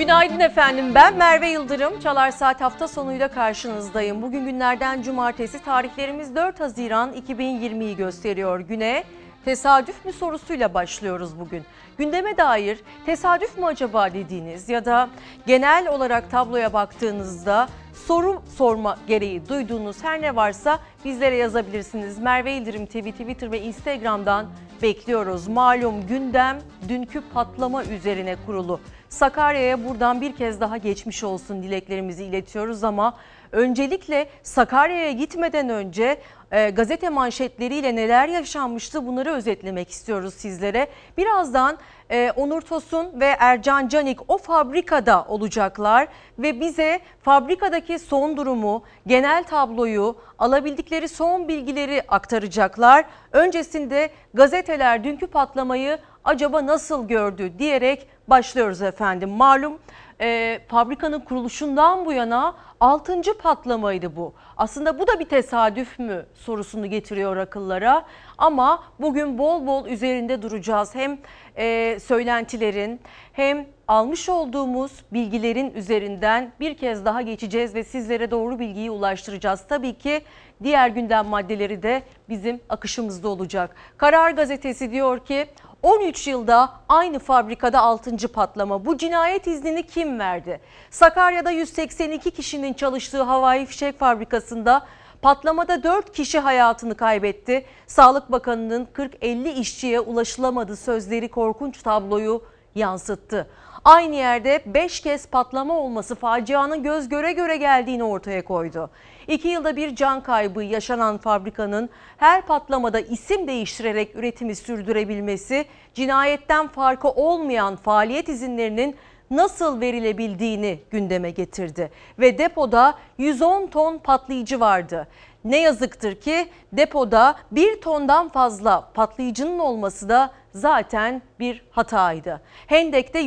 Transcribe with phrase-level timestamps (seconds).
[0.00, 0.94] Günaydın efendim.
[0.94, 2.00] Ben Merve Yıldırım.
[2.00, 4.22] Çalar Saat hafta sonuyla karşınızdayım.
[4.22, 5.64] Bugün günlerden cumartesi.
[5.64, 8.60] Tarihlerimiz 4 Haziran 2020'yi gösteriyor.
[8.60, 9.04] Güne
[9.44, 11.64] tesadüf mü sorusuyla başlıyoruz bugün.
[11.98, 15.08] Gündeme dair tesadüf mü acaba dediğiniz ya da
[15.46, 17.68] genel olarak tabloya baktığınızda
[18.06, 22.18] soru sorma gereği duyduğunuz her ne varsa bizlere yazabilirsiniz.
[22.18, 24.46] Merve Yıldırım TV, Twitter ve Instagram'dan
[24.82, 25.48] bekliyoruz.
[25.48, 28.80] Malum gündem dünkü patlama üzerine kurulu.
[29.10, 33.16] Sakarya'ya buradan bir kez daha geçmiş olsun dileklerimizi iletiyoruz ama
[33.52, 36.20] öncelikle Sakarya'ya gitmeden önce
[36.52, 40.88] e, gazete manşetleriyle neler yaşanmıştı bunları özetlemek istiyoruz sizlere.
[41.18, 41.78] Birazdan
[42.10, 49.44] e, Onur Tosun ve Ercan Canik o fabrikada olacaklar ve bize fabrikadaki son durumu, genel
[49.44, 53.04] tabloyu, alabildikleri son bilgileri aktaracaklar.
[53.32, 59.30] Öncesinde gazeteler dünkü patlamayı acaba nasıl gördü diyerek başlıyoruz efendim.
[59.30, 59.78] Malum
[60.20, 63.22] e, fabrikanın kuruluşundan bu yana 6.
[63.38, 64.34] patlamaydı bu.
[64.56, 68.04] Aslında bu da bir tesadüf mü sorusunu getiriyor akıllara.
[68.38, 70.94] Ama bugün bol bol üzerinde duracağız.
[70.94, 71.18] Hem
[71.56, 73.00] e, söylentilerin
[73.32, 79.64] hem almış olduğumuz bilgilerin üzerinden bir kez daha geçeceğiz ve sizlere doğru bilgiyi ulaştıracağız.
[79.68, 80.20] Tabii ki
[80.62, 83.76] diğer gündem maddeleri de bizim akışımızda olacak.
[83.96, 85.46] Karar Gazetesi diyor ki
[85.82, 88.28] 13 yılda aynı fabrikada 6.
[88.28, 88.84] patlama.
[88.84, 90.60] Bu cinayet iznini kim verdi?
[90.90, 94.86] Sakarya'da 182 kişinin çalıştığı havai fişek fabrikasında
[95.22, 97.64] patlamada 4 kişi hayatını kaybetti.
[97.86, 102.42] Sağlık Bakanı'nın 40-50 işçiye ulaşılamadı sözleri korkunç tabloyu
[102.74, 103.50] yansıttı.
[103.84, 108.90] Aynı yerde 5 kez patlama olması facianın göz göre göre geldiğini ortaya koydu.
[109.30, 115.64] 2 yılda bir can kaybı yaşanan fabrikanın her patlamada isim değiştirerek üretimi sürdürebilmesi,
[115.94, 118.96] cinayetten farkı olmayan faaliyet izinlerinin
[119.30, 121.90] nasıl verilebildiğini gündeme getirdi.
[122.18, 125.08] Ve depoda 110 ton patlayıcı vardı.
[125.44, 132.40] Ne yazıktır ki depoda bir tondan fazla patlayıcının olması da zaten bir hataydı.
[132.66, 133.18] Hendek'te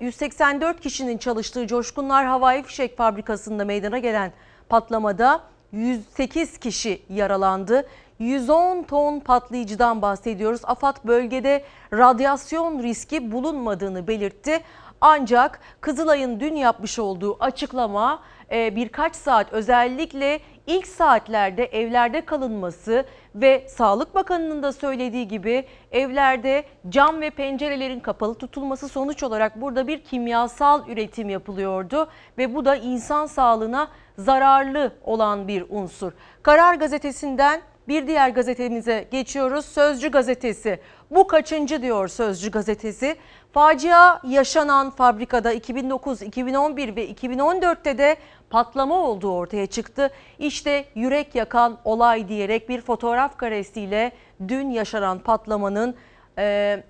[0.00, 4.32] 184 kişinin çalıştığı Coşkunlar Havai Fişek Fabrikası'nda meydana gelen
[4.68, 5.40] patlamada
[5.72, 7.86] 108 kişi yaralandı.
[8.18, 10.60] 110 ton patlayıcıdan bahsediyoruz.
[10.64, 14.60] AFAD bölgede radyasyon riski bulunmadığını belirtti.
[15.00, 23.04] Ancak Kızılay'ın dün yapmış olduğu açıklama e, birkaç saat özellikle ilk saatlerde evlerde kalınması
[23.34, 29.86] ve Sağlık Bakanı'nın da söylediği gibi evlerde cam ve pencerelerin kapalı tutulması sonuç olarak burada
[29.86, 33.88] bir kimyasal üretim yapılıyordu ve bu da insan sağlığına
[34.18, 36.12] zararlı olan bir unsur.
[36.42, 39.64] Karar gazetesinden bir diğer gazetemize geçiyoruz.
[39.64, 40.80] Sözcü gazetesi.
[41.10, 43.16] Bu kaçıncı diyor Sözcü gazetesi.
[43.52, 48.16] Facia yaşanan fabrikada 2009, 2011 ve 2014'te de
[48.50, 50.10] patlama olduğu ortaya çıktı.
[50.38, 54.12] İşte yürek yakan olay diyerek bir fotoğraf karesiyle
[54.48, 55.94] dün yaşanan patlamanın
[56.38, 56.82] e,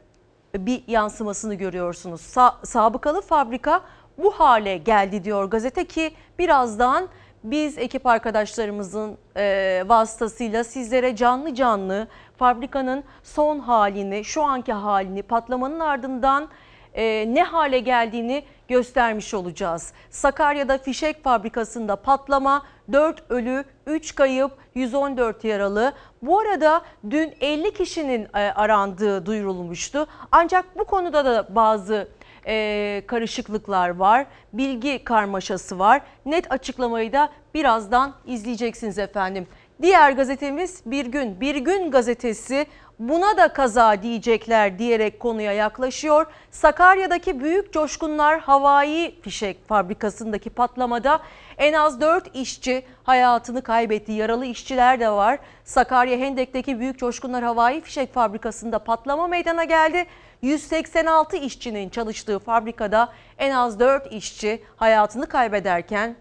[0.54, 2.20] bir yansımasını görüyorsunuz.
[2.20, 3.80] Sa sabıkalı fabrika
[4.18, 7.08] bu hale geldi diyor gazete ki birazdan
[7.44, 15.80] biz ekip arkadaşlarımızın e, vasıtasıyla sizlere canlı canlı fabrikanın son halini, şu anki halini, patlamanın
[15.80, 16.48] ardından
[16.94, 19.92] e, ne hale geldiğini göstermiş olacağız.
[20.10, 22.62] Sakarya'da fişek fabrikasında patlama
[22.92, 25.92] 4 ölü, 3 kayıp, 114 yaralı.
[26.22, 30.06] Bu arada dün 50 kişinin e, arandığı duyurulmuştu.
[30.32, 32.08] Ancak bu konuda da bazı
[32.46, 36.02] e, karışıklıklar var, bilgi karmaşası var.
[36.26, 39.46] Net açıklamayı da birazdan izleyeceksiniz efendim.
[39.82, 41.40] Diğer gazetemiz Bir Gün.
[41.40, 42.66] Bir Gün gazetesi
[42.98, 46.26] buna da kaza diyecekler diyerek konuya yaklaşıyor.
[46.50, 51.20] Sakarya'daki büyük coşkunlar havai fişek fabrikasındaki patlamada
[51.58, 54.12] en az 4 işçi hayatını kaybetti.
[54.12, 55.38] Yaralı işçiler de var.
[55.64, 60.06] Sakarya Hendek'teki büyük coşkunlar havai fişek fabrikasında patlama meydana geldi.
[60.42, 66.16] 186 işçinin çalıştığı fabrikada en az 4 işçi hayatını kaybederken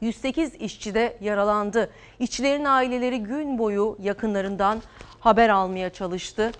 [0.00, 1.90] 108 işçi de yaralandı.
[2.18, 4.82] İşçilerin aileleri gün boyu yakınlarından
[5.20, 6.52] haber almaya çalıştı.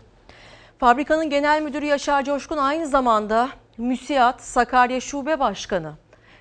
[0.79, 5.93] Fabrikanın genel müdürü Yaşar Coşkun aynı zamanda MÜSİAD Sakarya Şube Başkanı.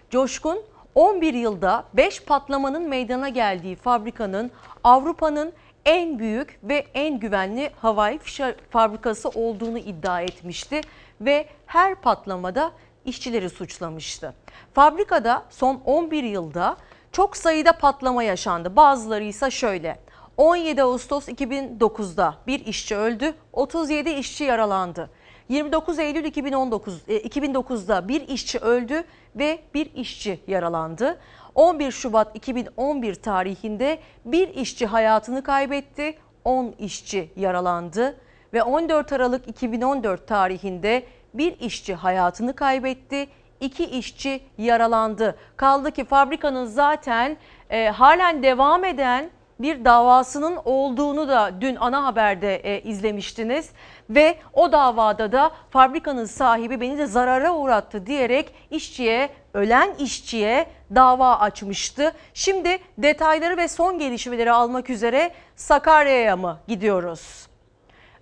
[0.10, 0.62] Coşkun
[0.96, 4.52] 11 yılda 5 patlamanın meydana geldiği fabrikanın
[4.84, 5.54] Avrupa'nın
[5.86, 10.82] en büyük ve en güvenli havai fişek fabrikası olduğunu iddia etmişti
[11.22, 12.72] ve her patlamada
[13.06, 14.34] işçileri suçlamıştı.
[14.74, 16.78] Fabrikada son 11 yılda
[17.12, 18.76] çok sayıda patlama yaşandı.
[18.76, 20.00] Bazıları ise şöyle.
[20.38, 25.10] 17 Ağustos 2009'da bir işçi öldü, 37 işçi yaralandı.
[25.50, 29.04] 29 Eylül 2019 e, 2009'da bir işçi öldü
[29.36, 31.18] ve bir işçi yaralandı.
[31.56, 38.18] 11 Şubat 2011 tarihinde bir işçi hayatını kaybetti, 10 işçi yaralandı
[38.54, 41.04] ve 14 Aralık 2014 tarihinde
[41.34, 43.28] bir işçi hayatını kaybetti,
[43.60, 45.36] iki işçi yaralandı.
[45.58, 47.38] Kaldı ki fabrikanın zaten
[47.70, 49.30] e, halen devam eden
[49.60, 53.72] bir davasının olduğunu da dün ana haberde e, izlemiştiniz
[54.10, 61.40] ve o davada da fabrikanın sahibi beni de zarara uğrattı diyerek işçiye ölen işçiye dava
[61.40, 62.12] açmıştı.
[62.34, 67.48] Şimdi detayları ve son gelişmeleri almak üzere Sakarya'ya mı gidiyoruz?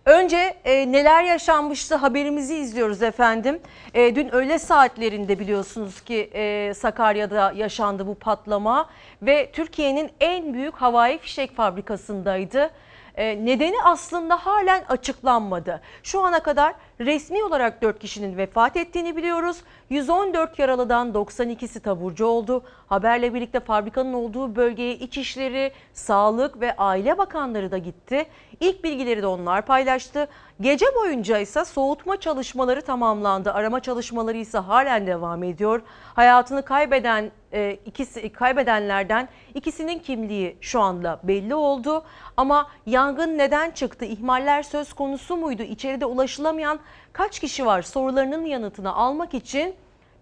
[0.05, 3.59] Önce e, neler yaşanmıştı haberimizi izliyoruz efendim.
[3.93, 8.89] E, dün öğle saatlerinde biliyorsunuz ki e, Sakarya'da yaşandı bu patlama
[9.21, 12.69] ve Türkiye'nin en büyük havai fişek fabrikasındaydı.
[13.15, 15.81] E, nedeni aslında halen açıklanmadı.
[16.03, 16.73] Şu ana kadar
[17.05, 19.57] resmi olarak 4 kişinin vefat ettiğini biliyoruz.
[19.89, 22.63] 114 yaralıdan 92'si taburcu oldu.
[22.87, 28.25] Haberle birlikte fabrikanın olduğu bölgeye İçişleri, Sağlık ve Aile Bakanları da gitti.
[28.59, 30.27] İlk bilgileri de onlar paylaştı.
[30.61, 33.53] Gece boyunca ise soğutma çalışmaları tamamlandı.
[33.53, 35.81] Arama çalışmaları ise halen devam ediyor.
[36.15, 42.03] Hayatını kaybeden e, ikisi kaybedenlerden ikisinin kimliği şu anda belli oldu.
[42.37, 44.05] Ama yangın neden çıktı?
[44.05, 45.63] İhmaller söz konusu muydu?
[45.63, 46.79] İçeride ulaşılamayan
[47.13, 47.81] kaç kişi var?
[47.81, 49.75] Sorularının yanıtını almak için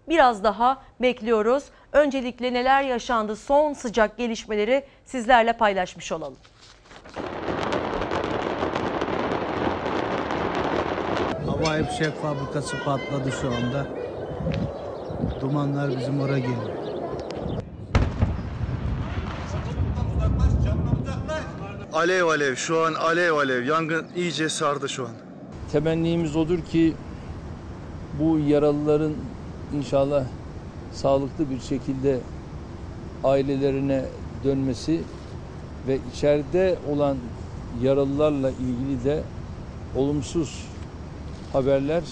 [0.08, 1.64] biraz daha bekliyoruz.
[1.92, 3.36] Öncelikle neler yaşandı?
[3.36, 6.36] Son sıcak gelişmeleri sizlerle paylaşmış olalım.
[11.46, 13.86] Havai fişek fabrikası patladı şu anda.
[15.40, 16.82] Dumanlar bizim oraya geliyor.
[21.92, 25.31] Alev alev şu an alev alev yangın iyice sardı şu an.
[25.72, 26.94] Temennimiz odur ki
[28.20, 29.12] bu yaralıların
[29.76, 30.24] inşallah
[30.92, 32.20] sağlıklı bir şekilde
[33.24, 34.04] ailelerine
[34.44, 35.00] dönmesi
[35.88, 37.16] ve içeride olan
[37.82, 39.22] yaralılarla ilgili de
[39.96, 40.64] olumsuz
[41.52, 42.02] haberler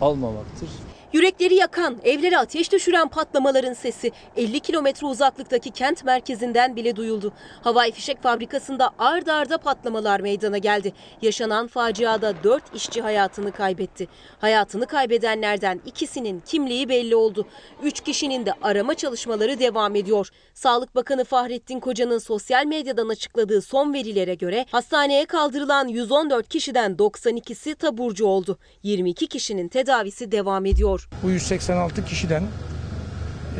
[0.00, 0.68] almamaktır.
[1.12, 7.32] Yürekleri yakan, evlere ateş düşüren patlamaların sesi 50 kilometre uzaklıktaki kent merkezinden bile duyuldu.
[7.62, 10.92] Havai fişek fabrikasında ard arda patlamalar meydana geldi.
[11.22, 14.08] Yaşanan faciada 4 işçi hayatını kaybetti.
[14.38, 17.46] Hayatını kaybedenlerden ikisinin kimliği belli oldu.
[17.82, 20.28] 3 kişinin de arama çalışmaları devam ediyor.
[20.54, 27.74] Sağlık Bakanı Fahrettin Koca'nın sosyal medyadan açıkladığı son verilere göre hastaneye kaldırılan 114 kişiden 92'si
[27.74, 28.58] taburcu oldu.
[28.82, 30.99] 22 kişinin tedavisi devam ediyor.
[31.22, 32.44] Bu 186 kişiden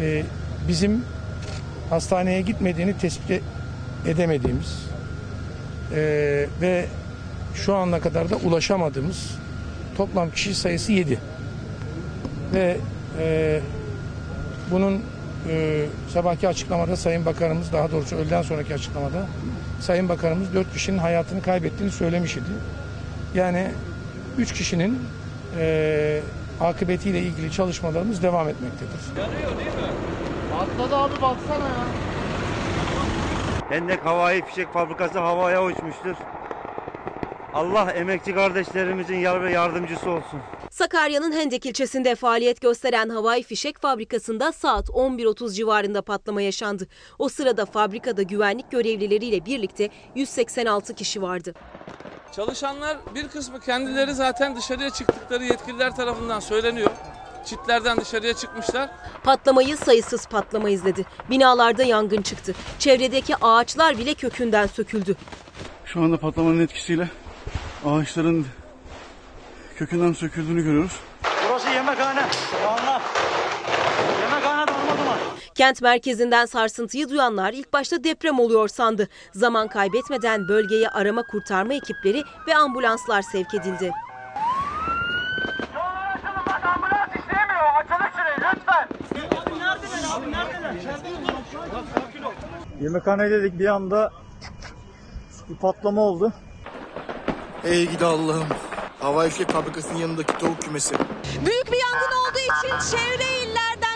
[0.00, 0.22] e,
[0.68, 1.04] bizim
[1.90, 3.42] hastaneye gitmediğini tespit
[4.06, 4.86] edemediğimiz
[5.94, 6.00] e,
[6.60, 6.86] ve
[7.54, 9.30] şu ana kadar da ulaşamadığımız
[9.96, 11.18] toplam kişi sayısı 7.
[12.54, 12.76] Ve
[13.18, 13.60] e,
[14.70, 15.02] bunun
[15.48, 19.26] e, sabahki açıklamada Sayın Bakanımız daha doğrusu öğleden sonraki açıklamada
[19.80, 22.50] Sayın Bakanımız 4 kişinin hayatını kaybettiğini söylemiş idi.
[23.34, 23.70] Yani
[24.38, 24.98] 3 kişinin
[25.58, 26.20] e,
[26.60, 29.00] akıbetiyle ilgili çalışmalarımız devam etmektedir.
[33.68, 36.14] Hendek Havai Fişek Fabrikası havaya uçmuştur.
[37.54, 40.40] Allah emekçi kardeşlerimizin yar ve yardımcısı olsun.
[40.70, 46.86] Sakarya'nın Hendek ilçesinde faaliyet gösteren havai fişek fabrikasında saat 11.30 civarında patlama yaşandı.
[47.18, 51.54] O sırada fabrikada güvenlik görevlileriyle birlikte 186 kişi vardı.
[52.36, 56.90] Çalışanlar bir kısmı kendileri zaten dışarıya çıktıkları yetkililer tarafından söyleniyor.
[57.46, 58.90] Çitlerden dışarıya çıkmışlar.
[59.24, 61.06] Patlamayı sayısız patlama izledi.
[61.30, 62.54] Binalarda yangın çıktı.
[62.78, 65.16] Çevredeki ağaçlar bile kökünden söküldü.
[65.84, 67.08] Şu anda patlamanın etkisiyle
[67.86, 68.46] ağaçların
[69.76, 71.00] kökünden söküldüğünü görüyoruz.
[71.48, 72.22] Burası yemekhane.
[72.68, 73.02] Anla.
[75.60, 79.08] Kent merkezinden sarsıntıyı duyanlar ilk başta deprem oluyor sandı.
[79.32, 83.90] Zaman kaybetmeden bölgeye arama kurtarma ekipleri ve ambulanslar sevk edildi.
[92.80, 94.12] Yemekhane dedik bir anda
[95.48, 96.32] bir patlama oldu.
[97.64, 98.48] Ey gidi Allah'ım.
[99.00, 100.94] Havai fişek fabrikasının yanındaki tavuk kümesi.
[101.46, 103.89] Büyük bir yangın olduğu için çevre illerden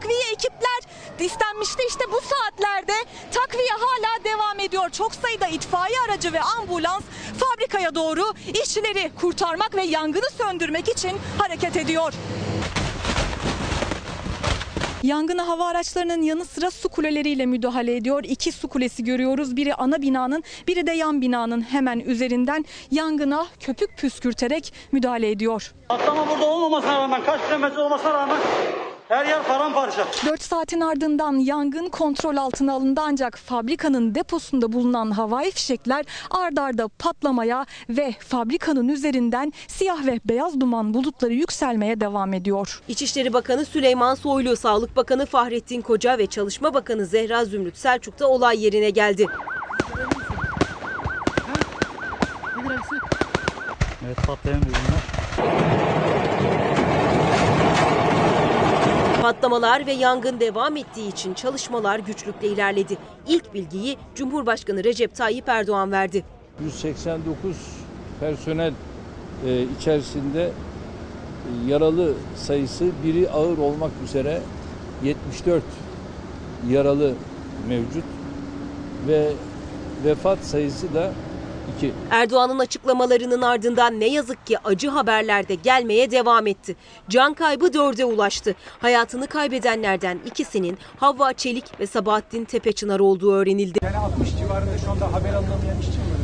[0.00, 0.80] takviye ekipler
[1.20, 1.82] istenmişti.
[1.88, 2.92] İşte bu saatlerde
[3.32, 4.90] takviye hala devam ediyor.
[4.90, 7.02] Çok sayıda itfaiye aracı ve ambulans
[7.38, 8.24] fabrikaya doğru
[8.62, 12.12] işçileri kurtarmak ve yangını söndürmek için hareket ediyor.
[15.02, 18.24] Yangına hava araçlarının yanı sıra su kuleleriyle müdahale ediyor.
[18.24, 19.56] İki su kulesi görüyoruz.
[19.56, 25.72] Biri ana binanın, biri de yan binanın hemen üzerinden yangına köpük püskürterek müdahale ediyor.
[25.88, 28.36] Patlama burada olmamasına rağmen, kaç kilometre olmasına rağmen
[29.10, 30.06] her yer paramparça.
[30.26, 36.88] 4 saatin ardından yangın kontrol altına alındı ancak fabrikanın deposunda bulunan havai fişekler ard arda
[36.88, 42.82] patlamaya ve fabrikanın üzerinden siyah ve beyaz duman bulutları yükselmeye devam ediyor.
[42.88, 48.28] İçişleri Bakanı Süleyman Soylu, Sağlık Bakanı Fahrettin Koca ve Çalışma Bakanı Zehra Zümrüt Selçuk da
[48.28, 49.26] olay yerine geldi.
[54.06, 56.29] Evet patlayan ürünler.
[59.22, 62.98] Patlamalar ve yangın devam ettiği için çalışmalar güçlükle ilerledi.
[63.28, 66.24] İlk bilgiyi Cumhurbaşkanı Recep Tayyip Erdoğan verdi.
[66.64, 67.56] 189
[68.20, 68.72] personel
[69.46, 70.50] e, içerisinde e,
[71.70, 74.40] yaralı sayısı biri ağır olmak üzere
[75.04, 75.62] 74
[76.68, 77.14] yaralı
[77.68, 78.04] mevcut
[79.08, 79.32] ve
[80.04, 81.12] vefat sayısı da
[81.76, 81.92] 2.
[82.10, 86.76] Erdoğan'ın açıklamalarının ardından ne yazık ki acı haberler de gelmeye devam etti.
[87.08, 88.54] Can kaybı dörde ulaştı.
[88.78, 93.78] Hayatını kaybedenlerden ikisinin Havva Çelik ve Sabahattin Tepeçınar olduğu öğrenildi.
[93.82, 96.20] Yani 60 civarında şu anda haber alınamayan işçi mi?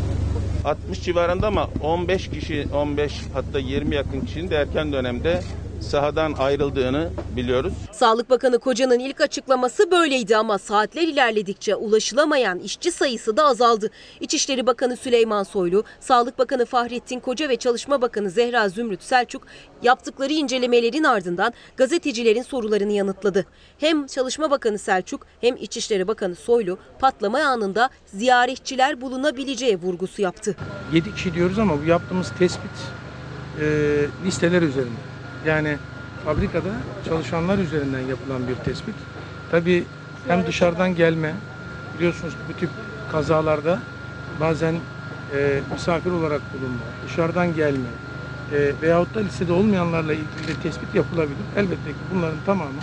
[0.65, 5.41] 60 civarında ama 15 kişi 15 hatta 20 yakın kişinin de erken dönemde
[5.81, 7.73] sahadan ayrıldığını biliyoruz.
[7.93, 13.91] Sağlık Bakanı Koca'nın ilk açıklaması böyleydi ama saatler ilerledikçe ulaşılamayan işçi sayısı da azaldı.
[14.21, 19.43] İçişleri Bakanı Süleyman Soylu, Sağlık Bakanı Fahrettin Koca ve Çalışma Bakanı Zehra Zümrüt Selçuk
[19.83, 23.47] yaptıkları incelemelerin ardından gazetecilerin sorularını yanıtladı.
[23.79, 30.57] Hem Çalışma Bakanı Selçuk hem İçişleri Bakanı Soylu patlama anında ziyaretçiler bulunabileceği vurgusu yaptı.
[30.93, 32.71] 7 kişi diyoruz ama bu yaptığımız tespit
[33.61, 33.67] e,
[34.27, 35.16] listeler üzerinde.
[35.47, 35.77] Yani
[36.25, 36.69] fabrikada
[37.09, 38.95] çalışanlar üzerinden yapılan bir tespit.
[39.51, 39.85] Tabii
[40.29, 41.33] hem dışarıdan gelme,
[41.99, 42.71] biliyorsunuz bu tip
[43.13, 43.79] kazalarda
[44.41, 44.75] bazen
[45.35, 47.89] e, misafir olarak bulunma, dışarıdan gelme
[48.53, 51.37] e, veyahut da listede olmayanlarla ilgili de tespit yapılabilir.
[51.57, 52.81] Elbette ki bunların tamamı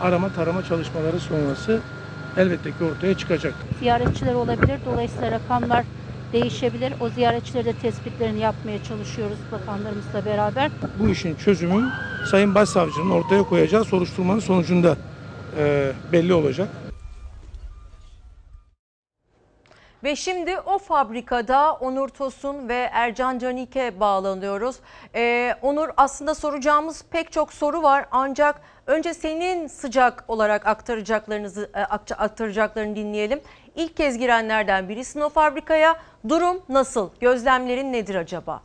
[0.00, 1.80] arama tarama çalışmaları sonrası
[2.36, 3.66] elbette ki ortaya çıkacaktır.
[3.78, 4.78] ziyaretçiler olabilir.
[4.86, 5.84] Dolayısıyla rakamlar
[6.42, 6.92] değişebilir.
[7.00, 10.70] O ziyaretçileri de tespitlerini yapmaya çalışıyoruz bakanlarımızla beraber.
[10.98, 11.90] Bu işin çözümü
[12.30, 14.96] Sayın Başsavcının ortaya koyacağı soruşturmanın sonucunda
[15.58, 16.68] e, belli olacak.
[20.04, 24.76] Ve şimdi o fabrikada Onur Tosun ve Ercan Canik'e bağlanıyoruz.
[25.14, 31.80] Ee, Onur aslında soracağımız pek çok soru var ancak önce senin sıcak olarak aktaracaklarınızı e,
[31.80, 33.40] akta- aktaracaklarını dinleyelim.
[33.76, 36.00] İlk kez girenlerden birisin o fabrikaya.
[36.28, 37.10] Durum nasıl?
[37.20, 38.62] Gözlemlerin nedir acaba?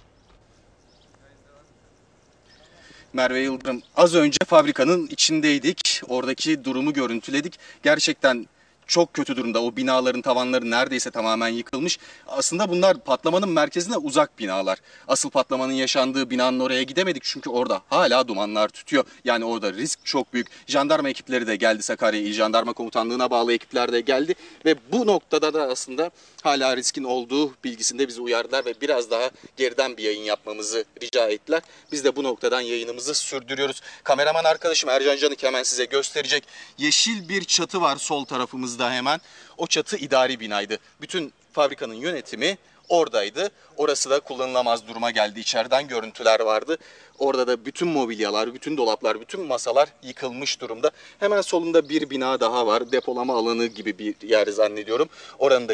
[3.13, 3.81] Merve Yıldırım.
[3.95, 6.01] Az önce fabrikanın içindeydik.
[6.07, 7.59] Oradaki durumu görüntüledik.
[7.83, 8.47] Gerçekten
[8.91, 9.63] çok kötü durumda.
[9.63, 11.99] O binaların tavanları neredeyse tamamen yıkılmış.
[12.27, 14.77] Aslında bunlar patlamanın merkezine uzak binalar.
[15.07, 19.03] Asıl patlamanın yaşandığı binanın oraya gidemedik çünkü orada hala dumanlar tütüyor.
[19.23, 20.47] Yani orada risk çok büyük.
[20.67, 25.53] Jandarma ekipleri de geldi Sakarya İl Jandarma Komutanlığı'na bağlı ekipler de geldi ve bu noktada
[25.53, 30.85] da aslında hala riskin olduğu bilgisinde bizi uyardılar ve biraz daha geriden bir yayın yapmamızı
[31.01, 31.61] rica ettiler.
[31.91, 33.81] Biz de bu noktadan yayınımızı sürdürüyoruz.
[34.03, 36.43] Kameraman arkadaşım Ercan Canık hemen size gösterecek.
[36.77, 39.19] Yeşil bir çatı var sol tarafımızda hemen.
[39.57, 40.77] O çatı idari binaydı.
[41.01, 42.57] Bütün fabrikanın yönetimi
[42.89, 43.49] oradaydı.
[43.77, 45.39] Orası da kullanılamaz duruma geldi.
[45.39, 46.77] İçeriden görüntüler vardı.
[47.19, 50.91] Orada da bütün mobilyalar, bütün dolaplar, bütün masalar yıkılmış durumda.
[51.19, 52.91] Hemen solunda bir bina daha var.
[52.91, 55.09] Depolama alanı gibi bir yer zannediyorum.
[55.39, 55.73] Oranın da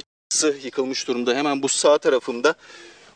[0.64, 1.36] yıkılmış durumda.
[1.36, 2.56] Hemen bu sağ tarafımda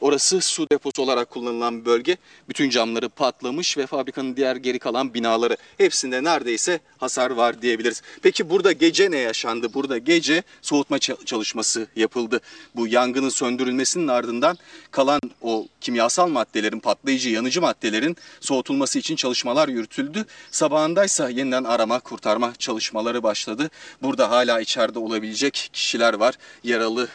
[0.02, 2.18] Orası su deposu olarak kullanılan bölge.
[2.50, 8.02] Bütün camları patlamış ve fabrikanın diğer geri kalan binaları hepsinde neredeyse hasar var diyebiliriz.
[8.22, 9.74] Peki burada gece ne yaşandı?
[9.74, 12.42] Burada gece soğutma ça- çalışması yapıldı.
[12.76, 14.58] Bu yangının söndürülmesinin ardından
[14.92, 20.26] kalan o kimyasal maddelerin, patlayıcı, yanıcı maddelerin soğutulması için çalışmalar yürütüldü.
[20.52, 23.70] Sabahındaysa yeniden arama, kurtarma çalışmaları başladı.
[24.02, 26.36] Burada hala içeride olabilecek kişiler var.
[26.64, 27.08] Yaralı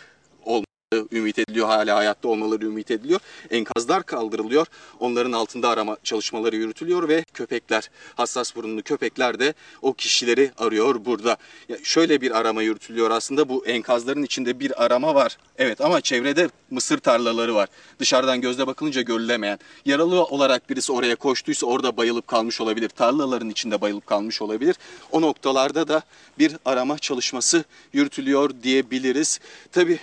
[1.12, 1.66] ümit ediliyor.
[1.66, 3.21] Hala hayatta olmaları ümit ediliyor.
[3.50, 4.66] Enkazlar kaldırılıyor.
[5.00, 11.37] Onların altında arama çalışmaları yürütülüyor ve köpekler, hassas burunlu köpekler de o kişileri arıyor burada.
[11.69, 13.49] Ya şöyle bir arama yürütülüyor aslında.
[13.49, 15.38] Bu enkazların içinde bir arama var.
[15.59, 17.69] Evet ama çevrede mısır tarlaları var.
[17.99, 19.59] Dışarıdan gözle bakılınca görülemeyen.
[19.85, 22.88] Yaralı olarak birisi oraya koştuysa orada bayılıp kalmış olabilir.
[22.88, 24.76] Tarlaların içinde bayılıp kalmış olabilir.
[25.12, 26.02] O noktalarda da
[26.38, 29.40] bir arama çalışması yürütülüyor diyebiliriz.
[29.73, 29.99] Tabii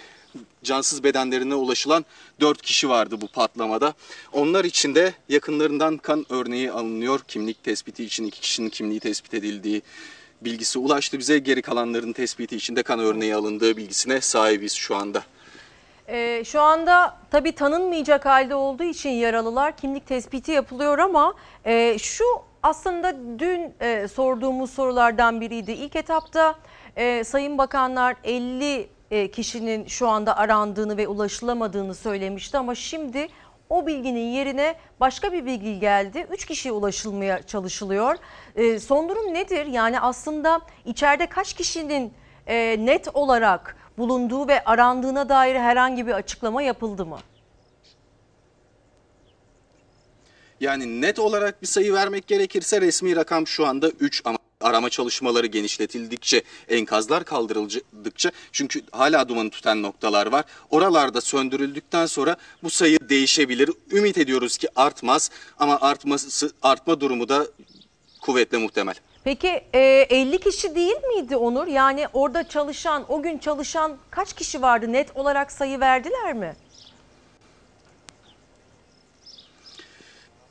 [0.64, 2.06] cansız bedenlerine ulaşılan
[2.40, 3.94] 4 kişi vardı bu patlamada.
[4.34, 7.20] Onlar için de yakınlarından kan örneği alınıyor.
[7.28, 9.82] Kimlik tespiti için iki kişinin kimliği tespit edildiği
[10.42, 11.40] bilgisi ulaştı bize.
[11.40, 15.24] Geri kalanların tespiti için de kan örneği alındığı bilgisine sahibiz şu anda.
[16.08, 21.34] Ee, şu anda tabii tanınmayacak halde olduğu için yaralılar kimlik tespiti yapılıyor ama
[21.66, 22.26] e, şu
[22.64, 25.72] aslında dün e, sorduğumuz sorulardan biriydi.
[25.72, 26.56] İlk etapta
[26.96, 28.88] e, Sayın Bakanlar 50 e,
[29.32, 33.28] kişinin şu anda arandığını ve ulaşılamadığını söylemişti ama şimdi
[33.70, 36.28] o bilginin yerine başka bir bilgi geldi.
[36.32, 38.16] 3 kişiye ulaşılmaya çalışılıyor.
[38.56, 39.66] E, son durum nedir?
[39.66, 42.14] Yani aslında içeride kaç kişinin
[42.48, 47.20] e, net olarak bulunduğu ve arandığına dair herhangi bir açıklama yapıldı mı?
[50.60, 55.48] Yani net olarak bir sayı vermek gerekirse resmi rakam şu anda 3 ama arama çalışmaları
[55.48, 60.46] genişletildikçe, enkazlar kaldırıldıkça çünkü hala dumanı tutan noktalar var.
[60.70, 63.70] Oralarda söndürüldükten sonra bu sayı değişebilir.
[63.92, 67.48] Ümit ediyoruz ki artmaz ama artması artma durumu da
[68.22, 68.96] kuvvetle muhtemel.
[69.24, 69.80] Peki e,
[70.10, 71.68] 50 kişi değil miydi Onur?
[71.68, 74.94] Yani orada çalışan, o gün çalışan kaç kişi vardı?
[74.94, 76.56] Net olarak sayı verdiler mi?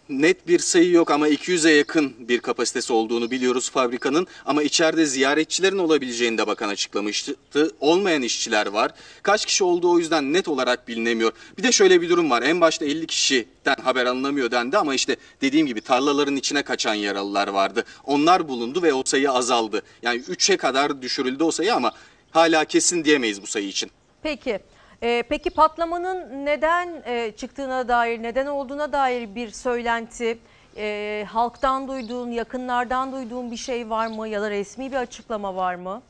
[0.09, 4.26] Net bir sayı yok ama 200'e yakın bir kapasitesi olduğunu biliyoruz fabrikanın.
[4.44, 7.37] Ama içeride ziyaretçilerin olabileceğini de bakan açıklamıştı.
[7.80, 8.90] Olmayan işçiler var.
[9.23, 11.32] Kaç kişi olduğu o yüzden net olarak bilinemiyor.
[11.59, 12.42] Bir de şöyle bir durum var.
[12.42, 17.49] En başta 50 kişiden haber alınamıyor dendi ama işte dediğim gibi tarlaların içine kaçan yaralılar
[17.49, 17.85] vardı.
[18.04, 19.82] Onlar bulundu ve o sayı azaldı.
[20.02, 21.92] Yani 3'e kadar düşürüldü o sayı ama
[22.30, 23.90] hala kesin diyemeyiz bu sayı için.
[24.23, 24.59] Peki.
[25.02, 30.38] E, peki patlamanın neden e, çıktığına dair, neden olduğuna dair bir söylenti,
[30.76, 35.75] e, halktan duyduğun, yakınlardan duyduğun bir şey var mı ya da resmi bir açıklama var
[35.75, 36.02] mı?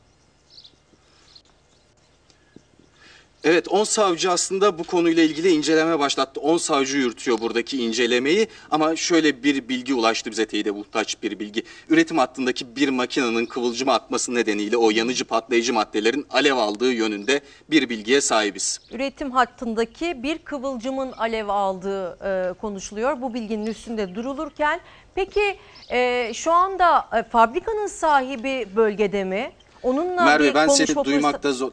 [3.43, 6.39] Evet 10 savcı aslında bu konuyla ilgili inceleme başlattı.
[6.39, 11.63] 10 savcı yürütüyor buradaki incelemeyi ama şöyle bir bilgi ulaştı bize teyide muhtaç bir bilgi.
[11.89, 17.89] Üretim hattındaki bir makinenin kıvılcım atması nedeniyle o yanıcı patlayıcı maddelerin alev aldığı yönünde bir
[17.89, 18.79] bilgiye sahibiz.
[18.91, 23.21] Üretim hattındaki bir kıvılcımın alev aldığı e, konuşuluyor.
[23.21, 24.79] Bu bilginin üstünde durulurken
[25.15, 25.57] peki
[25.91, 29.51] e, şu anda e, fabrikanın sahibi bölgede mi?
[29.83, 31.71] Onunla Merve ben seni duymakta zor...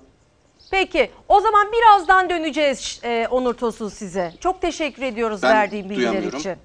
[0.71, 4.33] Peki o zaman birazdan döneceğiz e, Onur Tosun size.
[4.41, 6.39] Çok teşekkür ediyoruz Ben verdiğin bilgiler duyamıyorum.
[6.39, 6.57] için.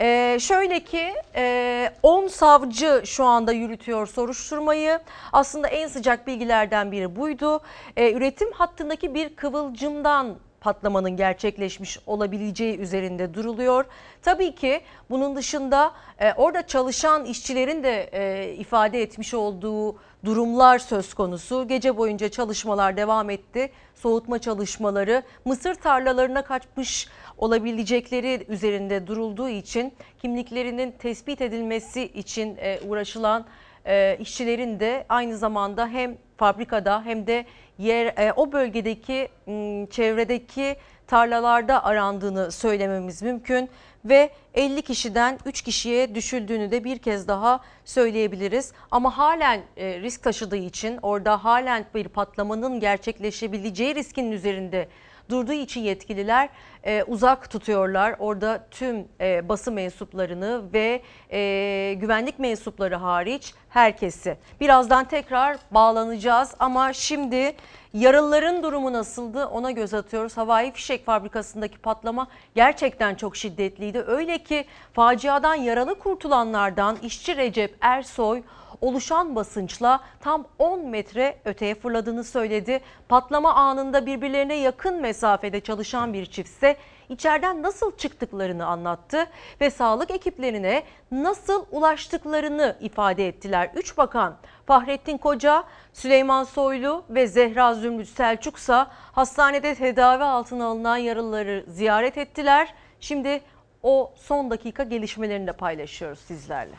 [0.00, 5.00] E, şöyle ki e, 10 savcı şu anda yürütüyor soruşturmayı.
[5.32, 7.60] Aslında en sıcak bilgilerden biri buydu.
[7.96, 13.84] E, üretim hattındaki bir kıvılcımdan patlamanın gerçekleşmiş olabileceği üzerinde duruluyor.
[14.22, 21.14] Tabii ki bunun dışında e, orada çalışan işçilerin de e, ifade etmiş olduğu durumlar söz
[21.14, 21.68] konusu.
[21.68, 23.70] Gece boyunca çalışmalar devam etti.
[23.94, 33.46] Soğutma çalışmaları mısır tarlalarına kaçmış olabilecekleri üzerinde durulduğu için kimliklerinin tespit edilmesi için e, uğraşılan
[33.86, 37.44] e, işçilerin de aynı zamanda hem fabrikada hem de
[37.78, 40.76] yer e, o bölgedeki m, çevredeki
[41.10, 43.70] tarlalarda arandığını söylememiz mümkün
[44.04, 48.72] ve 50 kişiden 3 kişiye düşüldüğünü de bir kez daha söyleyebiliriz.
[48.90, 54.88] Ama halen e, risk taşıdığı için orada halen bir patlamanın gerçekleşebileceği riskinin üzerinde
[55.30, 56.48] durduğu için yetkililer
[56.84, 58.14] e, uzak tutuyorlar.
[58.18, 64.36] Orada tüm e, basın mensuplarını ve e, güvenlik mensupları hariç herkesi.
[64.60, 67.54] Birazdan tekrar bağlanacağız ama şimdi
[67.94, 70.36] yaralıların durumu nasıldı ona göz atıyoruz.
[70.36, 74.04] Havai fişek fabrikasındaki patlama gerçekten çok şiddetliydi.
[74.06, 78.42] Öyle ki faciadan yaralı kurtulanlardan işçi Recep Ersoy
[78.80, 82.80] oluşan basınçla tam 10 metre öteye fırladığını söyledi.
[83.08, 86.76] Patlama anında birbirlerine yakın mesafede çalışan bir çiftse
[87.08, 89.26] içeriden nasıl çıktıklarını anlattı
[89.60, 93.70] ve sağlık ekiplerine nasıl ulaştıklarını ifade ettiler.
[93.74, 100.96] Üç bakan Fahrettin Koca, Süleyman Soylu ve Zehra Zümrüt Selçuk ise hastanede tedavi altına alınan
[100.96, 102.74] yaralıları ziyaret ettiler.
[103.00, 103.40] Şimdi
[103.82, 106.74] o son dakika gelişmelerini de paylaşıyoruz sizlerle.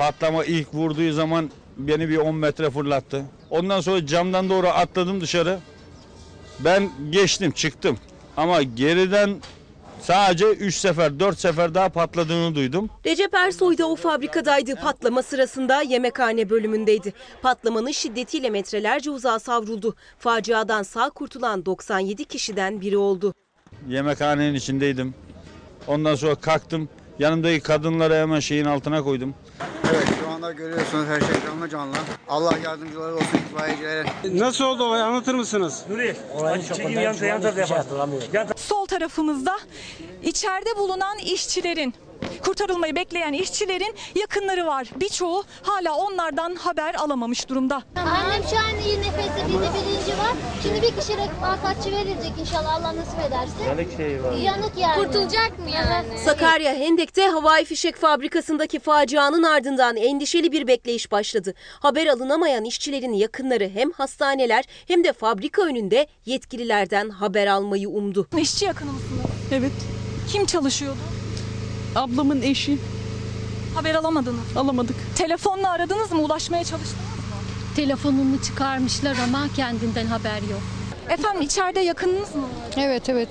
[0.00, 3.24] Patlama ilk vurduğu zaman beni bir 10 metre fırlattı.
[3.50, 5.58] Ondan sonra camdan doğru atladım dışarı.
[6.60, 7.98] Ben geçtim çıktım.
[8.36, 9.36] Ama geriden
[10.00, 12.90] sadece 3 sefer 4 sefer daha patladığını duydum.
[13.06, 14.76] Recep Ersoy da o fabrikadaydı.
[14.76, 17.12] Patlama sırasında yemekhane bölümündeydi.
[17.42, 19.94] Patlamanın şiddetiyle metrelerce uzağa savruldu.
[20.18, 23.34] Faciadan sağ kurtulan 97 kişiden biri oldu.
[23.88, 25.14] Yemekhanenin içindeydim.
[25.86, 26.88] Ondan sonra kalktım.
[27.20, 29.34] Yanımdaki kadınları hemen şeyin altına koydum.
[29.90, 31.96] Evet şu anda görüyorsunuz her şey canlı canlı.
[32.28, 34.04] Allah yardımcıları olsun itfaiyecilere.
[34.24, 35.82] Nasıl oldu olay anlatır mısınız?
[35.90, 36.16] Nuri.
[38.56, 39.58] Sol tarafımızda
[40.22, 41.94] içeride bulunan işçilerin
[42.44, 44.88] Kurtarılmayı bekleyen işçilerin yakınları var.
[44.96, 47.82] Birçoğu hala onlardan haber alamamış durumda.
[47.96, 50.34] Annem şu an iyi nefesi bizde birinci var.
[50.62, 53.64] Şimdi bir kişi refakatçi verilecek inşallah Allah nasip ederse.
[53.68, 54.32] Yanık şeyi var.
[54.32, 54.94] Yanık yani.
[54.94, 56.18] Kurtulacak mı yani?
[56.24, 61.54] Sakarya Hendek'te havai fişek fabrikasındaki facianın ardından endişeli bir bekleyiş başladı.
[61.80, 68.28] Haber alınamayan işçilerin yakınları hem hastaneler hem de fabrika önünde yetkililerden haber almayı umdu.
[68.38, 69.20] İşçi yakını mısınız?
[69.52, 69.72] Evet.
[70.32, 70.98] Kim çalışıyordu?
[71.96, 72.78] Ablamın eşi.
[73.74, 74.56] Haber alamadınız.
[74.56, 74.96] Alamadık.
[75.16, 76.20] Telefonla aradınız mı?
[76.22, 77.76] Ulaşmaya çalıştınız mı?
[77.76, 80.60] Telefonunu çıkarmışlar ama kendinden haber yok.
[81.10, 82.48] Efendim içeride yakınınız mı var?
[82.76, 83.28] Evet evet.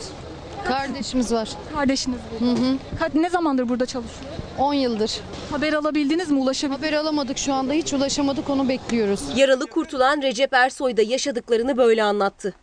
[0.68, 1.50] Kardeşimiz var.
[1.76, 2.78] Kardeşiniz Hı hı.
[3.00, 4.26] Ka- Ne zamandır burada çalışıyor?
[4.58, 5.12] 10 yıldır.
[5.52, 6.40] Haber alabildiniz mi?
[6.40, 9.22] Ulaşabildiniz Haber alamadık şu anda hiç ulaşamadık onu bekliyoruz.
[9.36, 12.54] Yaralı kurtulan Recep Ersoy da yaşadıklarını böyle anlattı.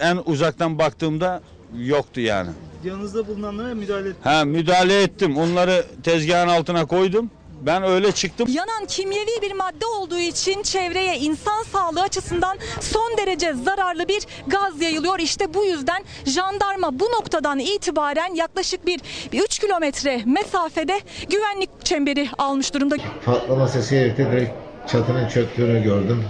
[0.00, 1.40] En uzaktan baktığımda
[1.78, 2.50] yoktu yani.
[2.84, 4.16] Yanınızda bulunanlara müdahale et.
[4.24, 5.36] Ha müdahale ettim.
[5.38, 7.30] Onları tezgahın altına koydum.
[7.62, 8.48] Ben öyle çıktım.
[8.50, 14.82] Yanan kimyevi bir madde olduğu için çevreye insan sağlığı açısından son derece zararlı bir gaz
[14.82, 15.18] yayılıyor.
[15.18, 19.00] İşte bu yüzden jandarma bu noktadan itibaren yaklaşık bir
[19.32, 22.96] 3 kilometre mesafede güvenlik çemberi almış durumda.
[23.24, 24.50] Patlama sesiyle birlikte direkt
[24.90, 26.24] çatının çöktüğünü gördüm.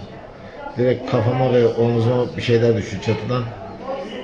[0.79, 3.45] Direkt kafama ve omzuma bir şeyler düştü çatıdan.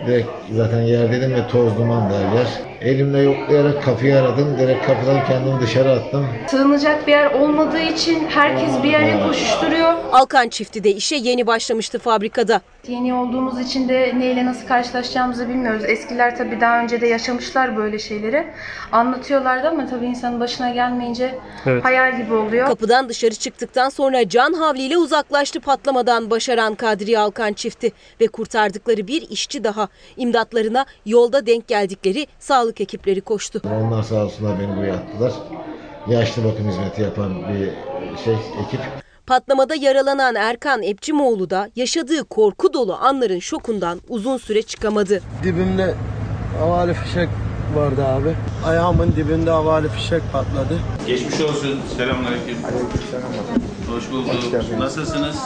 [0.06, 2.71] Direkt zaten yerdeydim ve toz duman her yer.
[2.84, 4.58] Elimle yoklayarak kapıyı aradım.
[4.58, 6.28] Direkt kapıdan kendimi dışarı attım.
[6.46, 9.92] Sığınacak bir yer olmadığı için herkes bir yere koşuşturuyor.
[10.12, 12.60] Alkan çifti de işe yeni başlamıştı fabrikada.
[12.88, 15.84] Yeni olduğumuz için de neyle nasıl karşılaşacağımızı bilmiyoruz.
[15.86, 18.46] Eskiler tabii daha önce de yaşamışlar böyle şeyleri.
[18.92, 21.34] Anlatıyorlardı ama tabii insanın başına gelmeyince
[21.66, 21.84] Evet.
[21.84, 22.66] hayal gibi oluyor.
[22.66, 29.30] Kapıdan dışarı çıktıktan sonra can havliyle uzaklaştı patlamadan başaran Kadriye Alkan çifti ve kurtardıkları bir
[29.30, 29.88] işçi daha.
[30.16, 33.62] İmdatlarına yolda denk geldikleri sağlık ekipleri koştu.
[33.82, 35.32] Onlar sağ olsunlar beni buraya attılar.
[36.08, 37.70] Yaşlı bakım hizmeti yapan bir
[38.24, 38.34] şey
[38.66, 38.80] ekip.
[39.26, 45.20] Patlamada yaralanan Erkan Epçimoğlu da yaşadığı korku dolu anların şokundan uzun süre çıkamadı.
[45.44, 45.94] Dibimde
[46.58, 47.28] havale fişek
[47.74, 48.34] vardı abi.
[48.66, 50.78] Ayağımın dibinde havale fişek patladı.
[51.06, 51.80] Geçmiş olsun.
[51.96, 52.56] Selamünaleyküm.
[53.92, 54.34] Hoş bulduk.
[54.78, 55.36] Nasılsınız?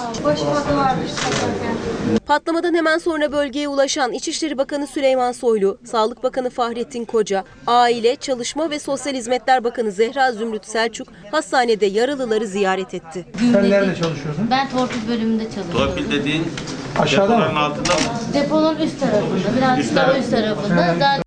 [2.27, 8.71] Patlamadan hemen sonra bölgeye ulaşan İçişleri Bakanı Süleyman Soylu, Sağlık Bakanı Fahrettin Koca, Aile, Çalışma
[8.71, 13.27] ve Sosyal Hizmetler Bakanı Zehra Zümrüt Selçuk hastanede yaralıları ziyaret etti.
[13.53, 14.49] Sen nerede çalışıyorsun?
[14.51, 15.73] Ben torpil bölümünde çalışıyorum.
[15.97, 16.45] Torpil dediğin
[16.99, 17.45] Aşağıda mı?
[17.45, 18.01] depoların altında mı?
[18.35, 20.77] Deponun üst tarafında, biraz Üst daha üst tarafında.
[20.99, 21.26] Zaten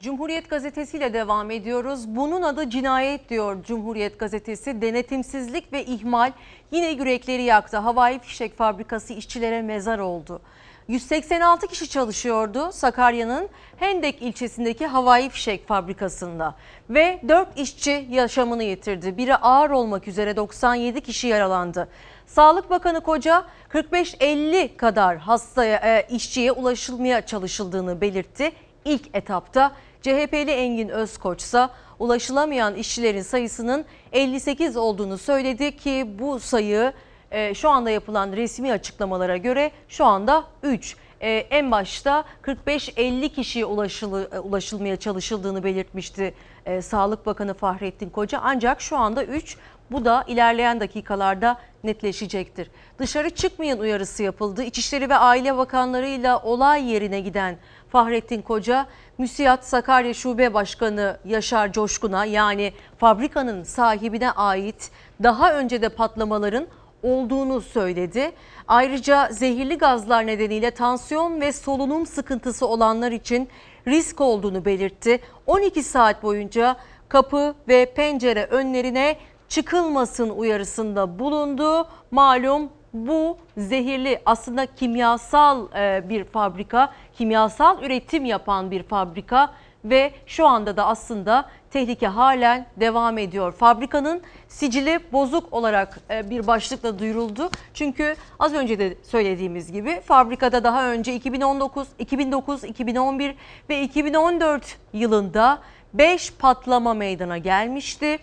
[0.00, 2.08] Cumhuriyet gazetesiyle devam ediyoruz.
[2.08, 4.82] Bunun adı cinayet diyor Cumhuriyet gazetesi.
[4.82, 6.32] Denetimsizlik ve ihmal
[6.70, 7.76] yine yürekleri yaktı.
[7.76, 10.40] Havai fişek fabrikası işçilere mezar oldu.
[10.88, 16.54] 186 kişi çalışıyordu Sakarya'nın Hendek ilçesindeki havai fişek fabrikasında
[16.90, 19.16] ve 4 işçi yaşamını yitirdi.
[19.16, 21.88] Biri ağır olmak üzere 97 kişi yaralandı.
[22.26, 28.52] Sağlık Bakanı Koca 45-50 kadar hastaya e, işçiye ulaşılmaya çalışıldığını belirtti.
[28.84, 36.92] İlk etapta CHP'li Engin Özkoç ise ulaşılamayan işçilerin sayısının 58 olduğunu söyledi ki bu sayı
[37.30, 40.96] e, şu anda yapılan resmi açıklamalara göre şu anda 3.
[41.20, 46.34] E, en başta 45-50 kişiye ulaşılı, e, ulaşılmaya çalışıldığını belirtmişti
[46.66, 48.40] e, Sağlık Bakanı Fahrettin Koca.
[48.42, 49.56] Ancak şu anda 3
[49.90, 52.70] bu da ilerleyen dakikalarda netleşecektir.
[52.98, 54.62] Dışarı çıkmayın uyarısı yapıldı.
[54.62, 57.58] İçişleri ve Aile Bakanlarıyla olay yerine giden
[57.90, 58.86] Fahrettin Koca,
[59.18, 64.90] Müsiyat Sakarya Şube Başkanı Yaşar Coşkun'a yani fabrikanın sahibine ait
[65.22, 66.66] daha önce de patlamaların
[67.02, 68.32] olduğunu söyledi.
[68.68, 73.48] Ayrıca zehirli gazlar nedeniyle tansiyon ve solunum sıkıntısı olanlar için
[73.86, 75.20] risk olduğunu belirtti.
[75.46, 76.76] 12 saat boyunca
[77.08, 79.16] kapı ve pencere önlerine
[79.48, 81.88] çıkılmasın uyarısında bulundu.
[82.10, 89.50] Malum bu zehirli aslında kimyasal e, bir fabrika, kimyasal üretim yapan bir fabrika
[89.84, 93.52] ve şu anda da aslında tehlike halen devam ediyor.
[93.52, 97.50] Fabrikanın sicili bozuk olarak e, bir başlıkla duyuruldu.
[97.74, 103.34] Çünkü az önce de söylediğimiz gibi fabrikada daha önce 2019, 2009, 2011
[103.68, 105.58] ve 2014 yılında
[105.94, 108.18] 5 patlama meydana gelmişti.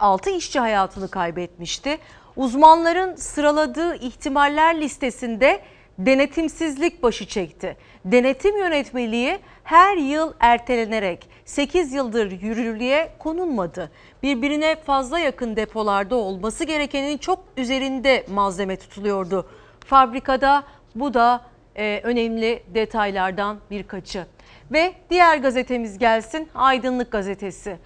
[0.00, 1.98] 6 işçi hayatını kaybetmişti.
[2.38, 5.60] Uzmanların sıraladığı ihtimaller listesinde
[5.98, 7.76] denetimsizlik başı çekti.
[8.04, 13.90] Denetim yönetmeliği her yıl ertelenerek 8 yıldır yürürlüğe konulmadı.
[14.22, 19.48] Birbirine fazla yakın depolarda olması gerekenin çok üzerinde malzeme tutuluyordu.
[19.86, 21.40] Fabrikada bu da
[21.76, 24.26] e, önemli detaylardan birkaçı.
[24.72, 27.78] Ve diğer gazetemiz gelsin Aydınlık Gazetesi.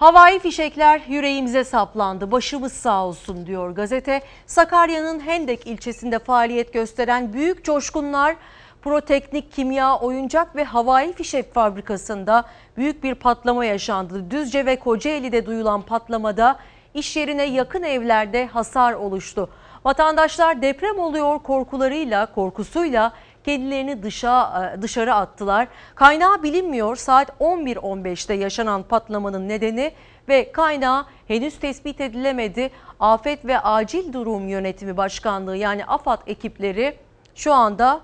[0.00, 2.30] Havai fişekler yüreğimize saplandı.
[2.30, 4.22] Başımız sağ olsun diyor gazete.
[4.46, 8.36] Sakarya'nın Hendek ilçesinde faaliyet gösteren büyük coşkunlar
[8.82, 12.44] Proteknik Kimya Oyuncak ve Havai Fişek Fabrikası'nda
[12.76, 14.30] büyük bir patlama yaşandı.
[14.30, 16.58] Düzce ve Kocaeli'de duyulan patlamada
[16.94, 19.48] iş yerine yakın evlerde hasar oluştu.
[19.84, 23.12] Vatandaşlar deprem oluyor korkularıyla, korkusuyla
[23.44, 25.68] kendilerini dışa, e, dışarı attılar.
[25.94, 26.96] Kaynağı bilinmiyor.
[26.96, 29.92] Saat 11.15'te yaşanan patlamanın nedeni
[30.28, 32.70] ve kaynağı henüz tespit edilemedi.
[33.00, 36.96] Afet ve Acil Durum Yönetimi Başkanlığı yani AFAD ekipleri
[37.34, 38.00] şu anda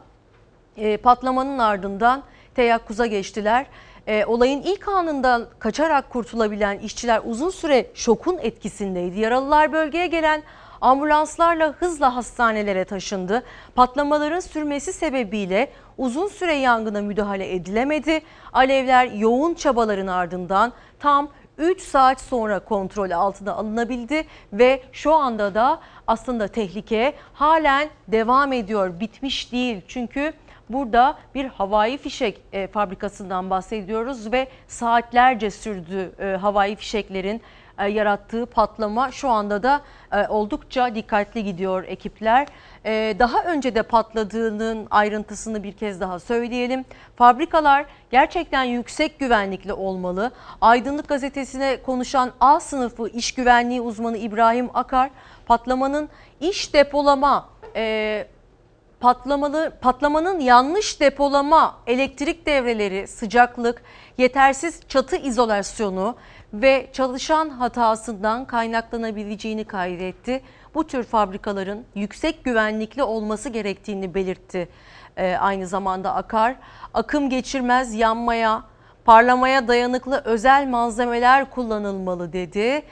[0.76, 2.22] e, patlamanın ardından
[2.54, 3.66] teyakkuza geçtiler.
[4.06, 9.20] E, olayın ilk anından kaçarak kurtulabilen işçiler uzun süre şokun etkisindeydi.
[9.20, 10.42] Yaralılar bölgeye gelen
[10.80, 13.42] ambulanslarla hızla hastanelere taşındı.
[13.74, 18.20] Patlamaların sürmesi sebebiyle uzun süre yangına müdahale edilemedi.
[18.52, 25.80] Alevler yoğun çabaların ardından tam 3 saat sonra kontrol altına alınabildi ve şu anda da
[26.06, 29.00] aslında tehlike halen devam ediyor.
[29.00, 30.32] Bitmiş değil çünkü
[30.68, 37.42] Burada bir havai fişek e, fabrikasından bahsediyoruz ve saatlerce sürdü e, havai fişeklerin
[37.84, 39.80] yarattığı patlama şu anda da
[40.12, 42.46] e, oldukça dikkatli gidiyor ekipler.
[42.84, 46.84] E, daha önce de patladığının ayrıntısını bir kez daha söyleyelim.
[47.16, 50.30] Fabrikalar gerçekten yüksek güvenlikli olmalı.
[50.60, 55.10] Aydınlık gazetesine konuşan A sınıfı iş güvenliği uzmanı İbrahim Akar
[55.46, 56.08] patlamanın
[56.40, 58.26] iş depolama e,
[59.00, 63.82] patlamalı patlamanın yanlış depolama, elektrik devreleri, sıcaklık,
[64.18, 66.16] yetersiz çatı izolasyonu
[66.52, 70.42] ve çalışan hatasından kaynaklanabileceğini kaydetti.
[70.74, 74.68] Bu tür fabrikaların yüksek güvenlikli olması gerektiğini belirtti.
[75.16, 76.56] Ee, aynı zamanda Akar,
[76.94, 78.62] akım geçirmez yanmaya,
[79.04, 82.82] parlamaya dayanıklı özel malzemeler kullanılmalı dedi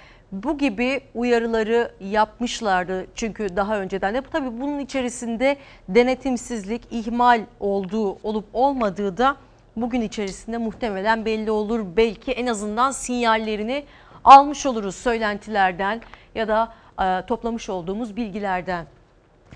[0.42, 5.56] bu gibi uyarıları yapmışlardı çünkü daha önceden de tabii bunun içerisinde
[5.88, 9.36] denetimsizlik, ihmal olduğu olup olmadığı da
[9.76, 11.80] bugün içerisinde muhtemelen belli olur.
[11.96, 13.84] Belki en azından sinyallerini
[14.24, 16.00] almış oluruz söylentilerden
[16.34, 18.86] ya da e, toplamış olduğumuz bilgilerden.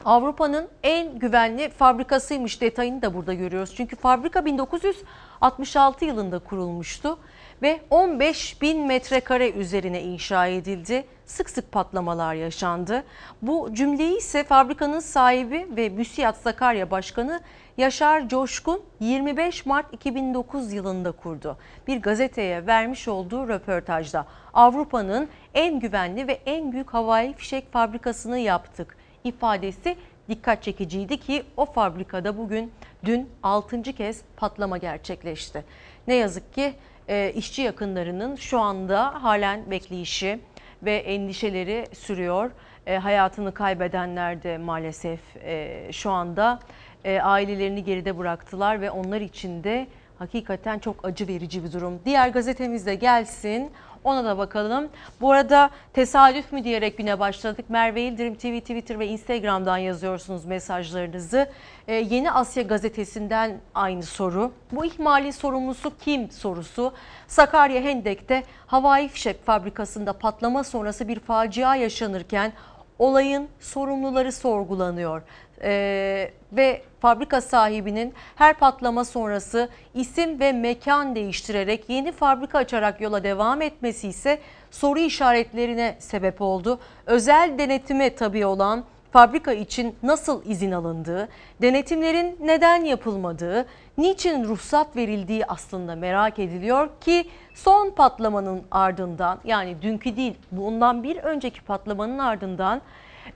[0.05, 3.75] Avrupa'nın en güvenli fabrikasıymış detayını da burada görüyoruz.
[3.77, 7.19] Çünkü fabrika 1966 yılında kurulmuştu
[7.63, 11.05] ve 15 bin metrekare üzerine inşa edildi.
[11.27, 13.05] Sık sık patlamalar yaşandı.
[13.43, 17.41] Bu cümleyi ise fabrikanın sahibi ve Müsiyat Sakarya Başkanı
[17.79, 21.57] Yaşar Coşkun 25 Mart 2009 yılında kurdu.
[21.87, 28.97] Bir gazeteye vermiş olduğu röportajda Avrupa'nın en güvenli ve en büyük havai fişek fabrikasını yaptık
[29.25, 29.97] ifadesi
[30.29, 32.73] dikkat çekiciydi ki o fabrikada bugün
[33.05, 33.83] dün 6.
[33.83, 35.65] kez patlama gerçekleşti.
[36.09, 36.75] Ne yazık ki
[37.09, 40.41] e, işçi yakınlarının şu anda halen bekleyişi
[40.83, 42.51] ve endişeleri sürüyor.
[42.87, 46.61] E, hayatını kaybedenler de maalesef e, şu anda
[47.05, 49.87] e, ailelerini geride bıraktılar ve onlar için de
[50.19, 52.01] hakikaten çok acı verici bir durum.
[52.05, 53.71] Diğer gazetemiz de gelsin.
[54.05, 54.89] Ona da bakalım.
[55.21, 57.65] Bu arada tesadüf mü diyerek güne başladık.
[57.69, 61.51] Merve İldirim TV, Twitter ve Instagram'dan yazıyorsunuz mesajlarınızı.
[61.89, 64.53] Ee, Yeni Asya gazetesinden aynı soru.
[64.73, 66.93] Bu ihmalin sorumlusu kim sorusu.
[67.27, 72.53] Sakarya Hendek'te havai fişek fabrikasında patlama sonrası bir facia yaşanırken
[72.99, 75.23] olayın sorumluları sorgulanıyor.
[75.63, 83.25] Ee, ve fabrika sahibinin her patlama sonrası isim ve mekan değiştirerek yeni fabrika açarak yola
[83.25, 84.39] devam etmesi ise
[84.71, 86.79] soru işaretlerine sebep oldu.
[87.07, 91.29] Özel denetime tabi olan fabrika için nasıl izin alındığı,
[91.63, 93.67] denetimlerin neden yapılmadığı,
[93.99, 101.17] niçin ruhsat verildiği aslında merak ediliyor ki son patlamanın ardından yani dünkü değil bundan bir
[101.17, 102.81] önceki patlamanın ardından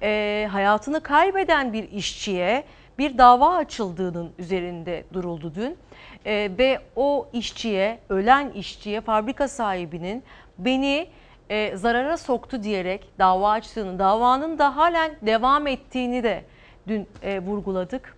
[0.03, 2.65] e, hayatını kaybeden bir işçiye
[2.99, 5.77] bir dava açıldığının üzerinde duruldu dün.
[6.25, 10.23] E, ve o işçiye, ölen işçiye fabrika sahibinin
[10.59, 11.09] beni
[11.51, 16.45] e, zarara soktu diyerek dava açtığını, davanın da halen devam ettiğini de
[16.89, 18.17] dün e, vurguladık.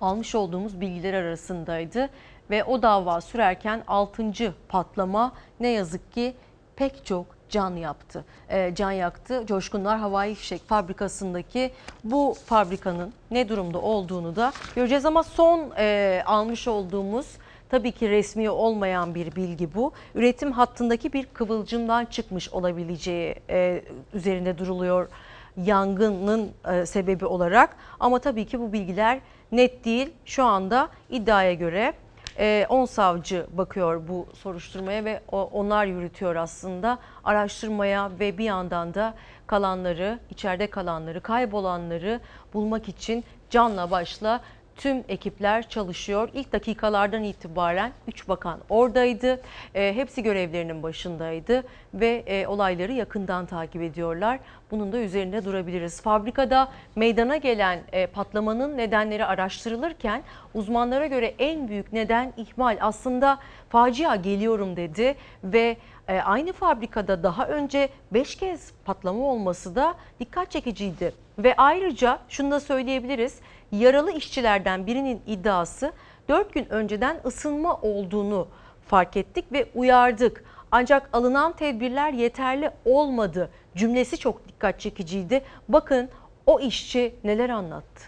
[0.00, 2.08] Almış olduğumuz bilgiler arasındaydı
[2.50, 4.54] ve o dava sürerken 6.
[4.68, 6.34] patlama ne yazık ki
[6.76, 8.24] pek çok can yaptı.
[8.48, 9.42] E, can yaktı.
[9.46, 11.70] Coşkunlar Havai Fişek Fabrikası'ndaki
[12.04, 17.26] bu fabrikanın ne durumda olduğunu da göreceğiz ama son e, almış olduğumuz
[17.72, 19.92] Tabii ki resmi olmayan bir bilgi bu.
[20.14, 23.82] Üretim hattındaki bir kıvılcımdan çıkmış olabileceği e,
[24.14, 25.08] üzerinde duruluyor
[25.56, 27.76] yangının e, sebebi olarak.
[28.00, 29.20] Ama tabii ki bu bilgiler
[29.52, 30.10] net değil.
[30.24, 31.92] Şu anda iddiaya göre
[32.38, 36.98] 10 savcı bakıyor bu soruşturmaya ve onlar yürütüyor aslında.
[37.24, 39.14] Araştırmaya ve bir yandan da
[39.46, 42.20] kalanları, içeride kalanları, kaybolanları
[42.54, 44.40] bulmak için canla başla
[44.76, 46.28] tüm ekipler çalışıyor.
[46.34, 49.40] İlk dakikalardan itibaren 3 bakan oradaydı.
[49.74, 51.62] E, hepsi görevlerinin başındaydı
[51.94, 54.38] ve e, olayları yakından takip ediyorlar.
[54.70, 56.00] Bunun da üzerinde durabiliriz.
[56.02, 60.22] Fabrikada meydana gelen e, patlamanın nedenleri araştırılırken
[60.54, 62.78] uzmanlara göre en büyük neden ihmal.
[62.80, 65.76] Aslında facia geliyorum dedi ve
[66.08, 71.12] e, aynı fabrikada daha önce 5 kez patlama olması da dikkat çekiciydi.
[71.38, 73.40] Ve ayrıca şunu da söyleyebiliriz.
[73.72, 75.92] Yaralı işçilerden birinin iddiası
[76.28, 78.48] 4 gün önceden ısınma olduğunu
[78.86, 80.44] fark ettik ve uyardık.
[80.70, 83.50] Ancak alınan tedbirler yeterli olmadı.
[83.76, 85.42] Cümlesi çok dikkat çekiciydi.
[85.68, 86.08] Bakın
[86.46, 88.02] o işçi neler anlattı.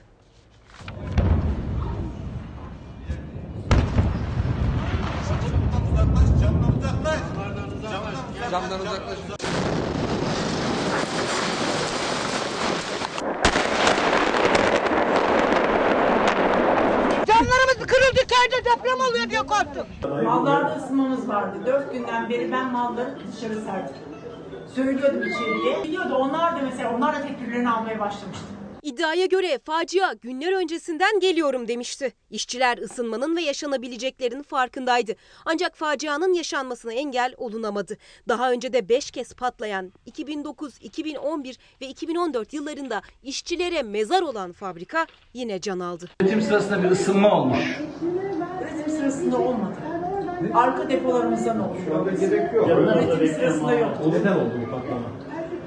[8.51, 9.19] Camdan uzaklaş.
[9.19, 9.34] Camlarımız
[17.87, 19.87] kırıldı köyde deprem oluyor diye korktuk.
[20.25, 21.57] Mallarda ısınmamız vardı.
[21.67, 23.95] Dört günden beri ben malları dışarı serdim.
[24.75, 25.85] Söylüyordum içeriye.
[25.85, 28.45] Biliyordu onlar da mesela onlar da tedbirlerini almaya başlamıştı.
[28.85, 32.13] İddiaya göre facia günler öncesinden geliyorum demişti.
[32.31, 35.13] İşçiler ısınmanın ve yaşanabileceklerin farkındaydı.
[35.45, 37.97] Ancak facianın yaşanmasına engel olunamadı.
[38.29, 45.07] Daha önce de 5 kez patlayan 2009, 2011 ve 2014 yıllarında işçilere mezar olan fabrika
[45.35, 46.11] yine can aldı.
[46.23, 47.81] Üretim sırasında bir ısınma olmuş.
[48.63, 49.77] Üretim sırasında olmadı.
[50.55, 52.13] Arka depolarımızdan oluşuyor.
[52.21, 52.69] Gerek yok.
[52.69, 53.91] Üretim sırasında yok.
[54.07, 55.14] Neden oldu bu patlama?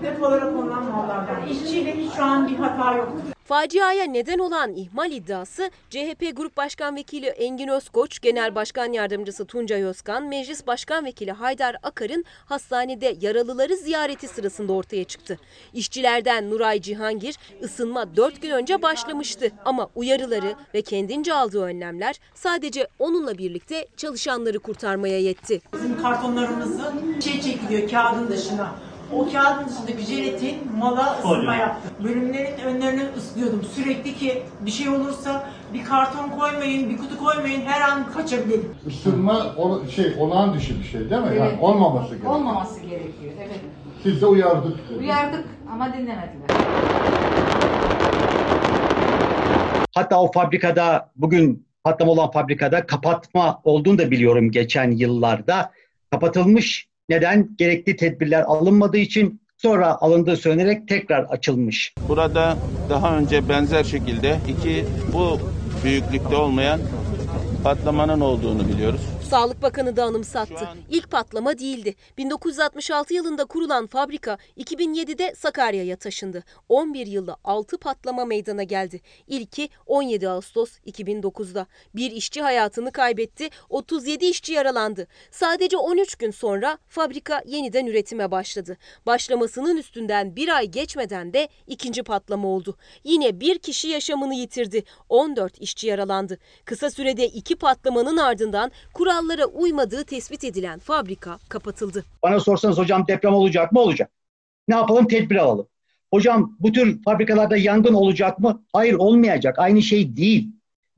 [0.04, 1.48] Depolara konulan mallardan.
[1.48, 3.10] İşçiyle şu an bir hata yok.
[3.48, 9.84] Faciaya neden olan ihmal iddiası CHP Grup Başkan Vekili Engin Özkoç, Genel Başkan Yardımcısı Tuncay
[9.84, 15.40] Özkan, Meclis Başkan Vekili Haydar Akar'ın hastanede yaralıları ziyareti sırasında ortaya çıktı.
[15.74, 22.88] İşçilerden Nuray Cihangir ısınma 4 gün önce başlamıştı ama uyarıları ve kendince aldığı önlemler sadece
[23.00, 25.62] onunla birlikte çalışanları kurtarmaya yetti.
[25.74, 28.76] Bizim kartonlarımızı şey çekiliyor kağıdın dışına.
[29.14, 31.90] O kağıdın dışındaki jelatin mala ısınma yaptı.
[32.04, 37.82] Bölümlerin önlerini ıslıyordum sürekli ki bir şey olursa bir karton koymayın, bir kutu koymayın her
[37.92, 38.76] an kaçabilirim.
[38.88, 41.28] Isınma o- şey olağan dışı bir şey değil mi?
[41.32, 41.40] Evet.
[41.40, 42.34] Yani olmaması gerekiyor.
[42.36, 43.34] Olmaması gerekiyor.
[43.40, 43.60] Evet.
[44.04, 44.78] Siz de uyardık.
[45.00, 46.48] Uyardık ama dinlemediler.
[49.96, 55.72] Hatta o fabrikada bugün patlama olan fabrikada kapatma olduğunu da biliyorum geçen yıllarda.
[56.12, 56.87] Kapatılmış.
[57.10, 57.50] Neden?
[57.58, 61.94] Gerekli tedbirler alınmadığı için sonra alındığı söylenerek tekrar açılmış.
[62.10, 62.58] Burada
[62.90, 65.40] daha önce benzer şekilde iki bu
[65.84, 66.80] büyüklükte olmayan
[67.64, 69.02] patlamanın olduğunu biliyoruz.
[69.30, 70.70] Sağlık Bakanı da anımsattı.
[70.90, 71.96] İlk patlama değildi.
[72.18, 76.44] 1966 yılında kurulan fabrika 2007'de Sakarya'ya taşındı.
[76.70, 79.02] 11 yılda 6 patlama meydana geldi.
[79.28, 81.68] İlki 17 Ağustos 2009'da.
[81.96, 85.08] Bir işçi hayatını kaybetti, 37 işçi yaralandı.
[85.32, 88.78] Sadece 13 gün sonra fabrika yeniden üretime başladı.
[89.06, 92.78] Başlamasının üstünden bir ay geçmeden de ikinci patlama oldu.
[93.04, 94.84] Yine bir kişi yaşamını yitirdi.
[95.10, 96.38] 14 işçi yaralandı.
[96.66, 98.72] Kısa sürede iki patlamanın ardından
[99.18, 102.04] kurallara uymadığı tespit edilen fabrika kapatıldı.
[102.24, 103.80] Bana sorsanız hocam deprem olacak mı?
[103.80, 104.12] Olacak.
[104.68, 105.08] Ne yapalım?
[105.08, 105.68] Tedbir alalım.
[106.14, 108.64] Hocam bu tür fabrikalarda yangın olacak mı?
[108.74, 109.60] Hayır olmayacak.
[109.60, 110.50] Aynı şey değil.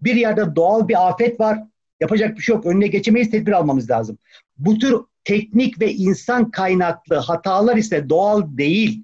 [0.01, 1.59] Bir yerde doğal bir afet var.
[1.99, 2.65] Yapacak bir şey yok.
[2.65, 3.31] Önüne geçemeyiz.
[3.31, 4.17] Tedbir almamız lazım.
[4.57, 9.03] Bu tür teknik ve insan kaynaklı hatalar ise doğal değil.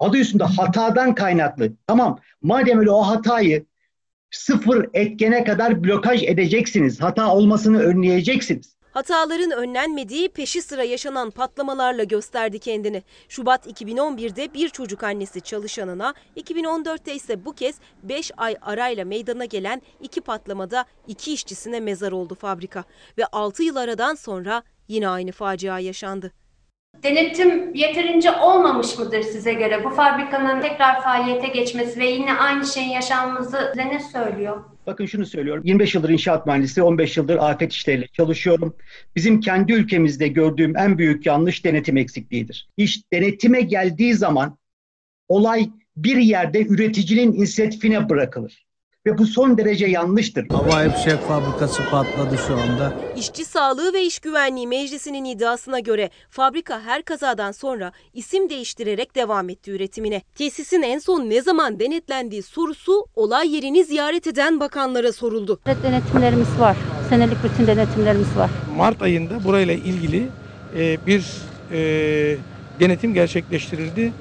[0.00, 1.72] Adı üstünde hatadan kaynaklı.
[1.86, 2.18] Tamam.
[2.42, 3.64] Madem öyle o hatayı
[4.36, 7.00] sıfır etkene kadar blokaj edeceksiniz.
[7.00, 8.74] Hata olmasını önleyeceksiniz.
[8.94, 13.02] Hataların önlenmediği peşi sıra yaşanan patlamalarla gösterdi kendini.
[13.28, 19.82] Şubat 2011'de bir çocuk annesi çalışanına, 2014'te ise bu kez 5 ay arayla meydana gelen
[20.00, 22.84] iki patlamada iki işçisine mezar oldu fabrika.
[23.18, 26.32] Ve 6 yıl aradan sonra yine aynı facia yaşandı.
[27.04, 29.84] Denetim yeterince olmamış mıdır size göre?
[29.84, 34.64] Bu fabrikanın tekrar faaliyete geçmesi ve yine aynı şeyin yaşanması size ne söylüyor?
[34.86, 35.62] Bakın şunu söylüyorum.
[35.66, 38.76] 25 yıldır inşaat mühendisi, 15 yıldır afet işleriyle çalışıyorum.
[39.16, 42.68] Bizim kendi ülkemizde gördüğüm en büyük yanlış denetim eksikliğidir.
[42.76, 44.58] İş denetime geldiği zaman
[45.28, 48.63] olay bir yerde üreticinin inisiyatifine bırakılır.
[49.06, 50.48] Ve bu son derece yanlıştır.
[50.48, 52.92] Havai fişek fabrikası patladı şu anda.
[53.16, 59.48] İşçi Sağlığı ve İş Güvenliği Meclisi'nin iddiasına göre fabrika her kazadan sonra isim değiştirerek devam
[59.48, 60.22] etti üretimine.
[60.34, 65.60] Tesisin en son ne zaman denetlendiği sorusu olay yerini ziyaret eden bakanlara soruldu.
[65.82, 66.76] Denetimlerimiz var.
[67.08, 68.50] Senelik rutin denetimlerimiz var.
[68.76, 70.28] Mart ayında burayla ilgili
[70.76, 71.24] e, bir
[71.72, 72.36] e,
[72.80, 74.12] denetim gerçekleştirildi.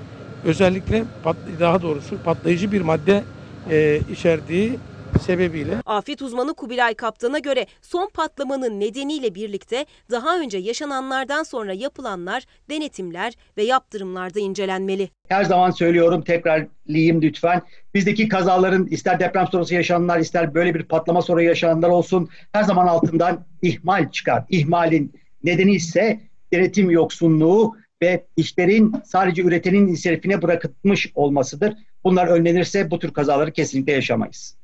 [0.45, 3.23] Özellikle pat, daha doğrusu patlayıcı bir madde
[3.69, 4.79] e, içerdiği
[5.19, 5.75] sebebiyle.
[5.85, 13.33] Afet uzmanı Kubilay Kaptan'a göre son patlamanın nedeniyle birlikte daha önce yaşananlardan sonra yapılanlar, denetimler
[13.57, 15.09] ve yaptırımlarda incelenmeli.
[15.27, 17.61] Her zaman söylüyorum tekrarlayayım lütfen.
[17.93, 22.87] Bizdeki kazaların ister deprem sonrası yaşananlar ister böyle bir patlama sonra yaşananlar olsun her zaman
[22.87, 24.43] altından ihmal çıkar.
[24.49, 26.19] İhmalin nedeni ise
[26.53, 31.73] denetim yoksunluğu ve işlerin sadece üretenin inisiyatifine bırakılmış olmasıdır.
[32.03, 34.57] Bunlar önlenirse bu tür kazaları kesinlikle yaşamayız.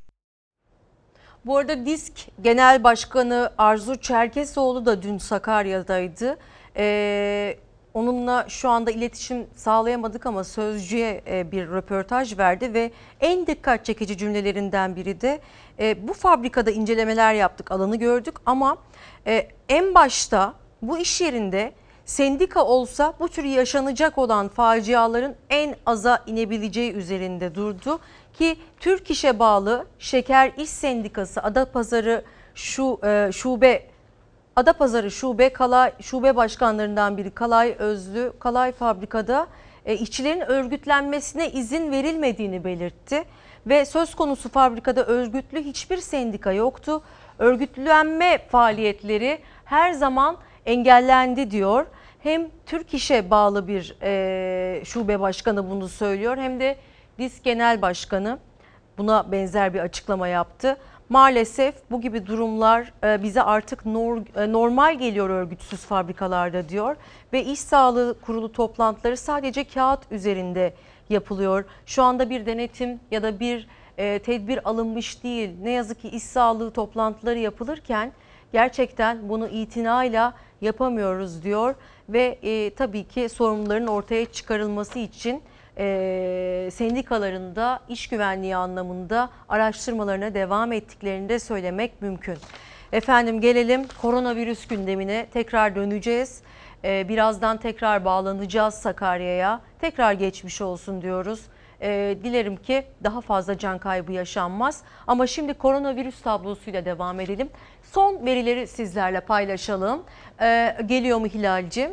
[1.45, 6.37] Bu arada DİSK Genel Başkanı Arzu Çerkesoğlu da dün Sakarya'daydı.
[6.77, 7.57] Ee,
[7.93, 14.17] onunla şu anda iletişim sağlayamadık ama Sözcü'ye e, bir röportaj verdi ve en dikkat çekici
[14.17, 15.39] cümlelerinden biri de
[15.79, 18.77] e, bu fabrikada incelemeler yaptık, alanı gördük ama
[19.27, 21.71] e, en başta bu iş yerinde
[22.10, 27.99] sendika olsa bu tür yaşanacak olan faciaların en aza inebileceği üzerinde durdu
[28.34, 32.24] ki Türk İş'e bağlı Şeker İş Sendikası Adapazarı
[32.55, 33.88] şu e, şube
[34.55, 39.47] Adapazarı şube Kalay şube başkanlarından biri Kalay Özlü Kalay fabrikada
[39.86, 43.24] e, işçilerin örgütlenmesine izin verilmediğini belirtti
[43.68, 47.01] ve söz konusu fabrikada örgütlü hiçbir sendika yoktu.
[47.39, 51.86] Örgütlenme faaliyetleri her zaman engellendi diyor.
[52.24, 56.76] Hem Türk İş'e bağlı bir e, şube başkanı bunu söylüyor hem de
[57.20, 58.39] DİS Genel Başkanı
[58.97, 60.78] buna benzer bir açıklama yaptı.
[61.09, 66.95] Maalesef bu gibi durumlar e, bize artık e, normal geliyor örgütsüz fabrikalarda diyor
[67.34, 70.74] ve iş sağlığı kurulu toplantıları sadece kağıt üzerinde
[71.09, 71.65] yapılıyor.
[71.86, 73.67] Şu anda bir denetim ya da bir
[73.97, 75.49] e, tedbir alınmış değil.
[75.61, 78.11] Ne yazık ki iş sağlığı toplantıları yapılırken
[78.53, 81.76] gerçekten bunu itinayla yapamıyoruz diyor
[82.10, 85.41] ve e, tabii ki sorumluların ortaya çıkarılması için
[85.78, 92.38] e, sendikaların da iş güvenliği anlamında araştırmalarına devam ettiklerini de söylemek mümkün.
[92.91, 96.41] Efendim gelelim koronavirüs gündemine tekrar döneceğiz.
[96.84, 99.62] E, birazdan tekrar bağlanacağız Sakarya'ya.
[99.82, 101.41] Tekrar geçmiş olsun diyoruz.
[101.82, 104.84] E, dilerim ki daha fazla can kaybı yaşanmaz.
[105.07, 107.49] Ama şimdi koronavirüs tablosuyla devam edelim.
[107.91, 110.03] Son verileri sizlerle paylaşalım.
[110.41, 111.91] E, geliyor mu Hilal'cim?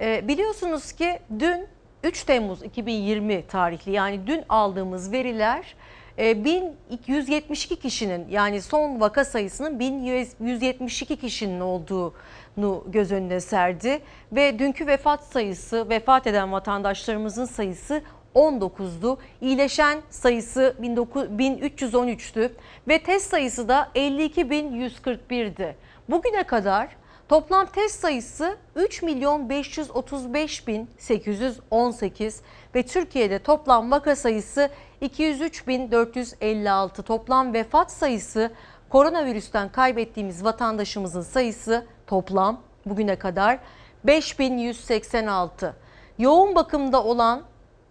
[0.00, 1.66] E, biliyorsunuz ki dün
[2.04, 5.74] 3 Temmuz 2020 tarihli yani dün aldığımız veriler
[6.18, 14.00] e, 1172 kişinin yani son vaka sayısının 1172 kişinin olduğunu göz önüne serdi.
[14.32, 18.02] Ve dünkü vefat sayısı, vefat eden vatandaşlarımızın sayısı
[18.36, 19.18] 19'du.
[19.40, 22.50] İyileşen sayısı 1313'tü
[22.88, 25.76] ve test sayısı da 52.141'di.
[26.08, 26.96] Bugüne kadar
[27.28, 32.42] Toplam test sayısı 3 milyon 535 bin 818
[32.74, 34.70] ve Türkiye'de toplam vaka sayısı
[35.00, 37.02] 203 bin 456.
[37.02, 38.50] Toplam vefat sayısı
[38.88, 43.58] koronavirüsten kaybettiğimiz vatandaşımızın sayısı toplam bugüne kadar
[44.04, 45.76] 5186.
[46.18, 47.42] Yoğun bakımda olan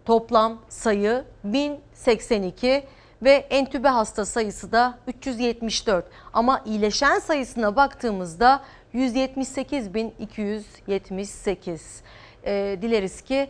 [0.06, 2.84] toplam sayı 1082
[3.22, 6.06] ve entübe hasta sayısı da 374.
[6.32, 8.62] Ama iyileşen sayısına baktığımızda
[8.94, 11.80] 178.278.
[12.44, 13.48] E, dileriz ki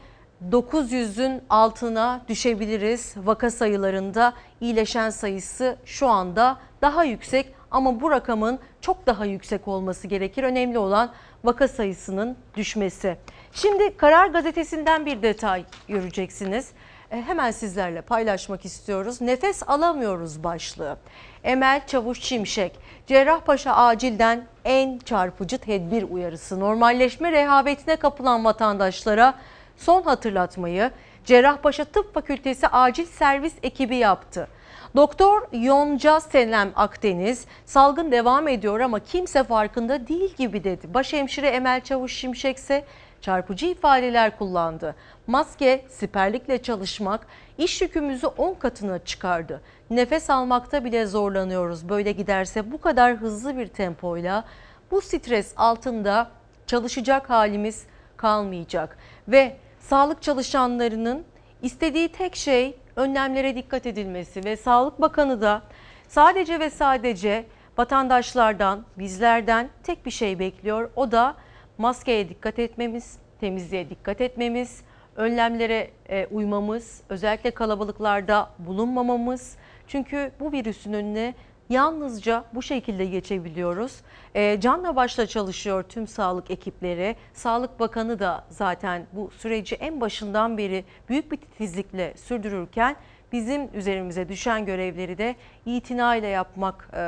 [0.51, 4.33] 900'ün altına düşebiliriz vaka sayılarında.
[4.61, 10.43] iyileşen sayısı şu anda daha yüksek ama bu rakamın çok daha yüksek olması gerekir.
[10.43, 11.13] Önemli olan
[11.45, 13.17] vaka sayısının düşmesi.
[13.57, 16.71] Şimdi Karar Gazetesi'nden bir detay göreceksiniz.
[17.11, 19.21] E, hemen sizlerle paylaşmak istiyoruz.
[19.21, 20.97] Nefes alamıyoruz başlığı.
[21.45, 26.61] Emel Çavuş Şimşek, Cerrahpaşa acilden en çarpıcı tedbir uyarısı.
[26.61, 29.35] Normalleşme rehavetine kapılan vatandaşlara
[29.77, 30.91] son hatırlatmayı
[31.25, 34.49] Cerrahpaşa Tıp Fakültesi acil servis ekibi yaptı.
[34.97, 40.95] Doktor Yonca Senem Akdeniz salgın devam ediyor ama kimse farkında değil gibi dedi.
[40.95, 42.85] Başhemşire Emel Çavuş Şimşek ise
[43.27, 44.95] çarpıcı ifadeler kullandı.
[45.27, 47.27] Maske, siperlikle çalışmak
[47.59, 49.63] iş yükümüzü 10 katına çıkardı.
[49.91, 51.89] Nefes almakta bile zorlanıyoruz.
[51.89, 54.45] Böyle giderse bu kadar hızlı bir tempoyla
[54.91, 56.31] bu stres altında
[56.67, 58.99] çalışacak halimiz kalmayacak.
[59.29, 61.25] Ve sağlık çalışanlarının
[61.63, 65.63] istediği tek şey önlemlere dikkat edilmesi ve Sağlık Bakanı da
[66.09, 67.47] Sadece ve sadece
[67.79, 70.91] vatandaşlardan, bizlerden tek bir şey bekliyor.
[70.97, 71.37] O da
[71.79, 74.83] maskeye dikkat etmemiz, temizliğe dikkat etmemiz,
[75.17, 79.57] önlemlere e, uymamız, özellikle kalabalıklarda bulunmamamız.
[79.87, 81.35] Çünkü bu virüsün önüne
[81.69, 84.01] yalnızca bu şekilde geçebiliyoruz.
[84.35, 87.17] E, canla başla çalışıyor tüm sağlık ekipleri.
[87.33, 92.97] Sağlık Bakanı da zaten bu süreci en başından beri büyük bir titizlikle sürdürürken
[93.33, 95.35] bizim üzerimize düşen görevleri de
[95.67, 97.03] itinayla yapmak e,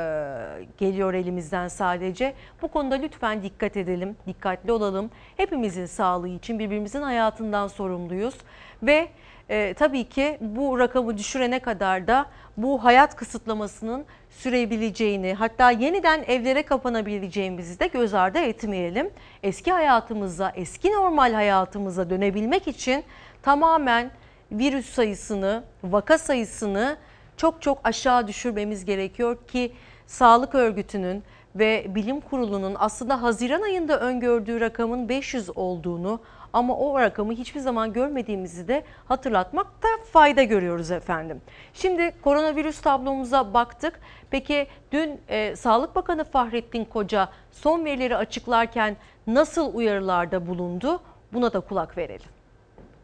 [0.77, 2.33] geliyor elimizden sadece.
[2.61, 5.11] Bu konuda lütfen dikkat edelim, dikkatli olalım.
[5.37, 8.35] Hepimizin sağlığı için birbirimizin hayatından sorumluyuz
[8.83, 9.07] ve
[9.49, 12.25] e, tabii ki bu rakamı düşürene kadar da
[12.57, 19.09] bu hayat kısıtlamasının sürebileceğini hatta yeniden evlere kapanabileceğimizi de göz ardı etmeyelim.
[19.43, 23.03] Eski hayatımıza, eski normal hayatımıza dönebilmek için
[23.41, 24.11] tamamen
[24.51, 26.97] virüs sayısını, vaka sayısını
[27.37, 29.71] çok çok aşağı düşürmemiz gerekiyor ki
[30.07, 31.23] Sağlık Örgütü'nün
[31.55, 36.21] ve Bilim Kurulu'nun aslında Haziran ayında öngördüğü rakamın 500 olduğunu
[36.53, 41.41] ama o rakamı hiçbir zaman görmediğimizi de hatırlatmakta fayda görüyoruz efendim.
[41.73, 43.99] Şimdi koronavirüs tablomuza baktık.
[44.29, 48.97] Peki dün e, Sağlık Bakanı Fahrettin Koca son verileri açıklarken
[49.27, 51.01] nasıl uyarılarda bulundu?
[51.33, 52.38] Buna da kulak verelim.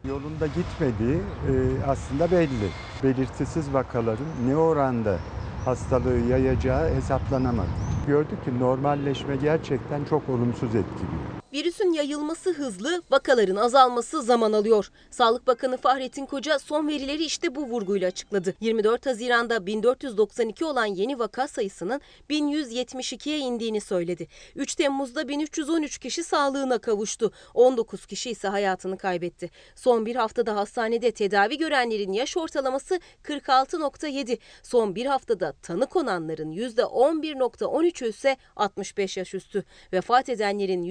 [0.08, 2.68] Yolunda gitmediği e, aslında belli.
[3.02, 5.18] Belirtisiz vakaların ne oranda
[5.64, 7.68] hastalığı yayacağı hesaplanamadı.
[8.06, 11.35] Gördük ki normalleşme gerçekten çok olumsuz etkiliyor.
[11.56, 14.90] Virüsün yayılması hızlı, vakaların azalması zaman alıyor.
[15.10, 18.54] Sağlık Bakanı Fahrettin Koca son verileri işte bu vurguyla açıkladı.
[18.60, 22.00] 24 Haziran'da 1492 olan yeni vaka sayısının
[22.30, 24.28] 1172'ye indiğini söyledi.
[24.56, 27.32] 3 Temmuz'da 1313 kişi sağlığına kavuştu.
[27.54, 29.50] 19 kişi ise hayatını kaybetti.
[29.76, 34.38] Son bir haftada hastanede tedavi görenlerin yaş ortalaması 46.7.
[34.62, 39.64] Son bir haftada tanı konanların %11.13'ü ise 65 yaş üstü.
[39.92, 40.84] Vefat edenlerin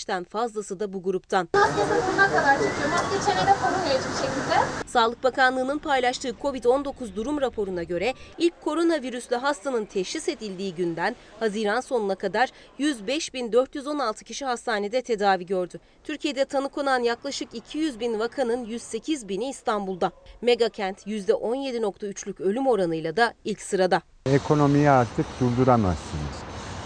[0.00, 1.48] %70'ten fazlası da bu gruptan.
[1.54, 2.88] Maske sırtına kadar çekiyor.
[2.90, 4.86] Maske çenede korunuyor hiçbir şekilde.
[4.86, 12.14] Sağlık Bakanlığı'nın paylaştığı COVID-19 durum raporuna göre ilk koronavirüslü hastanın teşhis edildiği günden Haziran sonuna
[12.14, 12.48] kadar
[12.78, 15.80] 105.416 kişi hastanede tedavi gördü.
[16.04, 20.12] Türkiye'de tanı konan yaklaşık 200 bin vakanın 108 bini İstanbul'da.
[20.42, 24.02] Megakent %17.3'lük ölüm oranıyla da ilk sırada.
[24.26, 26.36] Ekonomiyi artık durduramazsınız.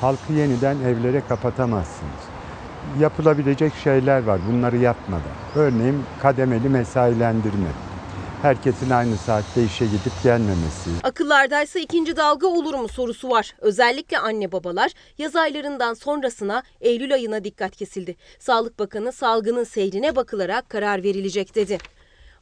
[0.01, 2.34] Halkı yeniden evlere kapatamazsınız.
[3.01, 5.23] Yapılabilecek şeyler var bunları yapmadan.
[5.57, 7.69] Örneğin kademeli mesailendirme.
[8.43, 10.91] Herkesin aynı saatte işe gidip gelmemesi.
[11.03, 13.55] Akıllardaysa ikinci dalga olur mu sorusu var.
[13.61, 18.17] Özellikle anne babalar yaz aylarından sonrasına Eylül ayına dikkat kesildi.
[18.39, 21.79] Sağlık Bakanı salgının seyrine bakılarak karar verilecek dedi.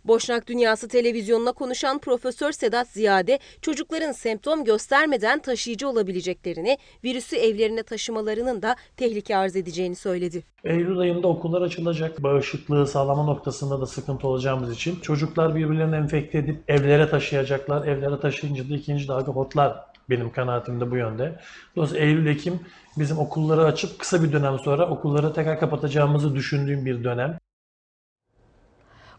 [0.05, 8.63] Boşnak Dünyası televizyonuna konuşan Profesör Sedat Ziyade çocukların semptom göstermeden taşıyıcı olabileceklerini, virüsü evlerine taşımalarının
[8.63, 10.43] da tehlike arz edeceğini söyledi.
[10.65, 12.23] Eylül ayında okullar açılacak.
[12.23, 17.87] Bağışıklığı sağlama noktasında da sıkıntı olacağımız için çocuklar birbirlerini enfekte edip evlere taşıyacaklar.
[17.87, 19.77] Evlere taşıyınca da ikinci dalga hotlar
[20.11, 21.41] benim kanaatimde bu yönde.
[21.77, 22.61] Dolayısıyla Eylül-Ekim
[22.99, 27.39] bizim okulları açıp kısa bir dönem sonra okulları tekrar kapatacağımızı düşündüğüm bir dönem.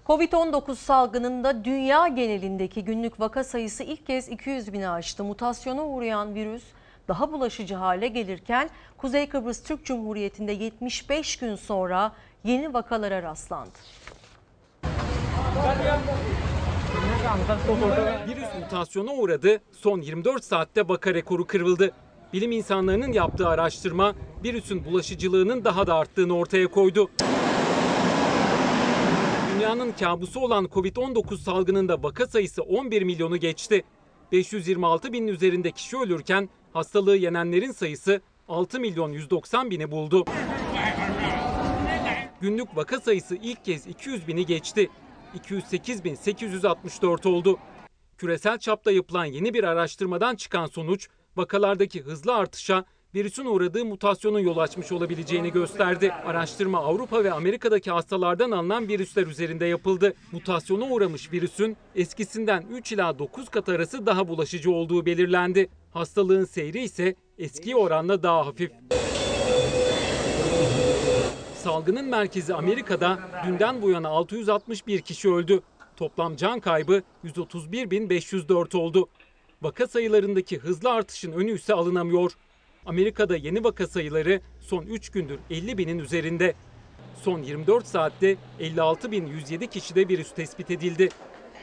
[0.07, 5.23] Covid-19 salgınında dünya genelindeki günlük vaka sayısı ilk kez 200 bini aştı.
[5.23, 6.63] Mutasyona uğrayan virüs
[7.07, 12.11] daha bulaşıcı hale gelirken Kuzey Kıbrıs Türk Cumhuriyeti'nde 75 gün sonra
[12.43, 13.71] yeni vakalara rastlandı.
[18.27, 21.91] Virüs mutasyona uğradı, son 24 saatte vaka rekoru kırıldı.
[22.33, 27.09] Bilim insanlarının yaptığı araştırma virüsün bulaşıcılığının daha da arttığını ortaya koydu.
[29.63, 33.83] Dünyanın kabusu olan Covid-19 salgınında vaka sayısı 11 milyonu geçti.
[34.31, 40.25] 526 binin üzerinde kişi ölürken hastalığı yenenlerin sayısı 6 milyon 190 bini buldu.
[42.41, 44.89] Günlük vaka sayısı ilk kez 200 bini geçti.
[45.49, 47.59] 208.864 oldu.
[48.17, 52.85] Küresel çapta yapılan yeni bir araştırmadan çıkan sonuç vakalardaki hızlı artışa
[53.15, 56.11] virüsün uğradığı mutasyonun yol açmış olabileceğini gösterdi.
[56.25, 60.13] Araştırma Avrupa ve Amerika'daki hastalardan alınan virüsler üzerinde yapıldı.
[60.31, 65.69] Mutasyona uğramış virüsün eskisinden 3 ila 9 kat arası daha bulaşıcı olduğu belirlendi.
[65.91, 68.71] Hastalığın seyri ise eski oranla daha hafif.
[71.55, 75.61] Salgının merkezi Amerika'da dünden bu yana 661 kişi öldü.
[75.97, 79.07] Toplam can kaybı 131.504 oldu.
[79.61, 82.31] Vaka sayılarındaki hızlı artışın önü ise alınamıyor.
[82.85, 86.53] Amerika'da yeni vaka sayıları son 3 gündür 50 binin üzerinde.
[87.23, 91.09] Son 24 saatte 56.107 kişide virüs tespit edildi.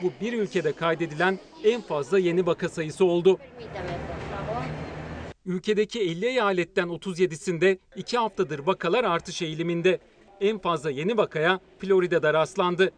[0.02, 3.38] Bu bir ülkede kaydedilen en fazla yeni vaka sayısı oldu.
[5.46, 9.98] Ülkedeki 50 eyaletten 37'sinde 2 haftadır vakalar artış eğiliminde.
[10.40, 12.92] En fazla yeni vakaya Florida'da rastlandı.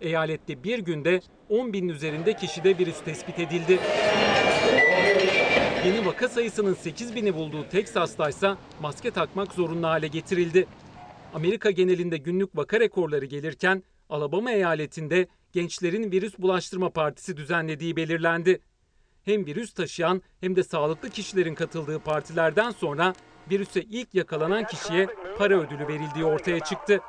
[0.00, 3.78] Eyalette bir günde 10 binin üzerinde kişide virüs tespit edildi.
[5.84, 10.66] Yeni vaka sayısının 8 bini bulduğu Teksas'ta ise maske takmak zorunlu hale getirildi.
[11.34, 18.60] Amerika genelinde günlük vaka rekorları gelirken Alabama eyaletinde gençlerin virüs bulaştırma partisi düzenlediği belirlendi.
[19.24, 23.12] Hem virüs taşıyan hem de sağlıklı kişilerin katıldığı partilerden sonra
[23.50, 25.06] virüse ilk yakalanan kişiye
[25.38, 27.00] para ödülü verildiği ortaya çıktı.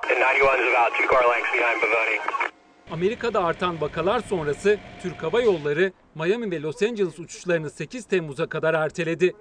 [2.91, 8.73] Amerika'da artan vakalar sonrası Türk Hava Yolları Miami ve Los Angeles uçuşlarını 8 Temmuz'a kadar
[8.73, 9.33] erteledi.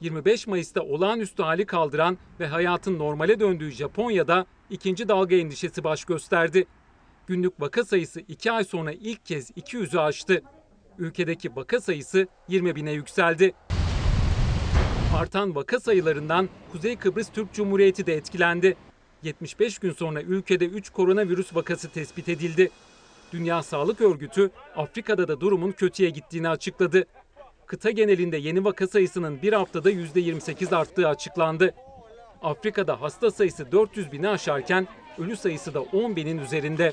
[0.00, 6.66] 25 Mayıs'ta olağanüstü hali kaldıran ve hayatın normale döndüğü Japonya'da ikinci dalga endişesi baş gösterdi.
[7.26, 10.42] Günlük vaka sayısı 2 ay sonra ilk kez 200'ü aştı.
[10.98, 13.54] Ülkedeki vaka sayısı 20 bine yükseldi.
[15.16, 18.76] Artan vaka sayılarından Kuzey Kıbrıs Türk Cumhuriyeti de etkilendi.
[19.22, 22.70] 75 gün sonra ülkede 3 koronavirüs vakası tespit edildi.
[23.32, 27.04] Dünya Sağlık Örgütü Afrika'da da durumun kötüye gittiğini açıkladı.
[27.66, 31.74] Kıta genelinde yeni vaka sayısının bir haftada %28 arttığı açıklandı.
[32.42, 36.92] Afrika'da hasta sayısı 400 bini aşarken ölü sayısı da 10 binin üzerinde.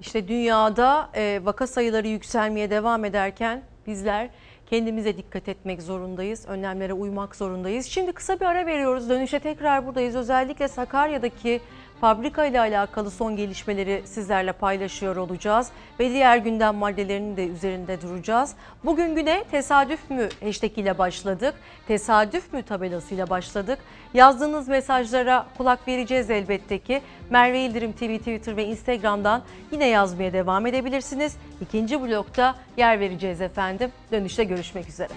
[0.00, 4.30] İşte dünyada e, vaka sayıları yükselmeye devam ederken bizler
[4.70, 6.46] kendimize dikkat etmek zorundayız.
[6.48, 7.86] Önlemlere uymak zorundayız.
[7.86, 9.08] Şimdi kısa bir ara veriyoruz.
[9.10, 10.16] Dönüşe tekrar buradayız.
[10.16, 11.60] Özellikle Sakarya'daki
[12.00, 15.68] fabrika ile alakalı son gelişmeleri sizlerle paylaşıyor olacağız.
[16.00, 18.54] Ve diğer gündem maddelerinin de üzerinde duracağız.
[18.84, 21.54] Bugün güne tesadüf mü hashtag ile başladık.
[21.88, 23.78] Tesadüf mü tabelasıyla başladık.
[24.14, 27.02] Yazdığınız mesajlara kulak vereceğiz elbette ki.
[27.30, 29.42] Merve İldirim TV, Twitter ve Instagram'dan
[29.72, 31.36] yine yazmaya devam edebilirsiniz.
[31.60, 33.90] İkinci blokta yer vereceğiz efendim.
[34.12, 35.08] Dönüşte görüşmek üzere.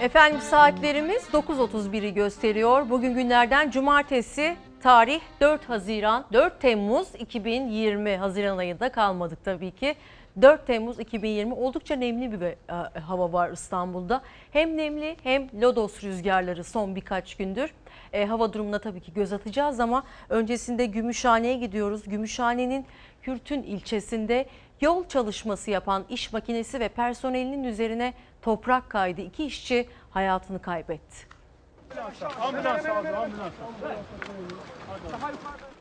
[0.00, 2.90] Efendim saatlerimiz 9.31'i gösteriyor.
[2.90, 9.94] Bugün günlerden cumartesi tarih 4 Haziran 4 Temmuz 2020 Haziran ayında kalmadık tabii ki.
[10.42, 14.22] 4 Temmuz 2020 oldukça nemli bir e, hava var İstanbul'da.
[14.52, 17.70] Hem nemli hem lodos rüzgarları son birkaç gündür.
[18.12, 22.08] E, hava durumuna tabii ki göz atacağız ama öncesinde Gümüşhane'ye gidiyoruz.
[22.08, 22.86] Gümüşhane'nin
[23.22, 24.46] Kürtün ilçesinde
[24.80, 28.14] yol çalışması yapan iş makinesi ve personelinin üzerine
[28.46, 29.20] toprak kaydı.
[29.20, 31.26] İki işçi hayatını kaybetti.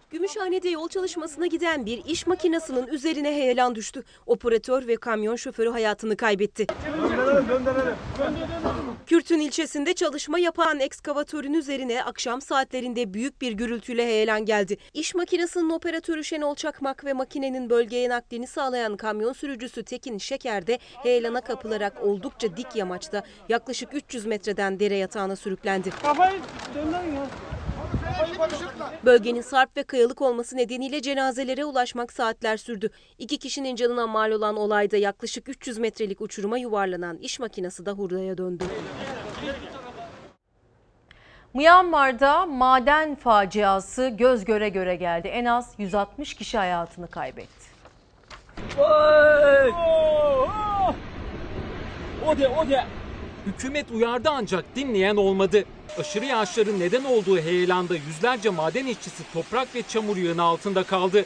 [0.09, 4.03] Gümüşhane'de yol çalışmasına giden bir iş makinesinin üzerine heyelan düştü.
[4.25, 6.67] Operatör ve kamyon şoförü hayatını kaybetti.
[9.05, 14.77] Kürtün ilçesinde çalışma yapan ekskavatörün üzerine akşam saatlerinde büyük bir gürültüyle heyelan geldi.
[14.93, 20.79] İş makinesinin operatörü Şenol Çakmak ve makinenin bölgeye naklini sağlayan kamyon sürücüsü Tekin Şeker de
[21.03, 25.89] heyelana kapılarak oldukça dik yamaçta yaklaşık 300 metreden dere yatağına sürüklendi.
[29.05, 32.89] Bölgenin sarp ve kayalık olması nedeniyle cenazelere ulaşmak saatler sürdü.
[33.17, 38.37] İki kişinin canına mal olan olayda yaklaşık 300 metrelik uçuruma yuvarlanan iş makinesi de hurdaya
[38.37, 38.63] döndü.
[41.53, 45.27] Myanmar'da maden faciası göz göre göre geldi.
[45.27, 47.65] En az 160 kişi hayatını kaybetti.
[53.45, 55.63] Hükümet uyardı ancak dinleyen olmadı.
[55.99, 61.25] Aşırı yağışların neden olduğu heyelanda yüzlerce maden işçisi toprak ve çamur yığını altında kaldı.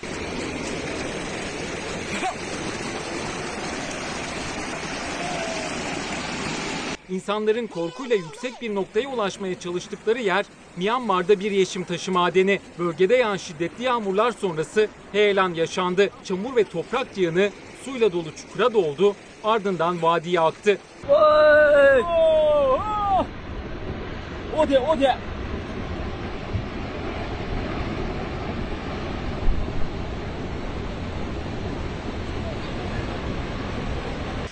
[7.09, 10.45] İnsanların korkuyla yüksek bir noktaya ulaşmaya çalıştıkları yer
[10.77, 12.59] Myanmar'da bir yeşim taşı madeni.
[12.79, 16.09] Bölgede yağan şiddetli yağmurlar sonrası heyelan yaşandı.
[16.23, 17.49] Çamur ve toprak yığını
[17.85, 20.77] suyla dolu çukura doldu, ardından vadiye aktı.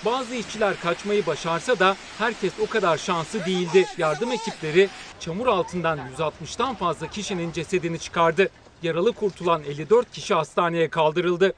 [0.04, 3.86] Bazı işçiler kaçmayı başarsa da herkes o kadar şanslı değildi.
[3.98, 4.88] Yardım ekipleri
[5.20, 8.48] çamur altından 160'tan fazla kişinin cesedini çıkardı.
[8.82, 11.52] Yaralı kurtulan 54 kişi hastaneye kaldırıldı.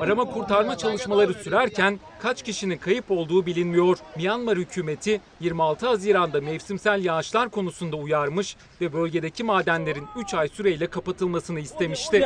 [0.00, 3.98] Arama kurtarma çalışmaları sürerken kaç kişinin kayıp olduğu bilinmiyor.
[4.16, 11.60] Myanmar hükümeti 26 Haziran'da mevsimsel yağışlar konusunda uyarmış ve bölgedeki madenlerin 3 ay süreyle kapatılmasını
[11.60, 12.24] istemişti.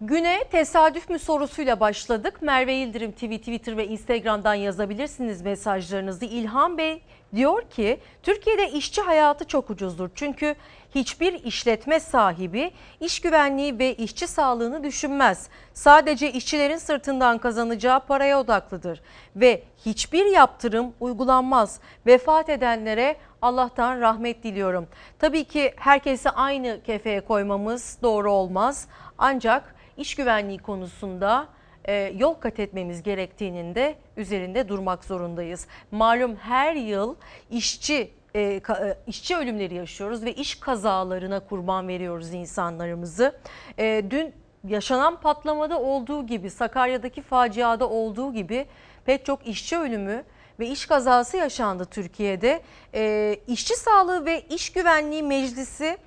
[0.00, 2.42] Güne tesadüf mü sorusuyla başladık.
[2.42, 6.24] Merve Yıldırım TV, Twitter ve Instagram'dan yazabilirsiniz mesajlarınızı.
[6.24, 7.02] İlhan Bey
[7.34, 10.10] diyor ki Türkiye'de işçi hayatı çok ucuzdur.
[10.14, 10.54] Çünkü
[10.94, 12.70] hiçbir işletme sahibi
[13.00, 15.48] iş güvenliği ve işçi sağlığını düşünmez.
[15.74, 19.00] Sadece işçilerin sırtından kazanacağı paraya odaklıdır.
[19.36, 21.80] Ve hiçbir yaptırım uygulanmaz.
[22.06, 24.88] Vefat edenlere Allah'tan rahmet diliyorum.
[25.18, 28.88] Tabii ki herkesi aynı kefeye koymamız doğru olmaz.
[29.18, 31.48] Ancak iş güvenliği konusunda
[31.84, 35.66] e, yol kat etmemiz gerektiğinin de üzerinde durmak zorundayız.
[35.90, 37.14] Malum her yıl
[37.50, 43.38] işçi e, ka- e, işçi ölümleri yaşıyoruz ve iş kazalarına kurban veriyoruz insanlarımızı.
[43.78, 44.32] E, dün
[44.64, 48.66] yaşanan patlamada olduğu gibi Sakarya'daki faciada olduğu gibi
[49.04, 50.24] pek çok işçi ölümü
[50.60, 52.62] ve iş kazası yaşandı Türkiye'de.
[52.94, 55.98] E, İşçi Sağlığı ve İş Güvenliği Meclisi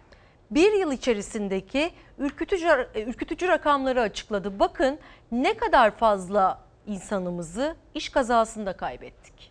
[0.52, 4.60] bir yıl içerisindeki ürkütücü, ürkütücü rakamları açıkladı.
[4.60, 5.00] Bakın
[5.32, 9.51] ne kadar fazla insanımızı iş kazasında kaybettik.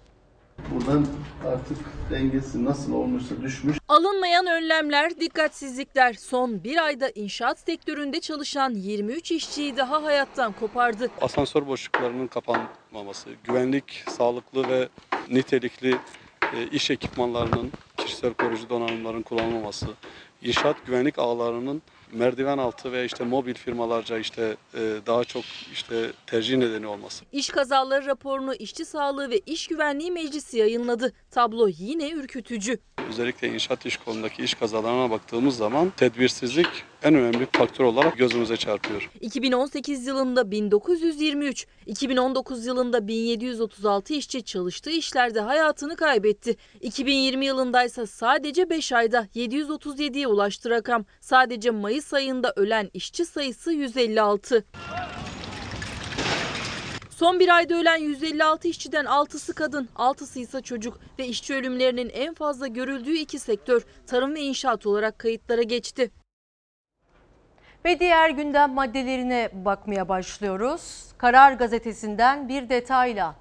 [0.74, 1.06] Buradan
[1.46, 1.76] artık
[2.10, 3.76] dengesi nasıl olmuşsa düşmüş.
[3.88, 11.10] Alınmayan önlemler, dikkatsizlikler son bir ayda inşaat sektöründe çalışan 23 işçiyi daha hayattan kopardı.
[11.20, 14.88] asansör boşluklarının kapanmaması, güvenlik, sağlıklı ve
[15.30, 15.96] nitelikli
[16.54, 19.86] e, iş ekipmanlarının, kişisel koruyucu donanımların kullanılmaması,
[20.42, 21.82] inşaat güvenlik ağlarının
[22.12, 27.24] merdiven altı ve işte mobil firmalarca işte e, daha çok işte tercih nedeni olması.
[27.32, 31.12] İş kazaları raporunu İşçi Sağlığı ve İş Güvenliği Meclisi yayınladı.
[31.30, 32.78] Tablo yine ürkütücü.
[33.08, 36.68] Özellikle inşaat iş kolundaki iş kazalarına baktığımız zaman tedbirsizlik
[37.02, 39.10] en önemli faktör olarak gözümüze çarpıyor.
[39.20, 46.56] 2018 yılında 1923, 2019 yılında 1736 işçi çalıştığı işlerde hayatını kaybetti.
[46.80, 51.04] 2020 yılında ise sadece 5 ayda 737'ye ulaştı rakam.
[51.20, 54.64] Sadece Mayıs ayında ölen işçi sayısı 156.
[57.10, 62.34] Son bir ayda ölen 156 işçiden 6'sı kadın, 6'sı ise çocuk ve işçi ölümlerinin en
[62.34, 66.10] fazla görüldüğü iki sektör tarım ve inşaat olarak kayıtlara geçti.
[67.84, 71.12] Ve diğer gündem maddelerine bakmaya başlıyoruz.
[71.18, 73.34] Karar gazetesinden bir detayla.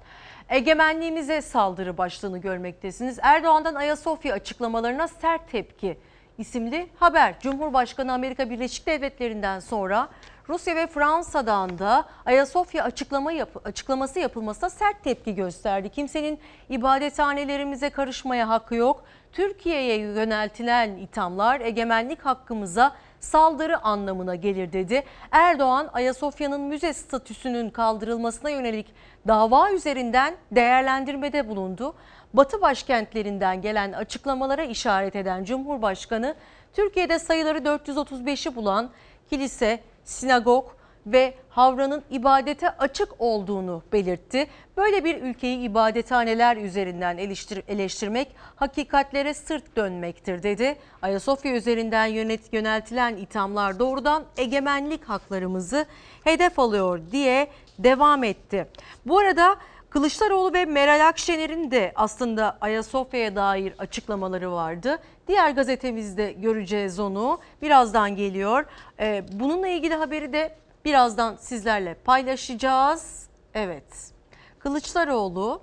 [0.48, 3.18] Egemenliğimize saldırı başlığını görmektesiniz.
[3.22, 5.98] Erdoğan'dan Ayasofya açıklamalarına sert tepki
[6.38, 7.40] isimli haber.
[7.40, 10.08] Cumhurbaşkanı Amerika Birleşik Devletleri'nden sonra
[10.48, 15.88] Rusya ve Fransa'dan da Ayasofya açıklama yap açıklaması yapılmasına sert tepki gösterdi.
[15.88, 16.38] Kimsenin
[16.68, 19.04] ibadethanelerimize karışmaya hakkı yok.
[19.32, 25.02] Türkiye'ye yöneltilen ithamlar egemenlik hakkımıza saldırı anlamına gelir dedi.
[25.30, 28.86] Erdoğan Ayasofya'nın müze statüsünün kaldırılmasına yönelik
[29.28, 31.94] dava üzerinden değerlendirmede bulundu.
[32.34, 36.34] Batı başkentlerinden gelen açıklamalara işaret eden Cumhurbaşkanı
[36.72, 38.90] Türkiye'de sayıları 435'i bulan
[39.30, 40.79] kilise, sinagog
[41.12, 44.46] ve havranın ibadete açık olduğunu belirtti.
[44.76, 50.76] Böyle bir ülkeyi ibadethaneler üzerinden eleştir, eleştirmek hakikatlere sırt dönmektir dedi.
[51.02, 55.86] Ayasofya üzerinden yönet, yöneltilen ithamlar doğrudan egemenlik haklarımızı
[56.24, 57.48] hedef alıyor diye
[57.78, 58.66] devam etti.
[59.06, 59.56] Bu arada
[59.90, 64.98] Kılıçdaroğlu ve Meral Akşener'in de aslında Ayasofya'ya dair açıklamaları vardı.
[65.28, 67.38] Diğer gazetemizde göreceğiz onu.
[67.62, 68.64] Birazdan geliyor.
[69.00, 73.28] Ee, bununla ilgili haberi de birazdan sizlerle paylaşacağız.
[73.54, 74.12] Evet.
[74.58, 75.62] Kılıçdaroğlu,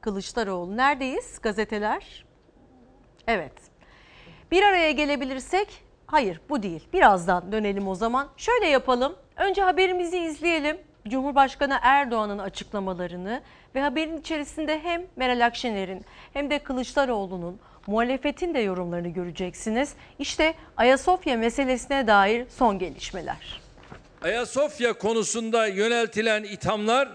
[0.00, 2.24] Kılıçdaroğlu neredeyiz gazeteler?
[3.26, 3.52] Evet.
[4.50, 6.88] Bir araya gelebilirsek hayır bu değil.
[6.92, 8.28] Birazdan dönelim o zaman.
[8.36, 9.16] Şöyle yapalım.
[9.36, 10.78] Önce haberimizi izleyelim.
[11.08, 13.42] Cumhurbaşkanı Erdoğan'ın açıklamalarını
[13.74, 19.94] ve haberin içerisinde hem Meral Akşener'in hem de Kılıçdaroğlu'nun muhalefetin de yorumlarını göreceksiniz.
[20.18, 23.63] İşte Ayasofya meselesine dair son gelişmeler.
[24.24, 27.08] Ayasofya konusunda yöneltilen ithamlar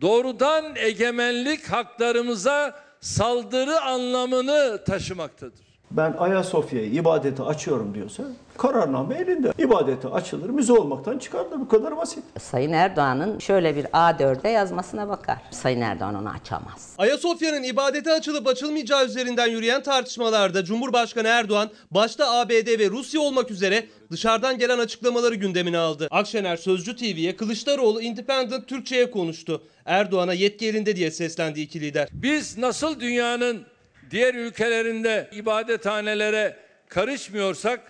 [0.00, 5.67] doğrudan egemenlik haklarımıza saldırı anlamını taşımaktadır.
[5.90, 8.22] Ben Ayasofya'yı ibadete açıyorum diyorsa
[8.58, 9.52] kararname elinde.
[9.58, 11.60] İbadete açılır, müze olmaktan çıkarılır.
[11.60, 12.24] Bu kadar basit.
[12.40, 15.38] Sayın Erdoğan'ın şöyle bir A4'e yazmasına bakar.
[15.50, 16.94] Sayın Erdoğan onu açamaz.
[16.98, 23.86] Ayasofya'nın ibadete açılıp açılmayacağı üzerinden yürüyen tartışmalarda Cumhurbaşkanı Erdoğan başta ABD ve Rusya olmak üzere
[24.10, 26.08] dışarıdan gelen açıklamaları gündemine aldı.
[26.10, 29.62] Akşener Sözcü TV'ye Kılıçdaroğlu Independent Türkçe'ye konuştu.
[29.84, 32.08] Erdoğan'a yetki elinde diye seslendi iki lider.
[32.12, 33.62] Biz nasıl dünyanın
[34.10, 36.56] diğer ülkelerinde ibadethanelere
[36.88, 37.80] karışmıyorsak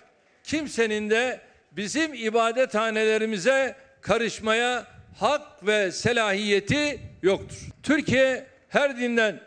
[0.43, 1.39] kimsenin de
[1.71, 4.85] bizim ibadethanelerimize karışmaya
[5.19, 7.57] hak ve selahiyeti yoktur.
[7.83, 9.39] Türkiye her dinden,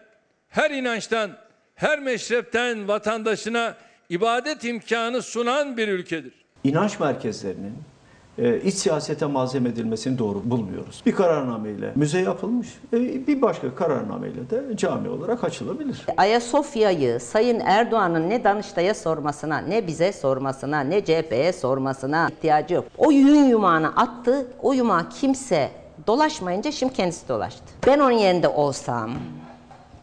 [0.49, 1.39] her inançtan,
[1.75, 3.77] her meşrepten vatandaşına
[4.09, 6.33] ibadet imkanı sunan bir ülkedir.
[6.65, 7.75] İnanç merkezlerinin
[8.43, 11.03] e, iç siyasete malzeme edilmesini doğru bulmuyoruz.
[11.07, 16.07] Bir kararnameyle müze yapılmış, e, bir başka kararnameyle de cami olarak açılabilir.
[16.17, 22.85] Ayasofya'yı Sayın Erdoğan'ın ne Danıştay'a sormasına, ne bize sormasına, ne CHP'ye sormasına ihtiyacı yok.
[22.99, 25.71] O yün yumağını attı, o yumağı kimse
[26.07, 27.65] dolaşmayınca şimdi kendisi dolaştı.
[27.87, 29.11] Ben onun yerinde olsam,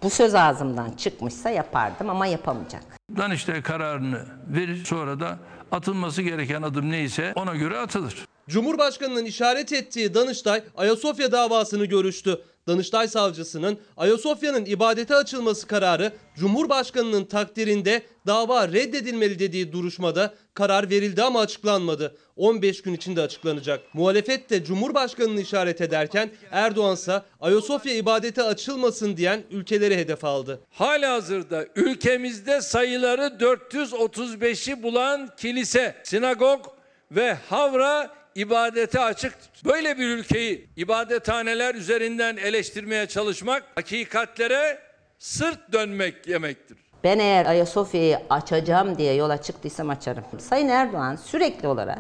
[0.04, 2.84] bu söz ağzımdan çıkmışsa yapardım ama yapamayacak.
[3.18, 5.38] Danıştay kararını verir sonra da
[5.72, 8.16] atılması gereken adım neyse ona göre atılır.
[8.50, 12.42] Cumhurbaşkanının işaret ettiği Danıştay Ayasofya davasını görüştü.
[12.70, 21.40] Danıştay savcısının Ayasofya'nın ibadete açılması kararı Cumhurbaşkanının takdirinde dava reddedilmeli dediği duruşmada karar verildi ama
[21.40, 22.16] açıklanmadı.
[22.36, 23.82] 15 gün içinde açıklanacak.
[23.94, 30.60] Muhalefet de Cumhurbaşkanını işaret ederken Erdoğan ise Ayasofya ibadete açılmasın diyen ülkeleri hedef aldı.
[30.72, 36.66] Halihazırda ülkemizde sayıları 435'i bulan kilise, sinagog
[37.12, 39.50] ve havra ibadete açıktır.
[39.66, 44.80] Böyle bir ülkeyi ibadethaneler üzerinden eleştirmeye çalışmak hakikatlere
[45.20, 46.78] sırt dönmek yemektir.
[47.04, 50.24] Ben eğer Ayasofya'yı açacağım diye yola çıktıysam açarım.
[50.38, 52.00] Sayın Erdoğan sürekli olarak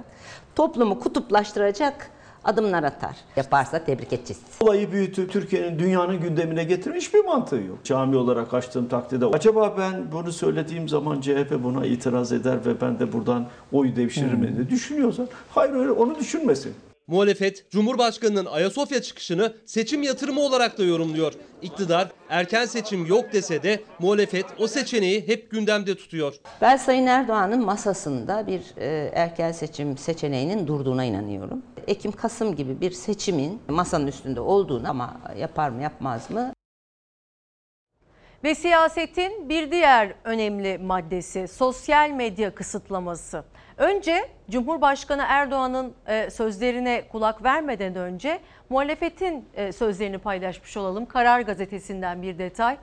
[0.55, 2.11] toplumu kutuplaştıracak
[2.43, 3.15] adımlar atar.
[3.35, 4.41] Yaparsa tebrik edeceğiz.
[4.61, 7.77] Olayı büyütüp Türkiye'nin dünyanın gündemine getirmiş bir mantığı yok.
[7.83, 12.99] Cami olarak açtığım takdirde acaba ben bunu söylediğim zaman CHP buna itiraz eder ve ben
[12.99, 14.57] de buradan oy devşiririm Hmm.
[14.57, 16.73] diye düşünüyorsa hayır öyle onu düşünmesin.
[17.09, 21.33] Muhalefet, Cumhurbaşkanının Ayasofya çıkışını seçim yatırımı olarak da yorumluyor.
[21.61, 26.35] İktidar erken seçim yok dese de muhalefet o seçeneği hep gündemde tutuyor.
[26.61, 31.63] Ben Sayın Erdoğan'ın masasında bir e, erken seçim seçeneğinin durduğuna inanıyorum.
[31.87, 36.53] Ekim-Kasım gibi bir seçimin masanın üstünde olduğunu ama yapar mı yapmaz mı
[38.43, 43.43] Ve siyasetin bir diğer önemli maddesi sosyal medya kısıtlaması.
[43.79, 51.05] Önce Cumhurbaşkanı Erdoğan'ın e, sözlerine kulak vermeden önce muhalefetin e, sözlerini paylaşmış olalım.
[51.05, 52.77] Karar gazetesinden bir detay.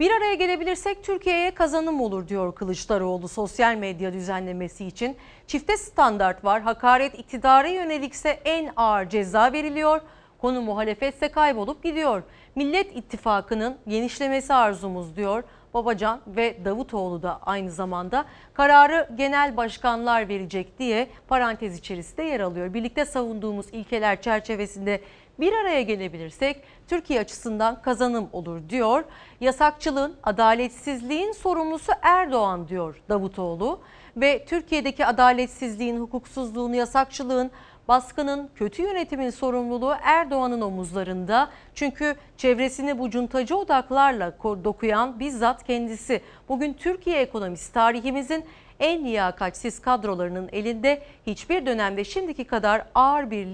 [0.00, 5.16] Bir araya gelebilirsek Türkiye'ye kazanım olur diyor Kılıçdaroğlu sosyal medya düzenlemesi için.
[5.46, 6.62] Çifte standart var.
[6.62, 10.00] Hakaret iktidara yönelikse en ağır ceza veriliyor.
[10.38, 12.22] Konu muhalefetse kaybolup gidiyor.
[12.54, 15.44] Millet İttifakı'nın genişlemesi arzumuz diyor.
[15.74, 22.74] Babacan ve Davutoğlu da aynı zamanda kararı genel başkanlar verecek diye parantez içerisinde yer alıyor.
[22.74, 25.00] Birlikte savunduğumuz ilkeler çerçevesinde
[25.40, 29.04] bir araya gelebilirsek Türkiye açısından kazanım olur diyor.
[29.40, 33.80] Yasakçılığın, adaletsizliğin sorumlusu Erdoğan diyor Davutoğlu
[34.16, 37.50] ve Türkiye'deki adaletsizliğin, hukuksuzluğun, yasakçılığın
[37.88, 41.50] baskının, kötü yönetimin sorumluluğu Erdoğan'ın omuzlarında.
[41.74, 46.20] Çünkü çevresini bu cuntacı odaklarla dokuyan bizzat kendisi.
[46.48, 48.44] Bugün Türkiye ekonomisi tarihimizin
[48.80, 53.46] en liyakatsiz kadrolarının elinde hiçbir dönemde şimdiki kadar ağır bir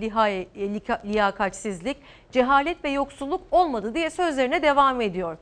[1.05, 1.97] liyakatsizlik,
[2.33, 5.37] cehalet ve yoksulluk olmadı diye sözlerine devam ediyor.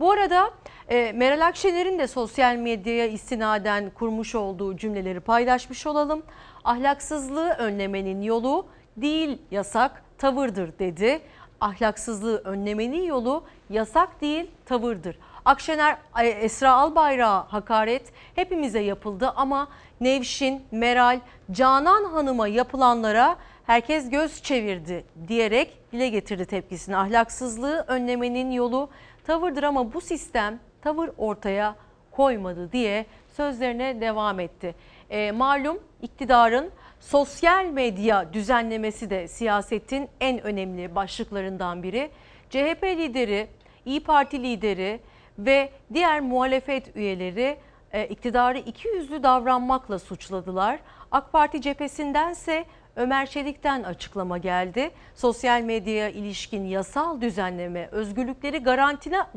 [0.00, 0.50] Bu arada
[0.88, 6.22] e, Meral Akşener'in de sosyal medyaya istinaden kurmuş olduğu cümleleri paylaşmış olalım.
[6.64, 11.20] Ahlaksızlığı önlemenin yolu değil yasak tavırdır dedi.
[11.60, 15.18] Ahlaksızlığı önlemenin yolu yasak değil tavırdır.
[15.44, 19.68] Akşener Esra Albayrak'a hakaret hepimize yapıldı ama
[20.00, 23.36] Nevşin, Meral, Canan Hanım'a yapılanlara
[23.66, 26.96] herkes göz çevirdi diyerek dile getirdi tepkisini.
[26.96, 28.88] Ahlaksızlığı önlemenin yolu
[29.26, 31.74] tavırdır ama bu sistem tavır ortaya
[32.10, 33.06] koymadı diye
[33.36, 34.74] sözlerine devam etti.
[35.10, 36.70] E, malum iktidarın
[37.00, 42.10] sosyal medya düzenlemesi de siyasetin en önemli başlıklarından biri.
[42.50, 43.48] CHP lideri,
[43.84, 45.00] İyi Parti lideri
[45.38, 47.58] ve diğer muhalefet üyeleri
[47.92, 50.78] e, iktidarı ikiyüzlü davranmakla suçladılar.
[51.10, 52.64] AK Parti cephesindense
[52.96, 54.90] Ömer Çelik'ten açıklama geldi.
[55.14, 58.58] Sosyal medyaya ilişkin yasal düzenleme özgürlükleri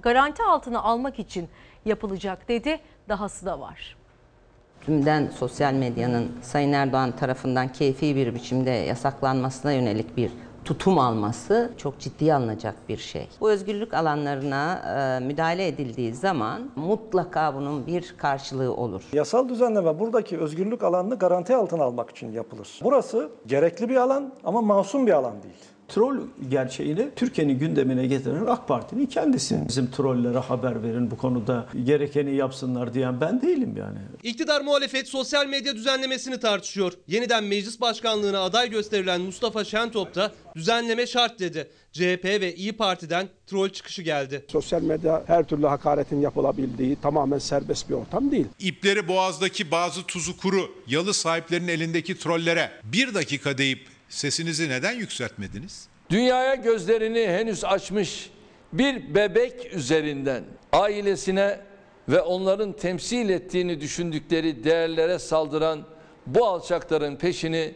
[0.01, 1.49] garanti altına almak için
[1.85, 2.79] yapılacak dedi.
[3.09, 4.02] Dahası da var.
[4.85, 10.31] Tümden sosyal medyanın Sayın Erdoğan tarafından keyfi bir biçimde yasaklanmasına yönelik bir
[10.65, 13.27] tutum alması çok ciddiye alınacak bir şey.
[13.41, 14.81] Bu özgürlük alanlarına
[15.21, 19.03] e, müdahale edildiği zaman mutlaka bunun bir karşılığı olur.
[19.13, 22.79] Yasal düzenleme buradaki özgürlük alanını garanti altına almak için yapılır.
[22.83, 25.72] Burası gerekli bir alan ama masum bir alan değil.
[25.93, 26.17] Troll
[26.49, 29.59] gerçeğini Türkiye'nin gündemine getiren AK Parti'nin kendisi.
[29.67, 33.97] Bizim trollere haber verin bu konuda gerekeni yapsınlar diyen ben değilim yani.
[34.23, 36.93] İktidar muhalefet sosyal medya düzenlemesini tartışıyor.
[37.07, 41.69] Yeniden meclis başkanlığına aday gösterilen Mustafa Şentop da düzenleme şart dedi.
[41.91, 44.45] CHP ve İyi Parti'den troll çıkışı geldi.
[44.51, 48.45] Sosyal medya her türlü hakaretin yapılabildiği tamamen serbest bir ortam değil.
[48.59, 55.87] İpleri boğazdaki bazı tuzu kuru yalı sahiplerinin elindeki trollere bir dakika deyip Sesinizi neden yükseltmediniz?
[56.09, 58.29] Dünyaya gözlerini henüz açmış
[58.73, 61.59] bir bebek üzerinden ailesine
[62.09, 65.83] ve onların temsil ettiğini düşündükleri değerlere saldıran
[66.27, 67.73] bu alçakların peşini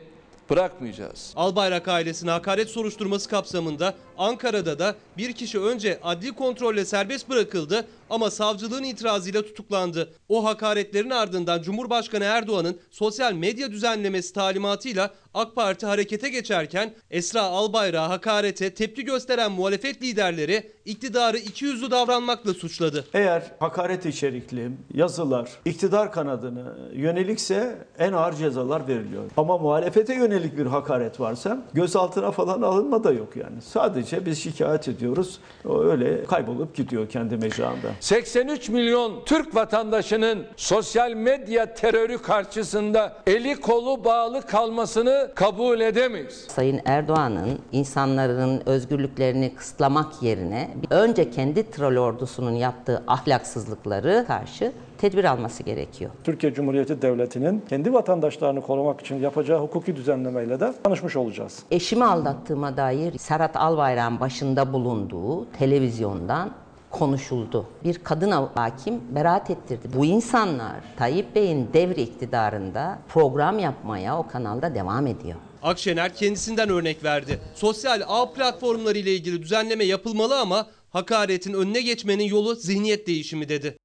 [0.49, 1.33] bırakmayacağız.
[1.35, 8.31] Albayrak ailesine hakaret soruşturması kapsamında Ankara'da da bir kişi önce adli kontrolle serbest bırakıldı ama
[8.31, 10.13] savcılığın itirazıyla tutuklandı.
[10.29, 18.09] O hakaretlerin ardından Cumhurbaşkanı Erdoğan'ın sosyal medya düzenlemesi talimatıyla AK Parti harekete geçerken Esra Albayrak'a
[18.09, 23.05] hakarete tepki gösteren muhalefet liderleri iktidarı ikiyüzlü davranmakla suçladı.
[23.13, 29.23] Eğer hakaret içerikli yazılar iktidar kanadına yönelikse en ağır cezalar veriliyor.
[29.37, 33.61] Ama muhalefete yönelik bir hakaret varsa gözaltına falan alınma da yok yani.
[33.61, 35.39] Sadece biz şikayet ediyoruz.
[35.65, 37.87] O öyle kaybolup gidiyor kendi mecranda.
[37.99, 46.45] 83 milyon Türk vatandaşının sosyal medya terörü karşısında eli kolu bağlı kalmasını kabul edemeyiz.
[46.47, 55.63] Sayın Erdoğan'ın insanların özgürlüklerini kısıtlamak yerine önce kendi troll ordusunun yaptığı ahlaksızlıkları karşı tedbir alması
[55.63, 56.11] gerekiyor.
[56.23, 61.63] Türkiye Cumhuriyeti Devleti'nin kendi vatandaşlarını korumak için yapacağı hukuki düzenlemeyle de tanışmış olacağız.
[61.71, 66.51] Eşimi aldattığıma dair Serhat Albayrak'ın başında bulunduğu televizyondan
[66.91, 67.65] konuşuldu.
[67.83, 69.87] Bir kadın hakim beraat ettirdi.
[69.93, 75.35] Bu insanlar Tayyip Bey'in devri iktidarında program yapmaya o kanalda devam ediyor.
[75.63, 77.39] Akşener kendisinden örnek verdi.
[77.55, 83.77] Sosyal ağ platformları ile ilgili düzenleme yapılmalı ama hakaretin önüne geçmenin yolu zihniyet değişimi dedi.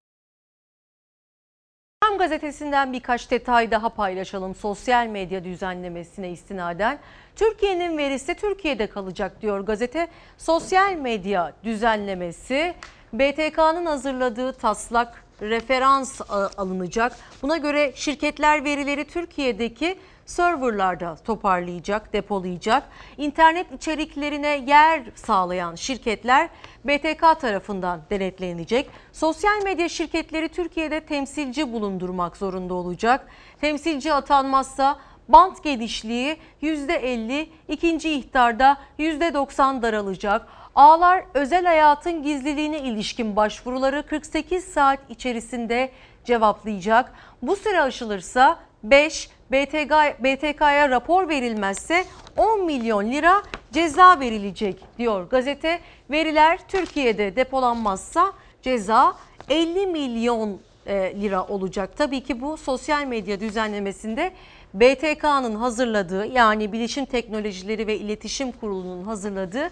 [2.03, 6.99] Hem gazetesinden birkaç detay daha paylaşalım sosyal medya düzenlemesine istinaden.
[7.37, 10.09] Türkiye'nin verisi Türkiye'de kalacak diyor gazete.
[10.39, 12.75] Sosyal medya düzenlemesi
[13.13, 16.21] BTK'nın hazırladığı taslak referans
[16.57, 17.17] alınacak.
[17.43, 22.83] Buna göre şirketler verileri Türkiye'deki serverlarda toparlayacak, depolayacak.
[23.17, 26.49] İnternet içeriklerine yer sağlayan şirketler
[26.85, 28.91] BTK tarafından denetlenecek.
[29.13, 33.27] Sosyal medya şirketleri Türkiye'de temsilci bulundurmak zorunda olacak.
[33.61, 34.99] Temsilci atanmazsa
[35.29, 40.47] bant genişliği %50, ikinci ihtarda %90 daralacak.
[40.75, 45.91] Ağlar özel hayatın gizliliğine ilişkin başvuruları 48 saat içerisinde
[46.25, 47.13] cevaplayacak.
[47.43, 52.05] Bu süre aşılırsa 5 BTK, BTK'ya rapor verilmezse
[52.37, 53.43] 10 milyon lira
[53.73, 55.81] ceza verilecek diyor gazete.
[56.11, 58.33] Veriler Türkiye'de depolanmazsa
[58.63, 59.15] ceza
[59.49, 61.91] 50 milyon lira olacak.
[61.97, 64.33] Tabii ki bu sosyal medya düzenlemesinde
[64.75, 69.71] BTK'nın hazırladığı yani Bilişim Teknolojileri ve İletişim Kurulu'nun hazırladığı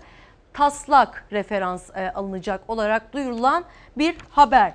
[0.53, 3.65] taslak referans alınacak olarak duyurulan
[3.97, 4.73] bir haber.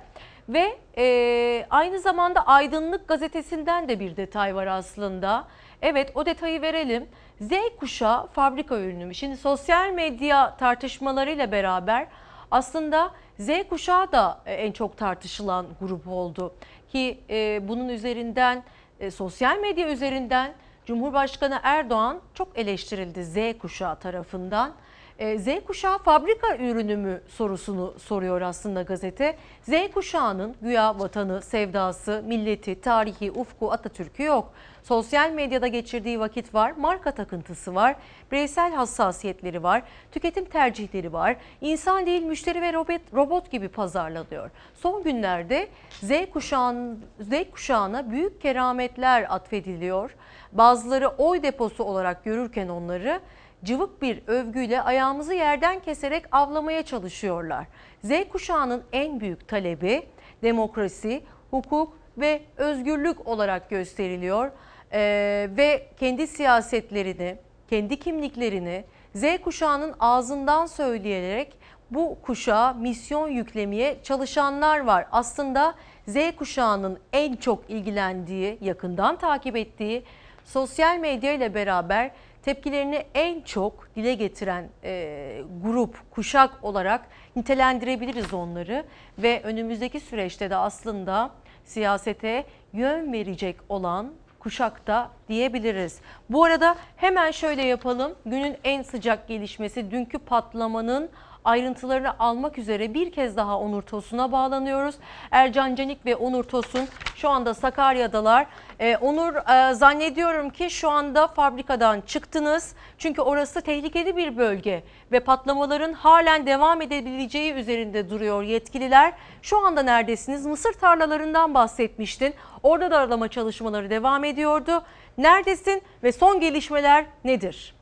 [0.48, 5.48] Ve e, aynı zamanda Aydınlık gazetesinden de bir detay var aslında.
[5.82, 7.08] Evet o detayı verelim.
[7.40, 9.14] Z kuşağı fabrika ürünü?
[9.14, 12.06] Şimdi sosyal medya tartışmalarıyla beraber
[12.50, 16.54] aslında Z kuşağı da en çok tartışılan grup oldu.
[16.88, 18.62] Ki e, bunun üzerinden
[19.00, 20.52] e, sosyal medya üzerinden
[20.86, 24.72] Cumhurbaşkanı Erdoğan çok eleştirildi Z kuşağı tarafından.
[25.18, 29.36] Z kuşağı fabrika ürünü mü sorusunu soruyor aslında gazete.
[29.62, 34.52] Z kuşağının güya vatanı, sevdası, milleti, tarihi, ufku, Atatürk'ü yok.
[34.82, 37.96] Sosyal medyada geçirdiği vakit var, marka takıntısı var,
[38.32, 41.36] bireysel hassasiyetleri var, tüketim tercihleri var.
[41.60, 44.50] İnsan değil müşteri ve robot, robot gibi pazarlanıyor.
[44.74, 50.16] Son günlerde Z, kuşağın, Z kuşağına büyük kerametler atfediliyor.
[50.52, 53.20] Bazıları oy deposu olarak görürken onları
[53.66, 57.66] cıvık bir övgüyle ayağımızı yerden keserek avlamaya çalışıyorlar.
[58.04, 60.06] Z kuşağının en büyük talebi
[60.42, 64.50] demokrasi, hukuk ve özgürlük olarak gösteriliyor.
[64.92, 67.36] Ee, ve kendi siyasetlerini,
[67.70, 71.58] kendi kimliklerini Z kuşağının ağzından söyleyerek
[71.90, 75.06] bu kuşağa misyon yüklemeye çalışanlar var.
[75.12, 75.74] Aslında
[76.08, 80.02] Z kuşağının en çok ilgilendiği, yakından takip ettiği
[80.44, 82.10] sosyal medya ile beraber
[82.46, 88.84] tepkilerini en çok dile getiren e, grup, kuşak olarak nitelendirebiliriz onları.
[89.18, 91.30] Ve önümüzdeki süreçte de aslında
[91.64, 96.00] siyasete yön verecek olan kuşakta diyebiliriz.
[96.30, 98.14] Bu arada hemen şöyle yapalım.
[98.26, 101.08] Günün en sıcak gelişmesi dünkü patlamanın
[101.46, 104.94] ayrıntılarını almak üzere bir kez daha Onur Tosun'a bağlanıyoruz.
[105.30, 108.46] Ercan Canik ve Onur Tosun şu anda Sakarya'dalar.
[108.80, 112.74] Ee, Onur e, zannediyorum ki şu anda fabrikadan çıktınız.
[112.98, 114.82] Çünkü orası tehlikeli bir bölge
[115.12, 119.12] ve patlamaların halen devam edebileceği üzerinde duruyor yetkililer.
[119.42, 120.46] Şu anda neredesiniz?
[120.46, 122.34] Mısır tarlalarından bahsetmiştin.
[122.62, 124.82] Orada da aralama çalışmaları devam ediyordu.
[125.18, 127.75] Neredesin ve son gelişmeler nedir?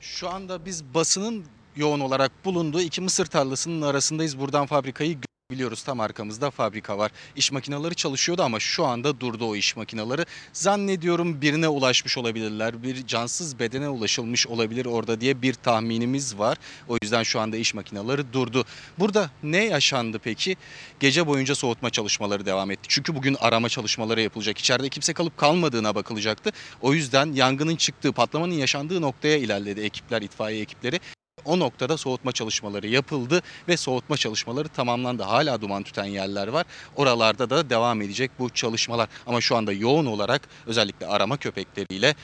[0.00, 1.44] Şu anda biz basının
[1.76, 4.38] yoğun olarak bulunduğu iki mısır tarlasının arasındayız.
[4.38, 5.20] Buradan fabrikayı
[5.50, 7.10] biliyoruz tam arkamızda fabrika var.
[7.36, 10.26] İş makineleri çalışıyordu ama şu anda durdu o iş makineleri.
[10.52, 12.82] Zannediyorum birine ulaşmış olabilirler.
[12.82, 16.58] Bir cansız bedene ulaşılmış olabilir orada diye bir tahminimiz var.
[16.88, 18.64] O yüzden şu anda iş makineleri durdu.
[18.98, 20.56] Burada ne yaşandı peki?
[21.00, 22.82] Gece boyunca soğutma çalışmaları devam etti.
[22.88, 24.58] Çünkü bugün arama çalışmaları yapılacak.
[24.58, 26.50] İçeride kimse kalıp kalmadığına bakılacaktı.
[26.80, 31.00] O yüzden yangının çıktığı, patlamanın yaşandığı noktaya ilerledi ekipler, itfaiye ekipleri.
[31.44, 35.22] O noktada soğutma çalışmaları yapıldı ve soğutma çalışmaları tamamlandı.
[35.22, 36.66] Hala duman tüten yerler var.
[36.96, 39.08] Oralarda da devam edecek bu çalışmalar.
[39.26, 42.14] Ama şu anda yoğun olarak özellikle arama köpekleriyle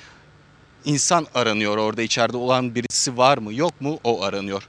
[0.84, 1.76] insan aranıyor.
[1.76, 4.68] Orada içeride olan birisi var mı yok mu o aranıyor.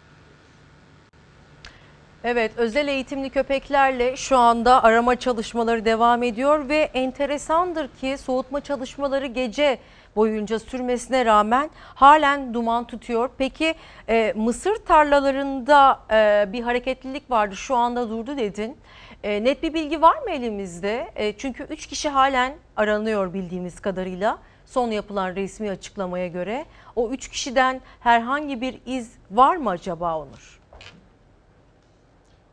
[2.23, 9.25] Evet, özel eğitimli köpeklerle şu anda arama çalışmaları devam ediyor ve enteresandır ki soğutma çalışmaları
[9.25, 9.79] gece
[10.17, 13.29] boyunca sürmesine rağmen halen duman tutuyor.
[13.37, 13.75] Peki
[14.09, 18.77] e, mısır tarlalarında e, bir hareketlilik vardı şu anda durdu dedin.
[19.23, 21.11] E, net bir bilgi var mı elimizde?
[21.15, 24.37] E, çünkü 3 kişi halen aranıyor bildiğimiz kadarıyla.
[24.65, 26.65] Son yapılan resmi açıklamaya göre
[26.95, 30.56] o 3 kişiden herhangi bir iz var mı acaba Onur?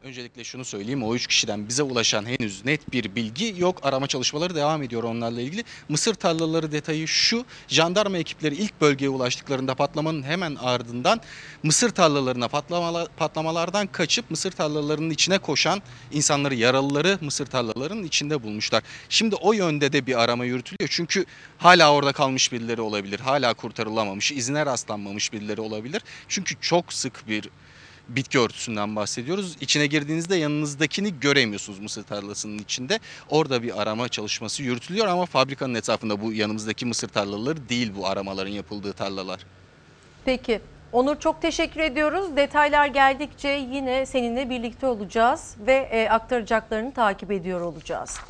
[0.04, 3.80] Öncelikle şunu söyleyeyim o üç kişiden bize ulaşan henüz net bir bilgi yok.
[3.82, 5.64] Arama çalışmaları devam ediyor onlarla ilgili.
[5.88, 7.44] Mısır tarlaları detayı şu.
[7.68, 11.20] Jandarma ekipleri ilk bölgeye ulaştıklarında patlamanın hemen ardından
[11.62, 15.82] mısır tarlalarına patlamalar, patlamalardan kaçıp mısır tarlalarının içine koşan
[16.12, 18.82] insanları yaralıları mısır tarlalarının içinde bulmuşlar.
[19.08, 20.88] Şimdi o yönde de bir arama yürütülüyor.
[20.92, 21.24] Çünkü
[21.58, 23.20] hala orada kalmış birileri olabilir.
[23.20, 26.02] Hala kurtarılamamış, izine rastlanmamış birileri olabilir.
[26.28, 27.50] Çünkü çok sık bir
[28.08, 29.56] bitki örtüsünden bahsediyoruz.
[29.60, 32.98] İçine girdiğinizde yanınızdakini göremiyorsunuz mısır tarlasının içinde.
[33.28, 38.52] Orada bir arama çalışması yürütülüyor ama fabrikanın etrafında bu yanımızdaki mısır tarlaları değil bu aramaların
[38.52, 39.40] yapıldığı tarlalar.
[40.24, 40.60] Peki.
[40.92, 42.36] Onur çok teşekkür ediyoruz.
[42.36, 48.20] Detaylar geldikçe yine seninle birlikte olacağız ve e, aktaracaklarını takip ediyor olacağız.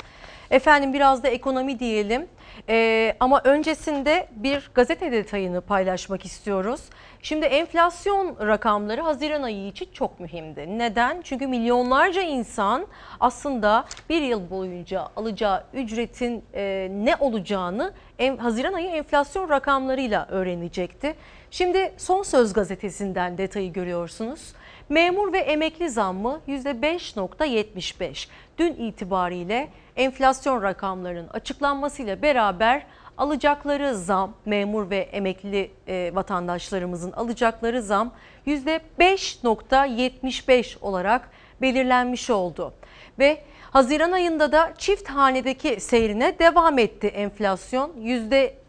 [0.51, 2.27] Efendim biraz da ekonomi diyelim.
[2.69, 6.81] Ee, ama öncesinde bir gazete detayını paylaşmak istiyoruz.
[7.21, 10.77] Şimdi enflasyon rakamları Haziran ayı için çok mühimdi.
[10.79, 11.21] Neden?
[11.21, 12.87] Çünkü milyonlarca insan
[13.19, 21.15] aslında bir yıl boyunca alacağı ücretin e, ne olacağını en, Haziran ayı enflasyon rakamlarıyla öğrenecekti.
[21.51, 24.53] Şimdi Son Söz gazetesinden detayı görüyorsunuz.
[24.89, 28.27] Memur ve emekli zammı %5.75.
[28.57, 32.85] Dün itibariyle enflasyon rakamlarının açıklanmasıyla beraber
[33.17, 38.11] alacakları zam, memur ve emekli e, vatandaşlarımızın alacakları zam
[38.47, 41.29] %5.75 olarak
[41.61, 42.73] belirlenmiş oldu.
[43.19, 47.91] Ve Haziran ayında da çift hanedeki seyrine devam etti enflasyon.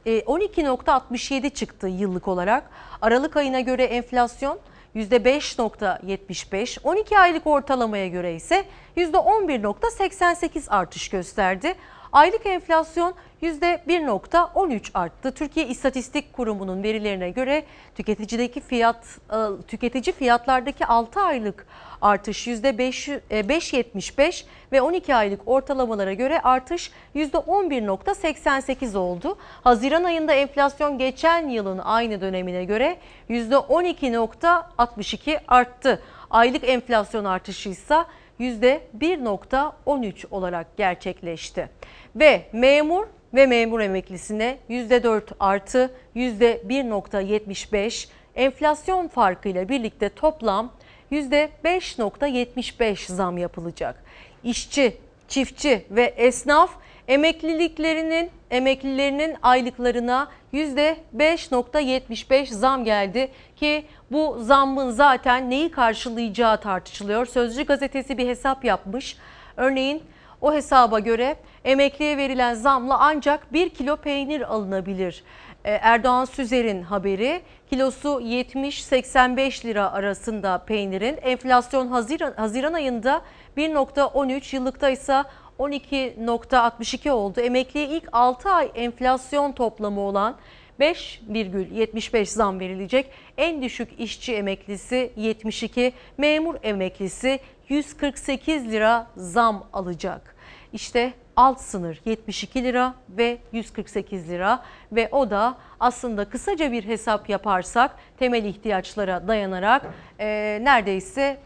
[0.07, 2.71] %12.67 çıktı yıllık olarak.
[3.03, 4.59] Aralık ayına göre enflasyon
[4.97, 8.65] %5.75, 12 aylık ortalamaya göre ise
[8.97, 11.75] %11.88 artış gösterdi.
[12.13, 15.33] Aylık enflasyon %1.13 arttı.
[15.33, 19.37] Türkiye İstatistik Kurumu'nun verilerine göre tüketicideki fiyat e,
[19.69, 21.67] tüketici fiyatlardaki 6 aylık
[22.03, 29.39] artış %5.75 e, ve 12 aylık ortalamalara göre artış %11.88 oldu.
[29.65, 32.97] Haziran ayında enflasyon geçen yılın aynı dönemine göre
[33.31, 36.03] %12.62 arttı.
[36.31, 38.05] Aylık enflasyon artışı ise
[38.41, 41.69] %1.13 olarak gerçekleşti.
[42.17, 50.73] Ve memur ve memur emeklisine %4 artı %1.75 enflasyon farkıyla birlikte toplam
[51.13, 54.05] %5.75 zam yapılacak.
[54.45, 54.97] İşçi,
[55.29, 56.71] çiftçi ve esnaf
[57.09, 67.27] emekliliklerinin emeklilerinin aylıklarına %5.75 zam geldi ki bu zammın zaten neyi karşılayacağı tartışılıyor.
[67.27, 69.17] Sözcü gazetesi bir hesap yapmış.
[69.57, 70.03] Örneğin
[70.41, 75.25] o hesaba göre emekliye verilen zamla ancak 1 kilo peynir alınabilir.
[75.65, 83.23] Ee, Erdoğan Süzer'in haberi kilosu 70-85 lira arasında peynirin enflasyon Haziran, Haziran ayında
[83.57, 85.25] 1.13 yıllıkta ise
[85.59, 87.41] 12.62 oldu.
[87.41, 90.37] Emekliye ilk 6 ay enflasyon toplamı olan
[90.81, 93.11] 5,75 zam verilecek.
[93.37, 100.37] En düşük işçi emeklisi 72, memur emeklisi 148 lira zam alacak.
[100.73, 104.63] İşte alt sınır 72 lira ve 148 lira
[104.93, 109.87] ve o da aslında kısaca bir hesap yaparsak temel ihtiyaçlara dayanarak
[110.21, 111.39] e, neredeyse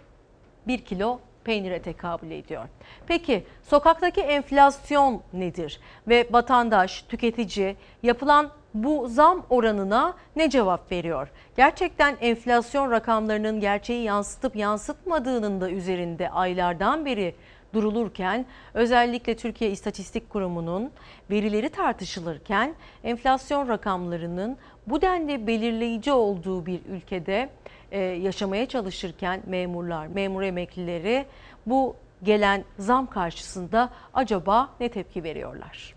[0.67, 2.65] 1 kilo peynire tekabül ediyor.
[3.07, 5.81] Peki sokaktaki enflasyon nedir?
[6.09, 11.29] Ve vatandaş, tüketici yapılan bu zam oranına ne cevap veriyor?
[11.57, 17.35] Gerçekten enflasyon rakamlarının gerçeği yansıtıp yansıtmadığının da üzerinde aylardan beri
[17.75, 20.91] durulurken özellikle Türkiye İstatistik Kurumu'nun
[21.31, 22.75] verileri tartışılırken
[23.05, 24.57] enflasyon rakamlarının
[24.87, 27.49] bu denli belirleyici olduğu bir ülkede
[27.91, 31.27] e, yaşamaya çalışırken memurlar, memur emeklileri
[31.67, 35.95] bu gelen zam karşısında acaba ne tepki veriyorlar?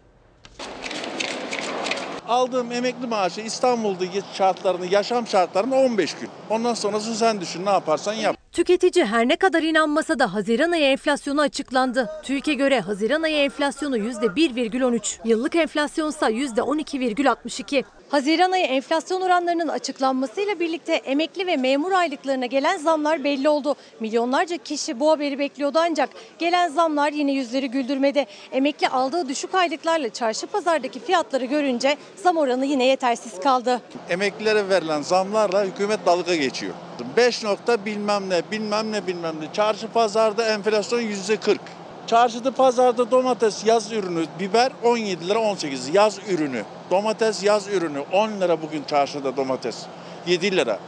[2.33, 6.29] Aldığım emekli maaşı İstanbul'daki şartlarını, yaşam şartlarını 15 gün.
[6.49, 8.37] Ondan sonrası sen düşün ne yaparsan yap.
[8.51, 12.09] Tüketici her ne kadar inanmasa da Haziran ayı enflasyonu açıklandı.
[12.23, 17.83] TÜİK'e göre Haziran ayı enflasyonu %1,13, yıllık enflasyonsa %12,62.
[18.13, 23.75] Haziran ayı enflasyon oranlarının açıklanmasıyla birlikte emekli ve memur aylıklarına gelen zamlar belli oldu.
[23.99, 26.09] Milyonlarca kişi bu haberi bekliyordu ancak
[26.39, 28.25] gelen zamlar yine yüzleri güldürmedi.
[28.51, 33.81] Emekli aldığı düşük aylıklarla çarşı pazardaki fiyatları görünce zam oranı yine yetersiz kaldı.
[34.09, 36.73] Emeklilere verilen zamlarla hükümet dalga geçiyor.
[37.17, 39.53] 5 nokta bilmem ne, bilmem ne, bilmem ne.
[39.53, 41.61] Çarşı pazarda enflasyon yüzde 40.
[42.07, 46.63] Çarşıda pazarda domates yaz ürünü, biber 17 lira 18 yaz ürünü.
[46.93, 49.85] Domates yaz ürünü 10 lira bugün çarşıda domates.
[50.27, 50.79] 7 lira.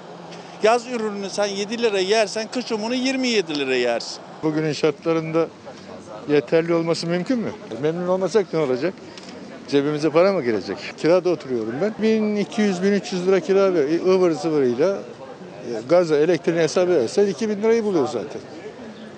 [0.64, 4.18] Yaz ürününü sen 7 lira yersen kışın bunu 27 lira yersin.
[4.44, 5.48] Bugünün şartlarında
[6.30, 7.52] yeterli olması mümkün mü?
[7.82, 8.94] Memnun olmasak ne olacak?
[9.68, 10.78] Cebimize para mı girecek?
[10.98, 11.94] Kirada oturuyorum ben.
[12.04, 14.06] 1200-1300 lira kira veriyor.
[14.06, 18.42] ıvır zıvırıyla e, gaza, elektriğini hesap edersen 2000 lirayı buluyor zaten.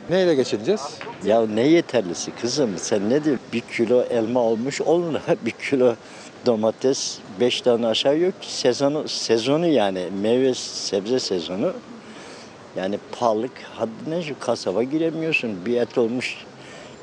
[0.09, 0.81] Neyle geçineceğiz?
[1.26, 3.45] Ya ne yeterlisi kızım sen ne diyorsun?
[3.53, 5.22] Bir kilo elma olmuş 10 lira.
[5.45, 5.95] Bir kilo
[6.48, 8.53] domates 5 tane aşağı yok ki.
[8.53, 11.74] Sezonu, sezonu yani meyve sebze sezonu.
[12.76, 15.65] Yani pahalık haddine şu kasaba giremiyorsun.
[15.65, 16.38] Bir et olmuş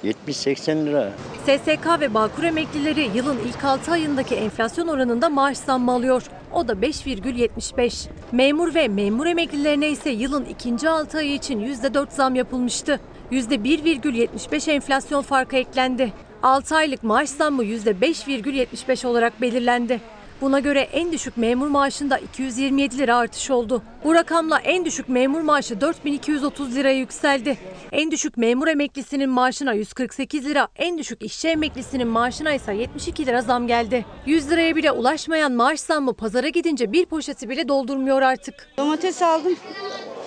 [0.04, 1.12] 70-80 lira.
[1.46, 6.22] SSK ve Bağkur emeklileri yılın ilk 6 ayındaki enflasyon oranında maaş zammı alıyor.
[6.52, 8.08] O da 5,75.
[8.32, 13.00] Memur ve memur emeklilerine ise yılın ikinci 6 ayı için %4 zam yapılmıştı.
[13.32, 16.12] %1,75 enflasyon farkı eklendi.
[16.44, 20.00] 6 aylık maaş zammı %5,75 olarak belirlendi.
[20.40, 23.82] Buna göre en düşük memur maaşında 227 lira artış oldu.
[24.04, 27.58] Bu rakamla en düşük memur maaşı 4230 liraya yükseldi.
[27.92, 33.42] En düşük memur emeklisinin maaşına 148 lira, en düşük işçi emeklisinin maaşına ise 72 lira
[33.42, 34.06] zam geldi.
[34.26, 38.68] 100 liraya bile ulaşmayan maaş zammı pazara gidince bir poşeti bile doldurmuyor artık.
[38.78, 39.56] Domates aldım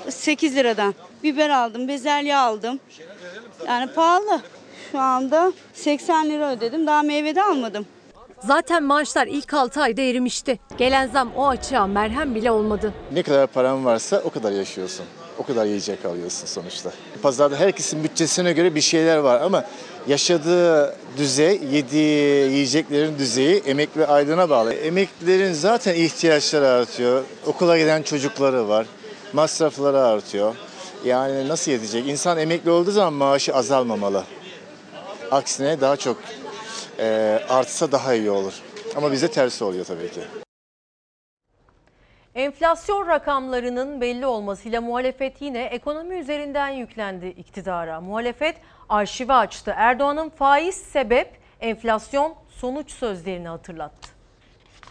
[0.10, 0.96] 8 liradan.
[1.24, 2.80] Biber aldım, bezelye aldım.
[3.68, 4.42] Yani pahalı.
[4.92, 6.88] Şu anda 80 lira ödedim.
[6.88, 7.86] Daha meyve de almadım.
[8.48, 10.60] Zaten maaşlar ilk 6 ayda erimişti.
[10.78, 12.94] Gelen zam o açığa merhem bile olmadı.
[13.12, 15.06] Ne kadar paran varsa o kadar yaşıyorsun.
[15.40, 16.92] O kadar yiyecek alıyorsun sonuçta.
[17.22, 19.64] Pazarda herkesin bütçesine göre bir şeyler var ama
[20.08, 24.74] yaşadığı düzey, yediği yiyeceklerin düzeyi emekli aydına bağlı.
[24.74, 27.24] Emeklilerin zaten ihtiyaçları artıyor.
[27.46, 28.86] Okula giden çocukları var.
[29.34, 30.56] Masrafları artıyor.
[31.06, 32.08] Yani nasıl yetecek?
[32.08, 34.24] İnsan emekli olduğu zaman maaşı azalmamalı.
[35.32, 36.18] Aksine daha çok
[37.00, 38.54] e, artsa daha iyi olur.
[38.96, 40.22] Ama bize tersi oluyor tabii ki.
[42.36, 48.02] Enflasyon rakamlarının belli olmasıyla muhalefet yine ekonomi üzerinden yüklendi iktidara.
[48.02, 48.56] Muhalefet
[48.90, 49.74] arşivi açtı.
[49.78, 51.32] Erdoğan'ın faiz sebep,
[51.62, 54.10] enflasyon sonuç sözlerini hatırlattı.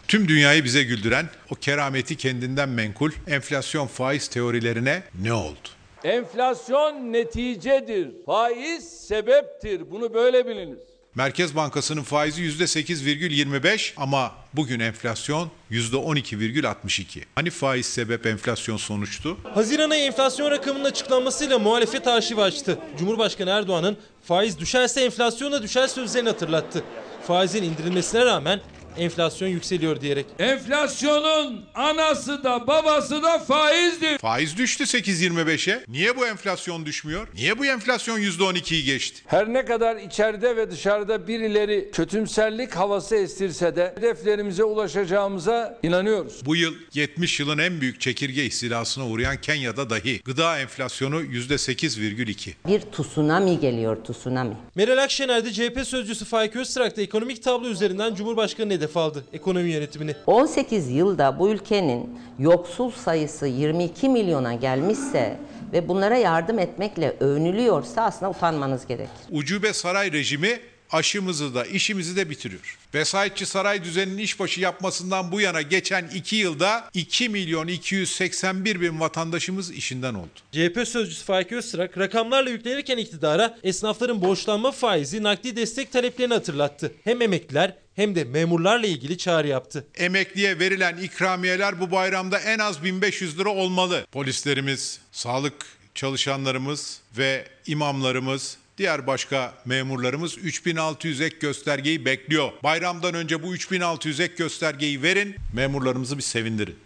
[0.07, 5.69] Tüm dünyayı bize güldüren o kerameti kendinden menkul enflasyon faiz teorilerine ne oldu?
[6.03, 9.91] Enflasyon neticedir, faiz sebeptir.
[9.91, 10.79] Bunu böyle biliniz.
[11.15, 17.23] Merkez Bankası'nın faizi %8,25 ama bugün enflasyon %12,62.
[17.35, 19.37] Hani faiz sebep enflasyon sonuçtu?
[19.53, 22.79] Haziran ayı enflasyon rakamının açıklanmasıyla muhalefet arşiv açtı.
[22.99, 26.83] Cumhurbaşkanı Erdoğan'ın faiz düşerse enflasyon da düşer sözlerini hatırlattı.
[27.27, 28.59] Faizin indirilmesine rağmen
[28.97, 30.25] enflasyon yükseliyor diyerek.
[30.39, 34.17] Enflasyonun anası da babası da faizdir.
[34.17, 35.83] Faiz düştü 8,25'e.
[35.87, 37.27] Niye bu enflasyon düşmüyor?
[37.33, 39.21] Niye bu enflasyon %12'yi geçti?
[39.27, 46.45] Her ne kadar içeride ve dışarıda birileri kötümserlik havası estirse de hedeflerimize ulaşacağımıza inanıyoruz.
[46.45, 52.51] Bu yıl 70 yılın en büyük çekirge istilasına uğrayan Kenya'da dahi gıda enflasyonu %8,2.
[52.67, 54.57] Bir tsunami geliyor tsunami.
[54.75, 59.69] Meral Akşener de CHP sözcüsü Faik Öztrak da ekonomik tablo üzerinden Cumhurbaşkanı hedef aldı ekonomi
[59.69, 60.15] yönetimini.
[60.27, 65.37] 18 yılda bu ülkenin yoksul sayısı 22 milyona gelmişse
[65.73, 69.09] ve bunlara yardım etmekle övünülüyorsa aslında utanmanız gerek.
[69.31, 70.59] Ucube saray rejimi
[70.91, 72.77] aşımızı da işimizi de bitiriyor.
[72.93, 79.71] Vesayetçi saray düzeninin işbaşı yapmasından bu yana geçen 2 yılda 2 milyon 281 bin vatandaşımız
[79.71, 80.29] işinden oldu.
[80.51, 86.91] CHP sözcüsü Faik Öztürk rakamlarla yüklenirken iktidara esnafların borçlanma faizi nakdi destek taleplerini hatırlattı.
[87.03, 89.87] Hem emekliler hem de memurlarla ilgili çağrı yaptı.
[89.95, 94.05] Emekliye verilen ikramiyeler bu bayramda en az 1500 lira olmalı.
[94.11, 95.65] Polislerimiz, sağlık
[95.95, 102.51] çalışanlarımız ve imamlarımız Diğer başka memurlarımız 3600 ek göstergeyi bekliyor.
[102.63, 106.79] Bayramdan önce bu 3600 ek göstergeyi verin, memurlarımızı bir sevindirin.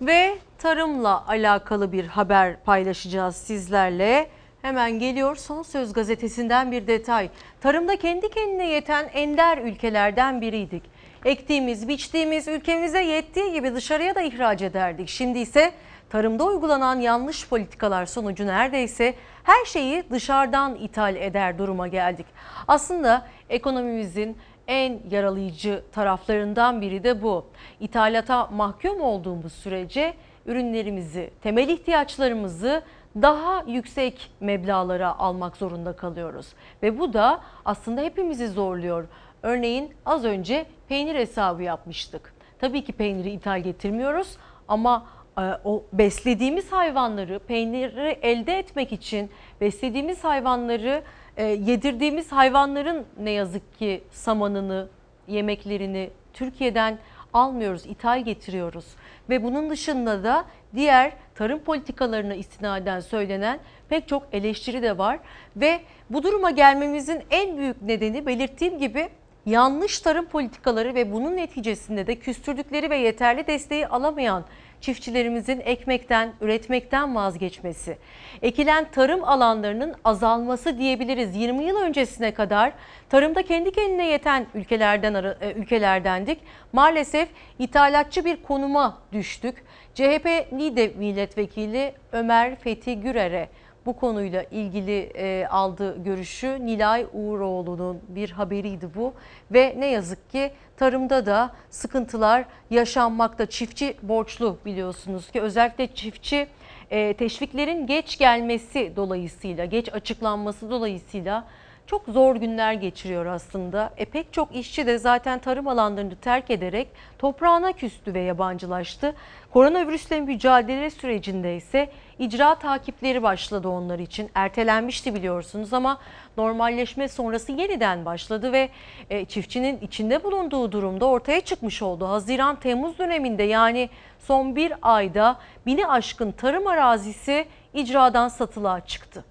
[0.00, 4.30] Ve tarımla alakalı bir haber paylaşacağız sizlerle.
[4.68, 7.30] Hemen geliyor Son Söz gazetesinden bir detay.
[7.60, 10.82] Tarımda kendi kendine yeten ender ülkelerden biriydik.
[11.24, 15.08] Ektiğimiz, biçtiğimiz ülkemize yettiği gibi dışarıya da ihraç ederdik.
[15.08, 15.72] Şimdi ise
[16.10, 19.14] tarımda uygulanan yanlış politikalar sonucu neredeyse
[19.44, 22.26] her şeyi dışarıdan ithal eder duruma geldik.
[22.68, 24.36] Aslında ekonomimizin
[24.66, 27.46] en yaralayıcı taraflarından biri de bu.
[27.80, 30.14] İthalata mahkum olduğumuz sürece
[30.46, 32.82] ürünlerimizi, temel ihtiyaçlarımızı
[33.22, 36.46] daha yüksek meblalara almak zorunda kalıyoruz.
[36.82, 39.08] Ve bu da aslında hepimizi zorluyor.
[39.42, 42.34] Örneğin az önce peynir hesabı yapmıştık.
[42.58, 44.36] Tabii ki peyniri ithal getirmiyoruz
[44.68, 45.06] ama
[45.38, 51.02] e, o beslediğimiz hayvanları peyniri elde etmek için beslediğimiz hayvanları
[51.36, 54.88] e, yedirdiğimiz hayvanların ne yazık ki samanını,
[55.28, 56.98] yemeklerini Türkiye'den
[57.32, 58.84] almıyoruz, ithal getiriyoruz.
[59.30, 60.44] Ve bunun dışında da
[60.74, 65.18] diğer tarım politikalarına istinaden söylenen pek çok eleştiri de var.
[65.56, 65.80] Ve
[66.10, 69.08] bu duruma gelmemizin en büyük nedeni belirttiğim gibi
[69.46, 74.44] yanlış tarım politikaları ve bunun neticesinde de küstürdükleri ve yeterli desteği alamayan
[74.80, 77.98] çiftçilerimizin ekmekten, üretmekten vazgeçmesi.
[78.42, 81.36] Ekilen tarım alanlarının azalması diyebiliriz.
[81.36, 82.72] 20 yıl öncesine kadar
[83.08, 86.38] tarımda kendi kendine yeten ülkelerden e, ülkelerdendik.
[86.72, 87.28] Maalesef
[87.58, 89.64] ithalatçı bir konuma düştük.
[89.94, 93.48] CHP NİDE milletvekili Ömer Fethi Gürer'e
[93.88, 99.12] bu konuyla ilgili e, aldığı görüşü Nilay Uğuroğlu'nun bir haberiydi bu.
[99.50, 103.46] Ve ne yazık ki tarımda da sıkıntılar yaşanmakta.
[103.46, 106.46] Çiftçi borçlu biliyorsunuz ki özellikle çiftçi
[106.90, 111.44] e, teşviklerin geç gelmesi dolayısıyla, geç açıklanması dolayısıyla
[111.86, 113.92] çok zor günler geçiriyor aslında.
[113.96, 116.88] E pek çok işçi de zaten tarım alanlarını terk ederek
[117.18, 119.14] toprağına küstü ve yabancılaştı.
[119.52, 124.30] Koronavirüsle mücadele sürecinde ise icra takipleri başladı onlar için.
[124.34, 125.98] Ertelenmişti biliyorsunuz ama
[126.36, 128.68] normalleşme sonrası yeniden başladı ve
[129.10, 132.08] e, çiftçinin içinde bulunduğu durumda ortaya çıkmış oldu.
[132.08, 139.24] Haziran-Temmuz döneminde yani son bir ayda bini aşkın tarım arazisi icradan satılığa çıktı.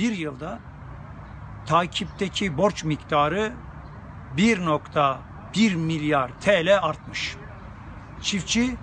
[0.00, 0.58] bir yılda
[1.66, 3.52] takipteki borç miktarı
[4.36, 7.36] 1.1 milyar TL artmış.
[8.22, 8.76] Çiftçi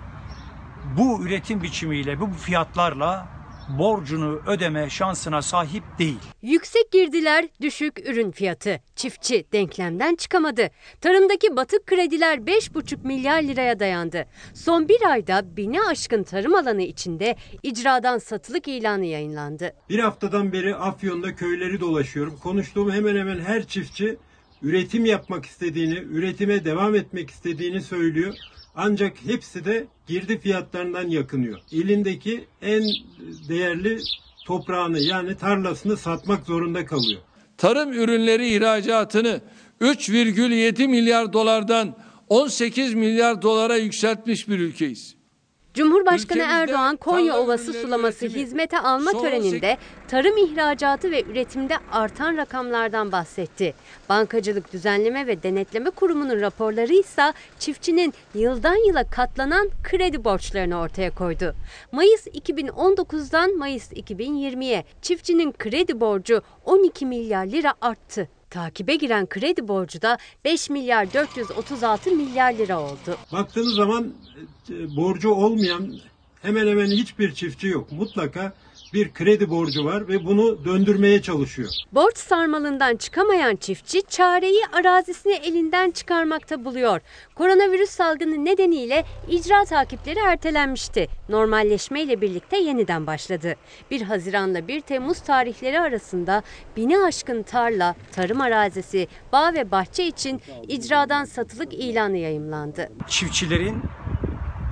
[0.96, 3.28] bu üretim biçimiyle, bu fiyatlarla
[3.68, 6.18] borcunu ödeme şansına sahip değil.
[6.42, 8.80] Yüksek girdiler, düşük ürün fiyatı.
[8.96, 10.70] Çiftçi denklemden çıkamadı.
[11.00, 14.26] Tarımdaki batık krediler 5,5 milyar liraya dayandı.
[14.54, 19.72] Son bir ayda bini aşkın tarım alanı içinde icradan satılık ilanı yayınlandı.
[19.88, 22.36] Bir haftadan beri Afyon'da köyleri dolaşıyorum.
[22.42, 24.16] Konuştuğum hemen hemen her çiftçi
[24.62, 28.34] üretim yapmak istediğini, üretime devam etmek istediğini söylüyor.
[28.80, 31.60] Ancak hepsi de girdi fiyatlarından yakınıyor.
[31.70, 32.82] İlindeki en
[33.48, 33.98] değerli
[34.46, 37.20] toprağını yani tarlasını satmak zorunda kalıyor.
[37.56, 39.40] Tarım ürünleri ihracatını
[39.80, 41.96] 3,7 milyar dolardan
[42.28, 45.17] 18 milyar dolara yükseltmiş bir ülkeyiz.
[45.74, 49.76] Cumhurbaşkanı Erdoğan Konya Ovası sulaması hizmete alma töreninde
[50.08, 53.74] tarım ihracatı ve üretimde artan rakamlardan bahsetti.
[54.08, 61.54] Bankacılık Düzenleme ve Denetleme Kurumu'nun raporları ise çiftçinin yıldan yıla katlanan kredi borçlarını ortaya koydu.
[61.92, 68.28] Mayıs 2019'dan Mayıs 2020'ye çiftçinin kredi borcu 12 milyar lira arttı.
[68.50, 73.16] Takibe giren kredi borcu da 5 milyar 436 milyar lira oldu.
[73.32, 74.12] Baktığınız zaman
[74.70, 76.00] e, borcu olmayan
[76.42, 77.92] hemen hemen hiçbir çiftçi yok.
[77.92, 78.52] Mutlaka
[78.92, 81.68] bir kredi borcu var ve bunu döndürmeye çalışıyor.
[81.92, 87.00] Borç sarmalından çıkamayan çiftçi çareyi arazisini elinden çıkarmakta buluyor.
[87.34, 91.08] Koronavirüs salgını nedeniyle icra takipleri ertelenmişti.
[91.28, 93.54] Normalleşme ile birlikte yeniden başladı.
[93.90, 96.42] 1 Haziran'la 1 Temmuz tarihleri arasında
[96.76, 102.88] bini aşkın tarla, tarım arazisi, bağ ve bahçe için icradan satılık ilanı yayımlandı.
[103.08, 103.82] Çiftçilerin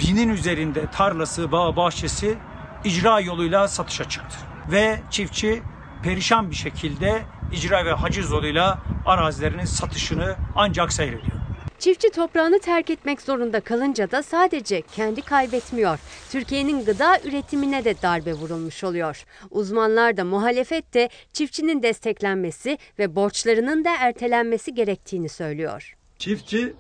[0.01, 2.37] binin üzerinde tarlası, bağ, bahçesi
[2.85, 4.37] icra yoluyla satışa çıktı.
[4.71, 5.63] ve çiftçi
[6.03, 7.23] perişan bir şekilde
[7.53, 11.37] icra ve haciz yoluyla arazilerinin satışını ancak seyrediyor.
[11.79, 15.99] Çiftçi toprağını terk etmek zorunda kalınca da sadece kendi kaybetmiyor.
[16.31, 19.25] Türkiye'nin gıda üretimine de darbe vurulmuş oluyor.
[19.51, 25.97] Uzmanlar da muhalefet de çiftçinin desteklenmesi ve borçlarının da ertelenmesi gerektiğini söylüyor.
[26.19, 26.75] Çiftçi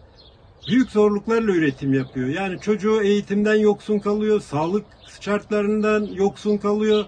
[0.66, 2.28] büyük zorluklarla üretim yapıyor.
[2.28, 4.86] Yani çocuğu eğitimden yoksun kalıyor, sağlık
[5.20, 7.05] şartlarından yoksun kalıyor.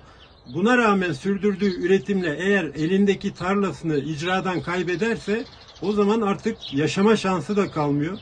[0.54, 5.44] Buna rağmen sürdürdüğü üretimle eğer elindeki tarlasını icradan kaybederse
[5.82, 8.18] o zaman artık yaşama şansı da kalmıyor.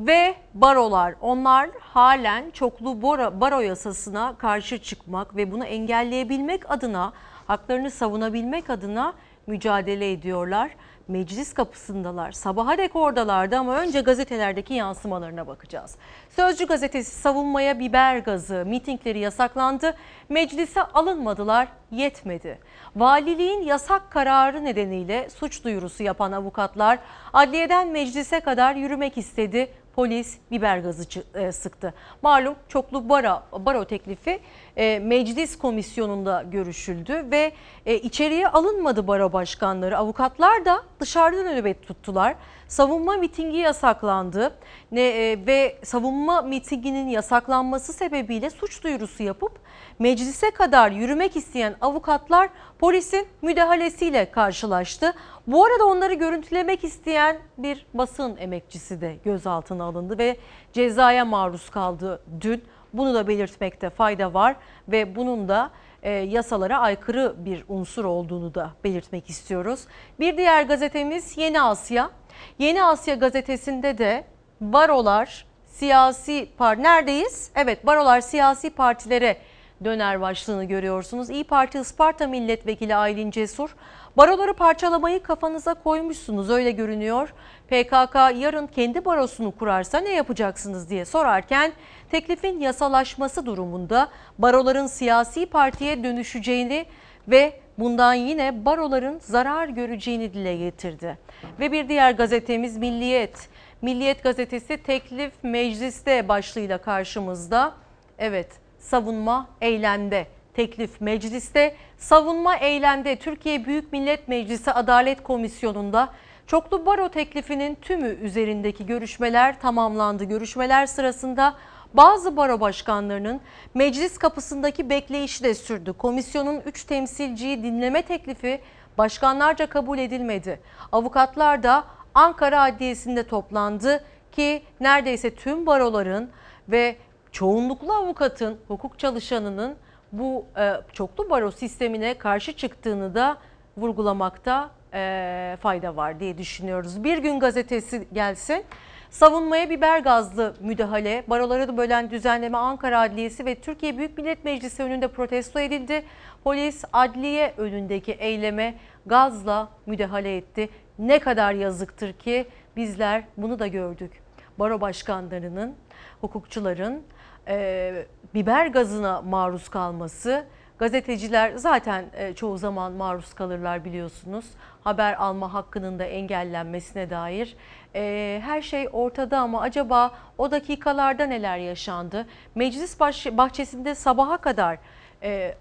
[0.00, 7.12] Ve barolar onlar halen çoklu baro, baro yasasına karşı çıkmak ve bunu engelleyebilmek adına
[7.46, 9.14] haklarını savunabilmek adına
[9.46, 10.70] mücadele ediyorlar.
[11.10, 12.32] Meclis kapısındalar.
[12.32, 15.96] Sabaha dek oradalardı ama önce gazetelerdeki yansımalarına bakacağız.
[16.36, 19.94] Sözcü gazetesi savunmaya biber gazı, mitingleri yasaklandı.
[20.28, 22.58] Meclise alınmadılar, yetmedi.
[22.96, 26.98] Valiliğin yasak kararı nedeniyle suç duyurusu yapan avukatlar
[27.32, 31.04] adliyeden meclise kadar yürümek istedi polis biber gazı
[31.34, 31.94] e, sıktı.
[32.22, 34.40] Malum çoklu baro, baro teklifi
[34.76, 37.52] e, meclis komisyonunda görüşüldü ve
[37.86, 39.98] e, içeriye alınmadı baro başkanları.
[39.98, 42.34] Avukatlar da dışarıda nöbet tuttular.
[42.68, 44.54] Savunma mitingi yasaklandı
[44.92, 49.52] ve savunma mitinginin yasaklanması sebebiyle suç duyurusu yapıp
[50.00, 55.14] meclise kadar yürümek isteyen avukatlar polisin müdahalesiyle karşılaştı.
[55.46, 60.36] Bu arada onları görüntülemek isteyen bir basın emekçisi de gözaltına alındı ve
[60.72, 62.64] cezaya maruz kaldı dün.
[62.92, 64.56] Bunu da belirtmekte fayda var
[64.88, 65.70] ve bunun da
[66.02, 69.80] e, yasalara aykırı bir unsur olduğunu da belirtmek istiyoruz.
[70.20, 72.10] Bir diğer gazetemiz Yeni Asya.
[72.58, 74.24] Yeni Asya gazetesinde de
[74.60, 77.50] barolar siyasi par neredeyiz?
[77.54, 79.36] Evet barolar siyasi partilere
[79.84, 81.30] döner başlığını görüyorsunuz.
[81.30, 83.76] İyi Parti Isparta Milletvekili Aylin Cesur,
[84.16, 87.34] baroları parçalamayı kafanıza koymuşsunuz öyle görünüyor.
[87.68, 91.72] PKK yarın kendi barosunu kurarsa ne yapacaksınız diye sorarken
[92.10, 94.08] teklifin yasalaşması durumunda
[94.38, 96.86] baroların siyasi partiye dönüşeceğini
[97.28, 101.18] ve bundan yine baroların zarar göreceğini dile getirdi.
[101.60, 103.48] Ve bir diğer gazetemiz Milliyet.
[103.82, 107.72] Milliyet gazetesi teklif mecliste başlığıyla karşımızda.
[108.18, 108.48] Evet
[108.80, 110.26] savunma eylemde.
[110.54, 113.16] Teklif mecliste, savunma eylemde.
[113.16, 116.12] Türkiye Büyük Millet Meclisi Adalet Komisyonu'nda
[116.46, 120.24] çoklu baro teklifinin tümü üzerindeki görüşmeler tamamlandı.
[120.24, 121.54] Görüşmeler sırasında
[121.94, 123.40] bazı baro başkanlarının
[123.74, 125.92] meclis kapısındaki bekleyişi de sürdü.
[125.92, 128.60] Komisyonun 3 temsilciyi dinleme teklifi
[128.98, 130.60] başkanlarca kabul edilmedi.
[130.92, 131.84] Avukatlar da
[132.14, 136.30] Ankara Adliyesi'nde toplandı ki neredeyse tüm baroların
[136.68, 136.96] ve
[137.32, 139.76] çoğunluklu avukatın, hukuk çalışanının
[140.12, 143.38] bu e, çoklu baro sistemine karşı çıktığını da
[143.76, 147.04] vurgulamakta e, fayda var diye düşünüyoruz.
[147.04, 148.64] Bir gün gazetesi gelsin.
[149.10, 155.08] Savunmaya biber gazlı müdahale, baroları bölen düzenleme Ankara Adliyesi ve Türkiye Büyük Millet Meclisi önünde
[155.08, 156.02] protesto edildi.
[156.44, 158.74] Polis adliye önündeki eyleme
[159.06, 160.68] gazla müdahale etti.
[160.98, 162.46] Ne kadar yazıktır ki
[162.76, 164.22] bizler bunu da gördük.
[164.58, 165.74] Baro başkanlarının,
[166.20, 167.02] hukukçuların
[167.50, 170.44] e, biber gazına maruz kalması,
[170.78, 174.44] gazeteciler zaten e, çoğu zaman maruz kalırlar biliyorsunuz.
[174.84, 177.56] Haber alma hakkının da engellenmesine dair
[177.94, 182.26] e, her şey ortada ama acaba o dakikalarda neler yaşandı?
[182.54, 184.78] Meclis bahçesinde sabaha kadar
[185.22, 185.54] e,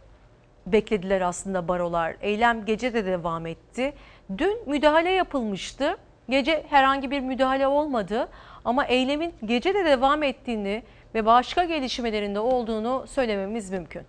[0.65, 2.15] beklediler aslında barolar.
[2.21, 3.93] Eylem gece de devam etti.
[4.37, 5.97] Dün müdahale yapılmıştı.
[6.29, 8.29] Gece herhangi bir müdahale olmadı
[8.65, 10.83] ama eylemin gece de devam ettiğini
[11.15, 14.01] ve başka gelişmelerinde olduğunu söylememiz mümkün.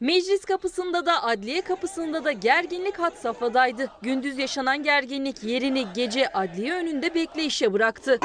[0.00, 3.90] Meclis kapısında da adliye kapısında da gerginlik hat safhadaydı.
[4.02, 8.18] Gündüz yaşanan gerginlik yerini gece adliye önünde bekleyişe bıraktı.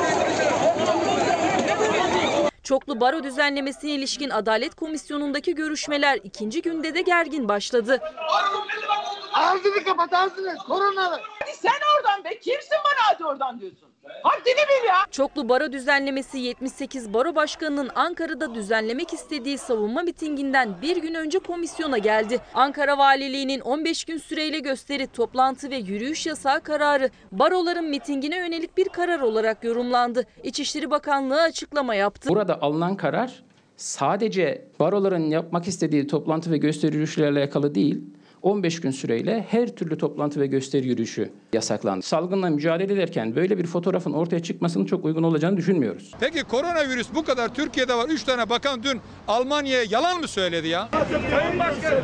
[2.66, 8.02] Çoklu baro düzenlemesine ilişkin Adalet Komisyonu'ndaki görüşmeler ikinci günde de gergin başladı.
[9.34, 11.20] Ağzını kapat ağzını koronalı.
[11.40, 13.95] Hadi sen oradan be kimsin bana hadi oradan diyorsun.
[14.24, 14.96] Haddini bil ya.
[15.12, 21.98] Çoklu baro düzenlemesi 78 baro başkanının Ankara'da düzenlemek istediği savunma mitinginden bir gün önce komisyona
[21.98, 22.40] geldi.
[22.54, 28.90] Ankara Valiliği'nin 15 gün süreyle gösteri, toplantı ve yürüyüş yasağı kararı baroların mitingine yönelik bir
[28.90, 30.26] karar olarak yorumlandı.
[30.44, 32.30] İçişleri Bakanlığı açıklama yaptı.
[32.30, 33.44] Burada alınan karar
[33.78, 38.02] sadece baroların yapmak istediği toplantı ve gösteri yürüyüşlerle alakalı değil
[38.46, 42.06] 15 gün süreyle her türlü toplantı ve gösteri yürüyüşü yasaklandı.
[42.06, 46.12] Salgınla mücadele ederken böyle bir fotoğrafın ortaya çıkmasının çok uygun olacağını düşünmüyoruz.
[46.20, 48.10] Peki koronavirüs bu kadar Türkiye'de var.
[48.10, 50.90] 3 tane bakan dün Almanya'ya yalan mı söyledi ya?
[51.32, 52.04] Sayın Başkanım,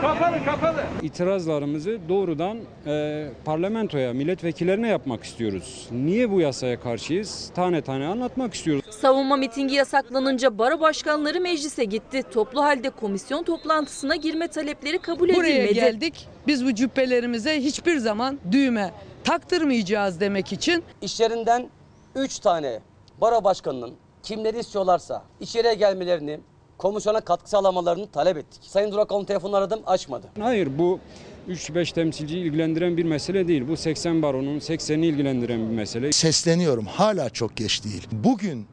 [0.00, 0.82] kapalı kapalı.
[1.02, 5.88] İtirazlarımızı doğrudan e, parlamentoya, milletvekillerine yapmak istiyoruz.
[5.92, 7.50] Niye bu yasaya karşıyız?
[7.54, 8.84] Tane tane anlatmak istiyoruz.
[8.90, 12.22] Savunma mitingi yasaklanınca baro başkanları meclise gitti.
[12.32, 15.73] Toplu halde komisyon toplantısına girme talepleri kabul Buraya edilmedi.
[15.74, 16.28] Geldik.
[16.46, 18.92] Biz bu cübbelerimize hiçbir zaman düğme
[19.24, 20.84] taktırmayacağız demek için.
[21.02, 21.68] İşlerinden
[22.14, 22.80] 3 tane
[23.20, 26.40] baro başkanının kimleri istiyorlarsa içeriye gelmelerini,
[26.78, 28.62] komisyona katkı sağlamalarını talep ettik.
[28.66, 30.26] Sayın Durakoğlu'nun telefonunu aradım açmadı.
[30.40, 31.00] Hayır bu
[31.48, 33.68] 3-5 temsilciyi ilgilendiren bir mesele değil.
[33.68, 36.12] Bu 80 baronun 80'ini ilgilendiren bir mesele.
[36.12, 38.08] Sesleniyorum hala çok geç değil.
[38.12, 38.66] Bugün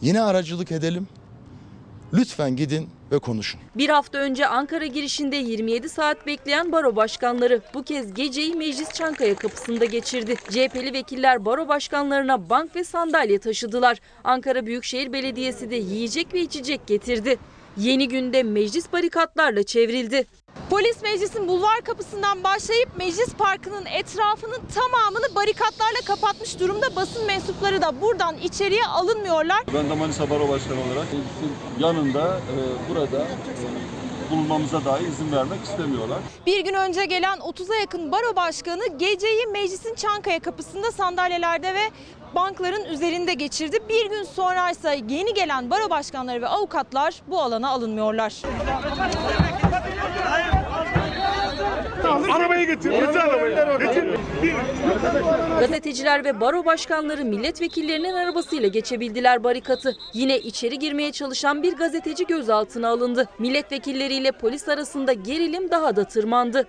[0.00, 1.08] yine aracılık edelim.
[2.14, 3.60] Lütfen gidin ve konuşun.
[3.74, 9.36] Bir hafta önce Ankara girişinde 27 saat bekleyen baro başkanları bu kez geceyi Meclis Çankaya
[9.36, 10.34] kapısında geçirdi.
[10.50, 14.00] CHP'li vekiller baro başkanlarına bank ve sandalye taşıdılar.
[14.24, 17.38] Ankara Büyükşehir Belediyesi de yiyecek ve içecek getirdi.
[17.76, 20.26] Yeni günde meclis barikatlarla çevrildi.
[20.70, 26.96] Polis meclisin bulvar kapısından başlayıp meclis parkının etrafının tamamını barikatlarla kapatmış durumda.
[26.96, 29.62] Basın mensupları da buradan içeriye alınmıyorlar.
[29.74, 32.56] Ben de Manisa Baro Başkanı olarak meclisin yanında e,
[32.90, 36.18] burada e, bulunmamıza dahi izin vermek istemiyorlar.
[36.46, 41.90] Bir gün önce gelen 30'a yakın baro başkanı geceyi meclisin Çankaya kapısında sandalyelerde ve
[42.34, 43.78] bankların üzerinde geçirdi.
[43.88, 48.42] Bir gün sonra ise yeni gelen baro başkanları ve avukatlar bu alana alınmıyorlar.
[52.10, 53.78] Arabayı getir, getir arabayı.
[53.78, 54.04] Getir.
[55.60, 59.96] Gazeteciler ve baro başkanları milletvekillerinin arabasıyla geçebildiler barikatı.
[60.12, 63.28] Yine içeri girmeye çalışan bir gazeteci gözaltına alındı.
[63.38, 66.66] Milletvekilleriyle polis arasında gerilim daha da tırmandı.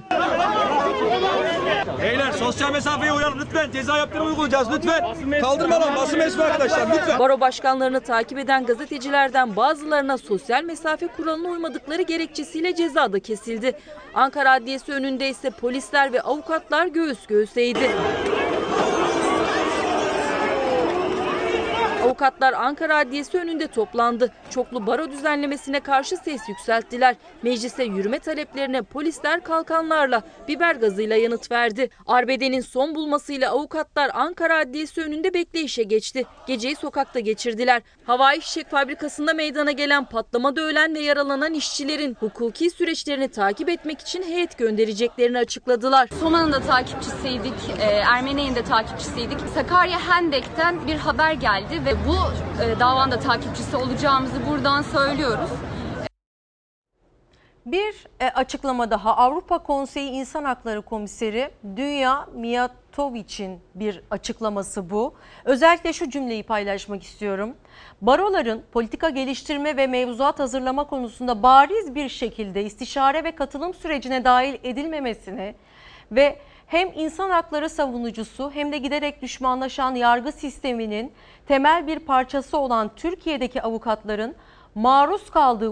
[2.02, 3.72] Beyler sosyal mesafeye uyalım lütfen.
[3.72, 5.06] Ceza yaptırımı uygulayacağız lütfen.
[5.42, 7.20] Kaldırma lan basın mensubu arkadaşlar lütfen.
[7.20, 13.74] Baro başkanlarını takip eden gazetecilerden bazılarına sosyal mesafe kuralına uymadıkları gerekçesiyle ceza da kesildi.
[14.14, 17.90] Ankara Adliyesi önünde ise polisler ve avukatlar göğüs göğüseydi.
[22.04, 24.32] Avukatlar Ankara Adliyesi önünde toplandı.
[24.50, 27.16] Çoklu baro düzenlemesine karşı ses yükselttiler.
[27.44, 31.90] Meclise yürüme taleplerine polisler kalkanlarla, biber gazıyla yanıt verdi.
[32.08, 36.26] Arbedenin son bulmasıyla avukatlar Ankara Adliyesi önünde bekleyişe geçti.
[36.48, 37.82] Geceyi sokakta geçirdiler.
[38.12, 44.24] Havai fişek fabrikasında meydana gelen patlamada ölen ve yaralanan işçilerin hukuki süreçlerini takip etmek için
[44.24, 46.10] heyet göndereceklerini açıkladılar.
[46.20, 49.40] Soma'nın da takipçisiydik, e, Ermeni'nin de takipçisiydik.
[49.54, 52.16] Sakarya Hendek'ten bir haber geldi ve bu
[52.64, 55.50] e, davanın da takipçisi olacağımızı buradan söylüyoruz.
[57.66, 65.14] Bir e, açıklama daha Avrupa Konseyi İnsan Hakları Komiseri Dünya Miyatovic'in bir açıklaması bu.
[65.46, 67.56] Özellikle şu cümleyi paylaşmak istiyorum.
[68.02, 74.58] Baroların politika geliştirme ve mevzuat hazırlama konusunda bariz bir şekilde istişare ve katılım sürecine dahil
[74.64, 75.56] edilmemesini
[76.12, 81.12] ve hem insan hakları savunucusu hem de giderek düşmanlaşan yargı sisteminin
[81.48, 84.36] temel bir parçası olan Türkiye'deki avukatların
[84.76, 85.70] maruz kaldığı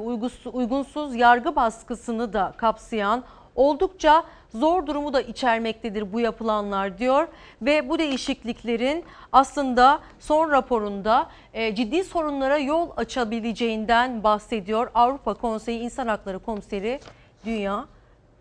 [0.53, 3.23] uygunsuz yargı baskısını da kapsayan
[3.55, 4.23] oldukça
[4.53, 7.27] zor durumu da içermektedir bu yapılanlar diyor
[7.61, 16.07] ve bu değişikliklerin aslında son raporunda e, ciddi sorunlara yol açabileceğinden bahsediyor Avrupa Konseyi İnsan
[16.07, 16.99] Hakları Komiseri
[17.45, 17.85] Dünya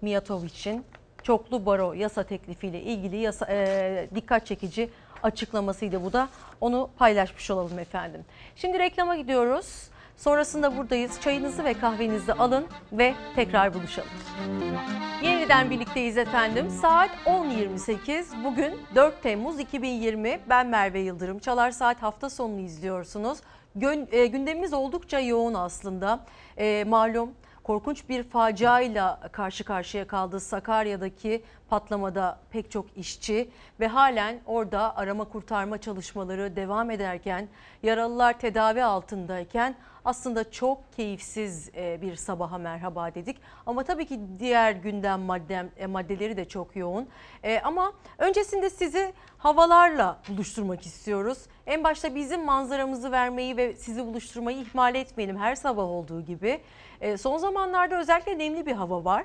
[0.03, 0.85] Miyatovic'in
[1.23, 4.91] çoklu baro yasa teklifiyle ilgili yasa, e, dikkat çekici
[5.23, 6.29] açıklamasıydı bu da
[6.61, 8.25] onu paylaşmış olalım efendim.
[8.57, 9.91] Şimdi reklama gidiyoruz.
[10.19, 11.21] Sonrasında buradayız.
[11.21, 14.09] Çayınızı ve kahvenizi alın ve tekrar buluşalım.
[15.23, 16.71] Yeniden birlikteyiz efendim.
[16.71, 18.45] Saat 10.28.
[18.45, 20.41] Bugün 4 Temmuz 2020.
[20.49, 21.39] Ben Merve Yıldırım.
[21.39, 23.39] Çalar Saat hafta sonunu izliyorsunuz.
[24.11, 26.21] E, gündemimiz oldukça yoğun aslında.
[26.57, 27.31] E, malum
[27.69, 33.51] korkunç bir faciayla karşı karşıya kaldı Sakarya'daki patlamada pek çok işçi
[33.81, 37.49] ve halen orada arama kurtarma çalışmaları devam ederken
[37.83, 39.75] yaralılar tedavi altındayken
[40.09, 43.37] aslında çok keyifsiz bir sabaha merhaba dedik.
[43.67, 47.09] Ama tabii ki diğer gündem maddem, maddeleri de çok yoğun.
[47.63, 51.39] Ama öncesinde sizi havalarla buluşturmak istiyoruz.
[51.67, 56.61] En başta bizim manzaramızı vermeyi ve sizi buluşturmayı ihmal etmeyelim her sabah olduğu gibi.
[57.19, 59.25] Son zamanlarda özellikle nemli bir hava var.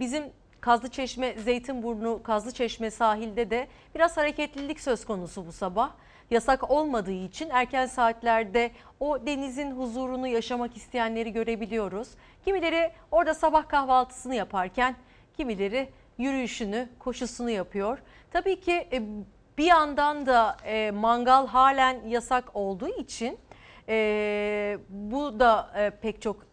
[0.00, 0.24] Bizim
[0.60, 5.90] Kazlıçeşme, Zeytinburnu, Kazlıçeşme sahilde de biraz hareketlilik söz konusu bu sabah.
[6.32, 12.08] Yasak olmadığı için erken saatlerde o denizin huzurunu yaşamak isteyenleri görebiliyoruz.
[12.44, 14.96] Kimileri orada sabah kahvaltısını yaparken
[15.36, 15.88] kimileri
[16.18, 17.98] yürüyüşünü, koşusunu yapıyor.
[18.30, 19.02] Tabii ki e,
[19.58, 23.38] bir yandan da e, mangal halen yasak olduğu için
[23.88, 25.70] e, bu da
[26.02, 26.46] pek çok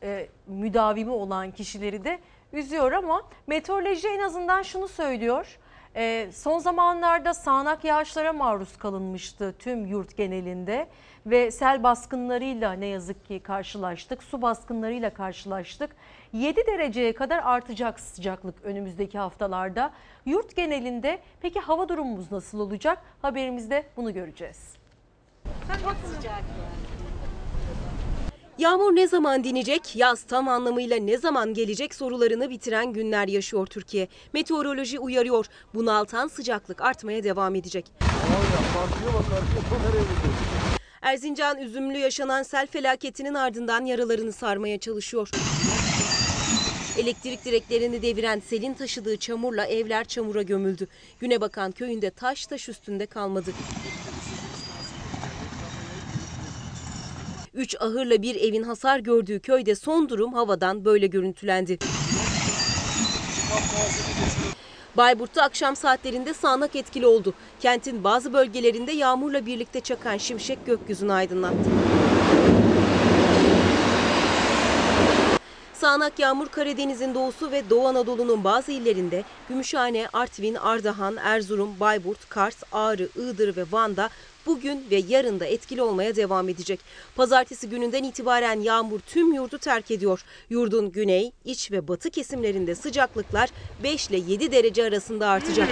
[0.48, 2.20] müdavimi olan kişileri de
[2.54, 5.60] üzüyor ama meteoroloji en azından şunu söylüyor.
[5.96, 10.88] E, son zamanlarda sağanak yağışlara maruz kalınmıştı tüm yurt genelinde
[11.26, 14.24] ve sel baskınlarıyla ne yazık ki karşılaştık.
[14.24, 15.96] Su baskınlarıyla karşılaştık.
[16.34, 19.92] 7 dereceye kadar artacak sıcaklık önümüzdeki haftalarda.
[20.26, 23.02] Yurt genelinde peki hava durumumuz nasıl olacak?
[23.22, 24.76] Haberimizde bunu göreceğiz.
[28.60, 34.08] Yağmur ne zaman dinecek, yaz tam anlamıyla ne zaman gelecek sorularını bitiren günler yaşıyor Türkiye.
[34.34, 37.92] Meteoroloji uyarıyor, bunaltan sıcaklık artmaya devam edecek.
[41.02, 45.30] Erzincan üzümlü yaşanan sel felaketinin ardından yaralarını sarmaya çalışıyor.
[46.98, 50.88] Elektrik direklerini deviren selin taşıdığı çamurla evler çamura gömüldü.
[51.20, 53.52] Günebakan köyünde taş taş üstünde kalmadı.
[57.60, 61.78] Üç ahırla bir evin hasar gördüğü köyde son durum havadan böyle görüntülendi.
[64.98, 67.34] Bayburt'ta akşam saatlerinde sağanak etkili oldu.
[67.60, 71.70] Kentin bazı bölgelerinde yağmurla birlikte çakan şimşek gökyüzünü aydınlattı.
[75.74, 82.64] Sağanak yağmur Karadeniz'in doğusu ve Doğu Anadolu'nun bazı illerinde Gümüşhane, Artvin, Ardahan, Erzurum, Bayburt, Kars,
[82.72, 84.10] Ağrı, Iğdır ve Van'da
[84.46, 86.80] bugün ve yarın da etkili olmaya devam edecek.
[87.16, 90.24] Pazartesi gününden itibaren yağmur tüm yurdu terk ediyor.
[90.50, 93.50] Yurdun güney, iç ve batı kesimlerinde sıcaklıklar
[93.84, 95.70] 5 ile 7 derece arasında artacak.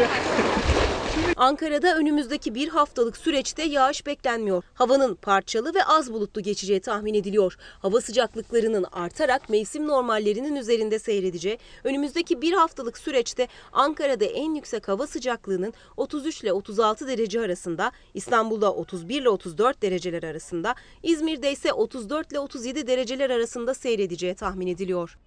[1.35, 4.63] Ankara'da önümüzdeki bir haftalık süreçte yağış beklenmiyor.
[4.73, 7.57] Havanın parçalı ve az bulutlu geçeceği tahmin ediliyor.
[7.79, 15.07] Hava sıcaklıklarının artarak mevsim normallerinin üzerinde seyredeceği, önümüzdeki bir haftalık süreçte Ankara'da en yüksek hava
[15.07, 22.31] sıcaklığının 33 ile 36 derece arasında, İstanbul'da 31 ile 34 dereceler arasında, İzmir'de ise 34
[22.31, 25.17] ile 37 dereceler arasında seyredeceği tahmin ediliyor.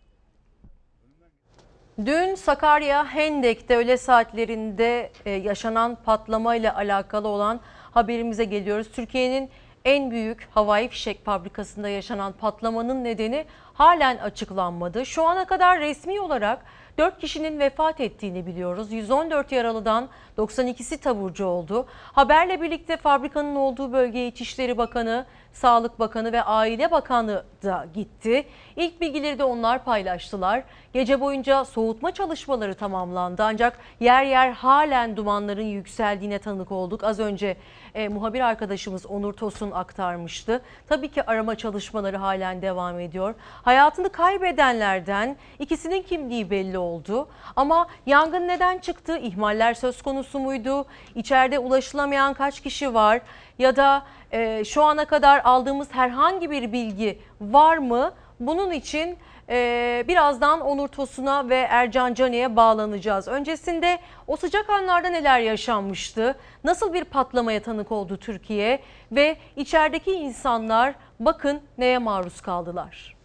[2.06, 7.60] Dün Sakarya Hendek'te öğle saatlerinde e, yaşanan patlamayla alakalı olan
[7.90, 8.90] haberimize geliyoruz.
[8.92, 9.50] Türkiye'nin
[9.84, 13.44] en büyük havai fişek fabrikasında yaşanan patlamanın nedeni
[13.74, 15.06] halen açıklanmadı.
[15.06, 16.64] Şu ana kadar resmi olarak
[16.98, 18.92] 4 kişinin vefat ettiğini biliyoruz.
[18.92, 20.08] 114 yaralıdan
[20.38, 21.86] 92'si taburcu oldu.
[22.12, 28.46] Haberle birlikte fabrikanın olduğu bölgeye İçişleri Bakanı, Sağlık Bakanı ve Aile Bakanı da gitti.
[28.76, 30.62] İlk bilgileri de onlar paylaştılar.
[30.92, 37.04] Gece boyunca soğutma çalışmaları tamamlandı ancak yer yer halen dumanların yükseldiğine tanık olduk.
[37.04, 37.56] Az önce
[37.94, 40.62] e, muhabir arkadaşımız Onur Tosun aktarmıştı.
[40.88, 43.34] Tabii ki arama çalışmaları halen devam ediyor.
[43.62, 47.28] Hayatını kaybedenlerden ikisinin kimliği belli oldu.
[47.56, 49.18] Ama yangın neden çıktı?
[49.18, 50.84] İhmaller söz konusu muydu?
[51.14, 53.20] İçeride ulaşılamayan kaç kişi var?
[53.58, 54.02] Ya da
[54.32, 58.12] e, şu ana kadar aldığımız herhangi bir bilgi var mı?
[58.40, 59.18] Bunun için
[59.50, 63.28] e, birazdan Onur Tosun'a ve Ercan Cani'ye bağlanacağız.
[63.28, 66.34] Öncesinde o sıcak anlarda neler yaşanmıştı?
[66.64, 68.80] Nasıl bir patlamaya tanık oldu Türkiye?
[69.12, 73.16] Ve içerideki insanlar bakın neye maruz kaldılar.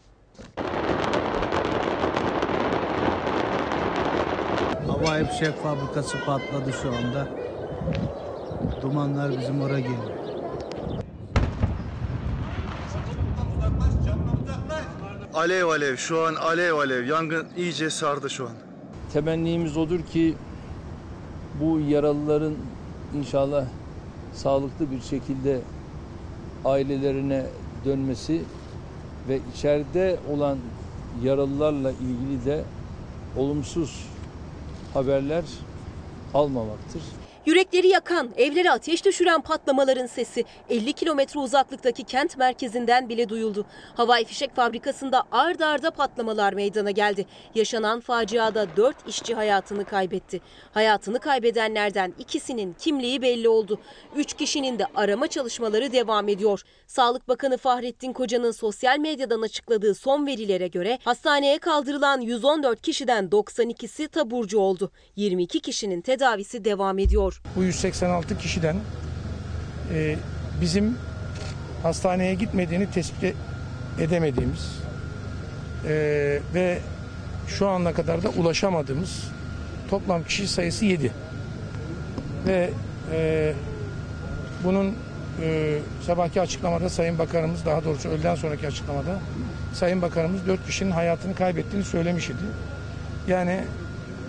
[4.88, 7.28] Havai fişek fabrikası patladı şu anda.
[8.82, 10.25] Dumanlar bizim oraya geliyor.
[15.36, 18.54] Alev alev şu an alev alev yangın iyice sardı şu an.
[19.14, 20.36] Temennimiz odur ki
[21.62, 22.54] bu yaralıların
[23.16, 23.66] inşallah
[24.34, 25.62] sağlıklı bir şekilde
[26.66, 27.46] ailelerine
[27.86, 28.42] dönmesi
[29.30, 30.58] ve içeride olan
[31.24, 32.64] yaralılarla ilgili de
[33.38, 34.08] olumsuz
[34.94, 35.44] haberler
[36.34, 37.02] almamaktır.
[37.46, 43.66] Yürekleri yakan, evlere ateş düşüren patlamaların sesi 50 kilometre uzaklıktaki kent merkezinden bile duyuldu.
[43.96, 47.26] Havai fişek fabrikasında ard arda patlamalar meydana geldi.
[47.56, 50.42] Yaşanan faciada 4 işçi hayatını kaybetti.
[50.74, 53.80] Hayatını kaybedenlerden ikisinin kimliği belli oldu.
[54.16, 56.62] 3 kişinin de arama çalışmaları devam ediyor.
[56.88, 64.08] Sağlık Bakanı Fahrettin Koca'nın sosyal medyadan açıkladığı son verilere göre hastaneye kaldırılan 114 kişiden 92'si
[64.08, 64.92] taburcu oldu.
[65.16, 67.35] 22 kişinin tedavisi devam ediyor.
[67.56, 68.76] Bu 186 kişiden
[69.94, 70.16] e,
[70.62, 70.98] bizim
[71.84, 73.36] hastaneye gitmediğini tespit
[74.00, 74.80] edemediğimiz
[75.88, 75.94] e,
[76.54, 76.80] ve
[77.48, 79.24] şu ana kadar da ulaşamadığımız
[79.90, 81.12] toplam kişi sayısı 7.
[82.48, 82.70] Ve
[83.12, 83.54] e,
[84.64, 84.96] bunun
[85.42, 89.20] e, sabahki açıklamada Sayın Bakanımız daha doğrusu öğleden sonraki açıklamada
[89.74, 92.44] Sayın Bakanımız 4 kişinin hayatını kaybettiğini söylemiş idi.
[93.28, 93.64] Yani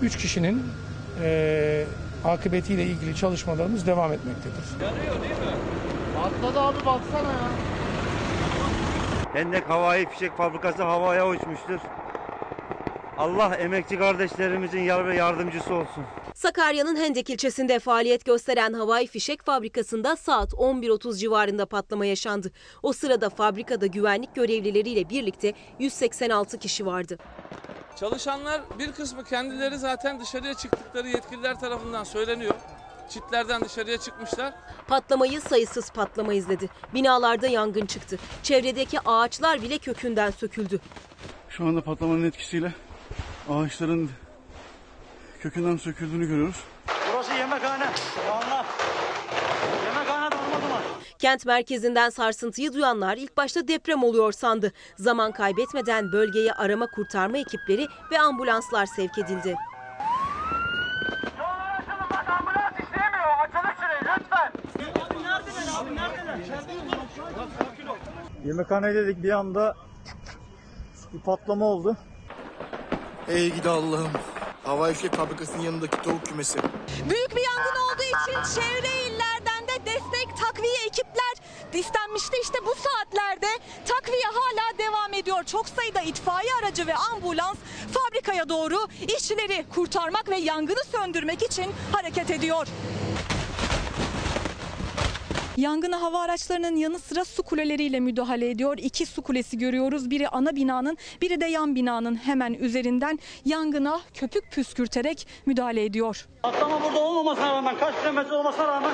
[0.03, 0.63] 3 kişinin
[1.23, 1.85] e,
[2.25, 4.65] akıbetiyle ilgili çalışmalarımız devam etmektedir.
[6.25, 7.51] Atladı abi baksana ya.
[9.33, 11.79] Hendek Havai Fişek Fabrikası havaya uçmuştur.
[13.19, 16.05] Allah emekçi kardeşlerimizin yar ve yardımcısı olsun.
[16.35, 22.53] Sakarya'nın Hendek ilçesinde faaliyet gösteren havai fişek fabrikasında saat 11.30 civarında patlama yaşandı.
[22.83, 27.19] O sırada fabrikada güvenlik görevlileriyle birlikte 186 kişi vardı.
[28.01, 32.55] Çalışanlar bir kısmı kendileri zaten dışarıya çıktıkları yetkililer tarafından söyleniyor.
[33.09, 34.55] Çitlerden dışarıya çıkmışlar.
[34.89, 36.69] Patlamayı sayısız patlama izledi.
[36.95, 38.19] Binalarda yangın çıktı.
[38.43, 40.81] Çevredeki ağaçlar bile kökünden söküldü.
[41.49, 42.73] Şu anda patlamanın etkisiyle
[43.51, 44.11] ağaçların
[45.41, 46.65] kökünden söküldüğünü görüyoruz.
[47.13, 47.87] Burası yemekhane.
[48.33, 48.67] Allah.
[49.87, 50.81] Yemekhane de olmadı mı?
[51.19, 54.73] Kent merkezinden sarsıntıyı duyanlar ilk başta deprem oluyor sandı.
[54.97, 59.57] Zaman kaybetmeden bölgeye arama kurtarma ekipleri ve ambulanslar sevk edildi.
[68.45, 69.77] Yemekhane dedik bir anda
[71.13, 71.97] bir patlama oldu.
[73.29, 74.11] Ey gidi Allah'ım.
[74.65, 76.59] Havai fişek fabrikasının yanındaki tavuk kümesi.
[77.11, 81.35] Büyük bir yangın olduğu için çevre illerden de destek takviye ekipler
[81.75, 82.37] istenmişti.
[82.43, 83.47] İşte bu saatlerde
[83.85, 85.45] takviye hala devam ediyor.
[85.45, 87.57] Çok sayıda itfaiye aracı ve ambulans
[87.93, 88.79] fabrikaya doğru
[89.17, 92.67] işçileri kurtarmak ve yangını söndürmek için hareket ediyor.
[95.57, 98.79] Yangına hava araçlarının yanı sıra su kuleleriyle müdahale ediyor.
[98.79, 100.11] İki su kulesi görüyoruz.
[100.11, 106.27] Biri ana binanın, biri de yan binanın hemen üzerinden yangına köpük püskürterek müdahale ediyor.
[106.43, 108.93] Patlama burada olmamasına rağmen, kaç kilometre olmasına rağmen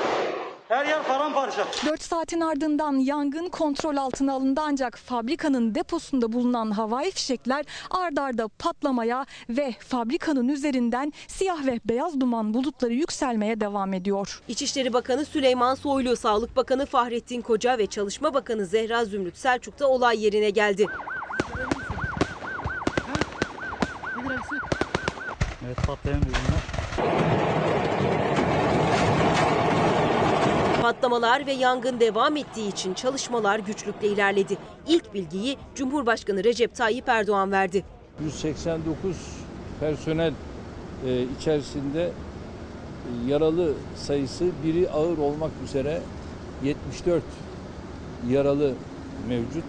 [0.72, 1.66] her yer paramparça.
[1.86, 8.48] 4 saatin ardından yangın kontrol altına alındı ancak fabrikanın deposunda bulunan havai fişekler ard arda
[8.48, 14.42] patlamaya ve fabrikanın üzerinden siyah ve beyaz duman bulutları yükselmeye devam ediyor.
[14.48, 19.88] İçişleri Bakanı Süleyman Soylu, Sağlık Bakanı Fahrettin Koca ve Çalışma Bakanı Zehra Zümrüt Selçuk da
[19.88, 20.86] olay yerine geldi.
[25.66, 27.91] Evet patlayan ürünler.
[30.82, 34.58] Patlamalar ve yangın devam ettiği için çalışmalar güçlükle ilerledi.
[34.88, 37.84] İlk bilgiyi Cumhurbaşkanı Recep Tayyip Erdoğan verdi.
[38.24, 39.16] 189
[39.80, 40.32] personel
[41.06, 42.10] e, içerisinde e,
[43.30, 46.00] yaralı sayısı biri ağır olmak üzere
[46.64, 47.22] 74
[48.28, 48.74] yaralı
[49.28, 49.64] mevcut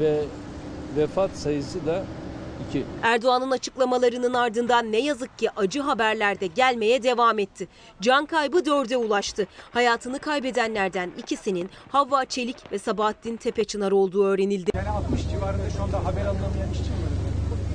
[0.00, 0.24] ve
[0.96, 2.04] vefat sayısı da
[2.70, 2.84] 2.
[3.02, 7.68] Erdoğan'ın açıklamalarının ardından ne yazık ki acı haberler de gelmeye devam etti.
[8.00, 9.46] Can kaybı dörde ulaştı.
[9.70, 14.70] Hayatını kaybedenlerden ikisinin Havva Çelik ve Sabahattin Tepeçınar olduğu öğrenildi.
[14.74, 17.04] Yani 60 civarında şu anda haber alınamayan işçi mi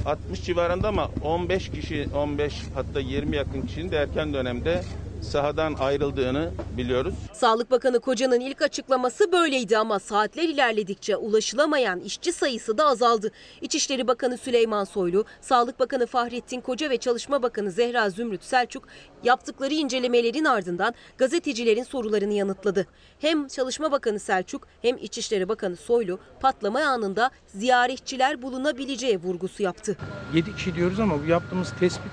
[0.05, 0.11] var?
[0.11, 4.83] 60 civarında ama 15 kişi 15 hatta 20 yakın kişinin de erken dönemde
[5.21, 7.13] sahadan ayrıldığını biliyoruz.
[7.33, 13.31] Sağlık Bakanı Koca'nın ilk açıklaması böyleydi ama saatler ilerledikçe ulaşılamayan işçi sayısı da azaldı.
[13.61, 18.83] İçişleri Bakanı Süleyman Soylu, Sağlık Bakanı Fahrettin Koca ve Çalışma Bakanı Zehra Zümrüt Selçuk
[19.23, 22.87] yaptıkları incelemelerin ardından gazetecilerin sorularını yanıtladı.
[23.19, 29.97] Hem Çalışma Bakanı Selçuk hem İçişleri Bakanı Soylu patlama anında ziyaretçiler bulunabileceği vurgusu yaptı.
[30.33, 32.11] 7 kişi diyoruz ama bu yaptığımız tespit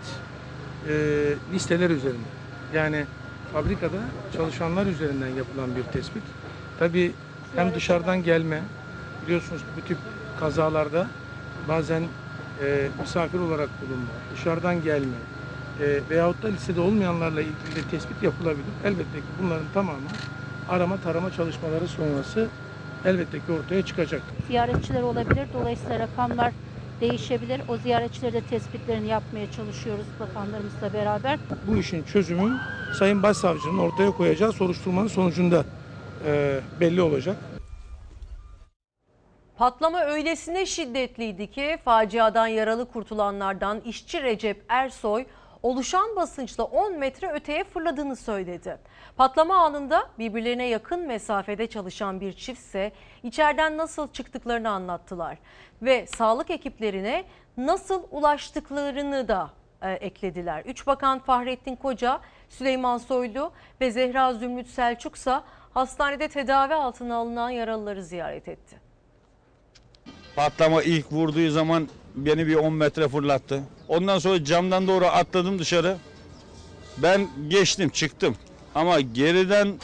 [0.89, 0.95] e,
[1.53, 2.46] listeler üzerinde.
[2.75, 3.05] Yani
[3.53, 3.97] fabrikada
[4.37, 6.23] çalışanlar üzerinden yapılan bir tespit.
[6.79, 7.13] Tabii
[7.57, 8.61] hem dışarıdan gelme,
[9.27, 9.99] biliyorsunuz bu tip
[10.41, 11.07] kazalarda
[11.69, 12.03] bazen
[12.63, 15.17] e, misafir olarak bulunma, dışarıdan gelme
[15.81, 18.65] e, veyahut da listede olmayanlarla ilgili de tespit yapılabilir.
[18.85, 20.09] Elbette ki bunların tamamı
[20.69, 22.49] arama tarama çalışmaları sonrası
[23.05, 24.37] elbette ki ortaya çıkacaktır.
[24.47, 25.47] ziyaretçiler olabilir.
[25.55, 26.53] Dolayısıyla rakamlar
[27.01, 27.61] değişebilir.
[27.69, 31.39] O ziyaretçileri de tespitlerini yapmaya çalışıyoruz bakanlarımızla beraber.
[31.67, 32.59] Bu işin çözümü
[32.99, 35.65] Sayın Başsavcının ortaya koyacağı soruşturmanın sonucunda
[36.27, 37.37] e, belli olacak.
[39.57, 45.25] Patlama öylesine şiddetliydi ki faciadan yaralı kurtulanlardan işçi Recep Ersoy
[45.67, 48.79] oluşan basınçla 10 metre öteye fırladığını söyledi.
[49.17, 55.39] Patlama anında birbirlerine yakın mesafede çalışan bir çiftse içeriden nasıl çıktıklarını anlattılar
[55.83, 57.25] ve sağlık ekiplerine
[57.57, 59.51] nasıl ulaştıklarını da
[59.83, 60.63] e, eklediler.
[60.67, 65.41] Üç Bakan Fahrettin Koca, Süleyman Soylu ve Zehra Zümrüt Selçuk ise
[65.75, 68.81] hastanede tedavi altına alınan yaralıları ziyaret etti.
[70.37, 73.63] Patlama ilk vurduğu zaman beni bir 10 metre fırlattı.
[73.89, 75.97] Ondan sonra camdan doğru atladım dışarı.
[76.99, 78.37] Ben geçtim çıktım.
[78.75, 79.79] Ama geriden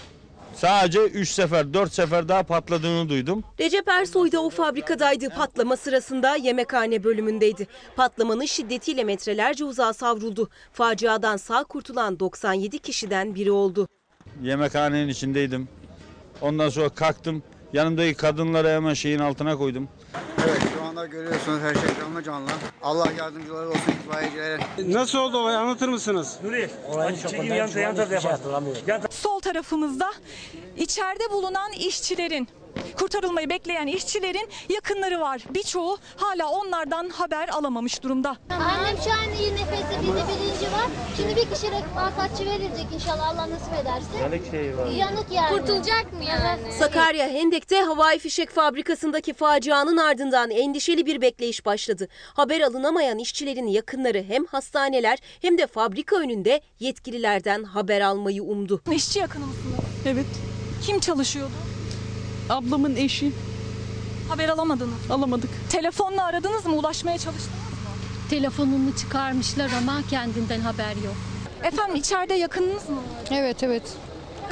[0.55, 3.45] Sadece 3 sefer 4 sefer daha patladığını duydum.
[3.61, 5.29] Recep Ersoy da o fabrikadaydı.
[5.29, 7.67] Patlama sırasında yemekhane bölümündeydi.
[7.97, 10.49] Patlamanın şiddetiyle metrelerce uzağa savruldu.
[10.73, 13.89] Faciadan sağ kurtulan 97 kişiden biri oldu.
[14.43, 15.69] Yemekhanenin içindeydim.
[16.41, 17.43] Ondan sonra kalktım.
[17.73, 19.89] Yanımdaki kadınları hemen şeyin altına koydum.
[20.45, 22.51] Evet şu anda görüyorsunuz her şey canlı canlı.
[22.83, 24.59] Allah yardımcıları olsun itfaiyecilere.
[24.79, 26.37] Nasıl oldu olay anlatır mısınız?
[26.45, 26.71] Nuri.
[29.11, 30.13] Sol tarafımızda
[30.77, 32.49] içeride bulunan işçilerin
[32.99, 35.41] kurtarılmayı bekleyen işçilerin yakınları var.
[35.51, 38.37] Birçoğu hala onlardan haber alamamış durumda.
[38.51, 40.89] Annem şu an iyi nefeste bizde birinci var.
[41.17, 44.19] Şimdi bir kişi refakatçi verilecek inşallah Allah nasip ederse.
[44.23, 44.87] Yanık şey var.
[44.87, 45.49] Yanık yani.
[45.49, 46.73] Kurtulacak mı yani?
[46.79, 52.09] Sakarya Hendek'te havai fişek fabrikasındaki facianın ardından endişeli bir bekleyiş başladı.
[52.35, 58.83] Haber alınamayan işçilerin yakınları hem hastaneler hem de fabrika önünde yetkililerden haber almayı umdu.
[58.93, 59.75] İşçi yakını mısınız?
[60.07, 60.27] Evet.
[60.87, 61.53] Kim çalışıyordu?
[62.51, 63.33] Ablamın eşi.
[64.29, 65.11] Haber alamadınız.
[65.11, 65.51] Alamadık.
[65.71, 66.75] Telefonla aradınız mı?
[66.77, 68.29] Ulaşmaya çalıştınız mı?
[68.31, 71.15] Telefonunu çıkarmışlar ama kendinden haber yok.
[71.65, 72.99] Efendim içeride yakınınız mı?
[73.31, 73.83] Evet evet.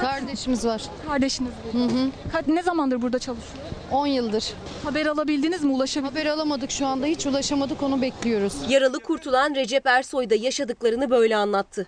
[0.00, 0.82] Kardeşimiz var.
[1.08, 1.50] Kardeşiniz.
[1.72, 2.10] Hı hı.
[2.32, 3.64] Ka- Ne zamandır burada çalışıyor?
[3.90, 4.44] 10 yıldır.
[4.84, 5.72] Haber alabildiniz mi?
[5.72, 8.52] Ulaşabildiniz Haber alamadık şu anda hiç ulaşamadık onu bekliyoruz.
[8.68, 11.86] Yaralı kurtulan Recep Ersoy da yaşadıklarını böyle anlattı.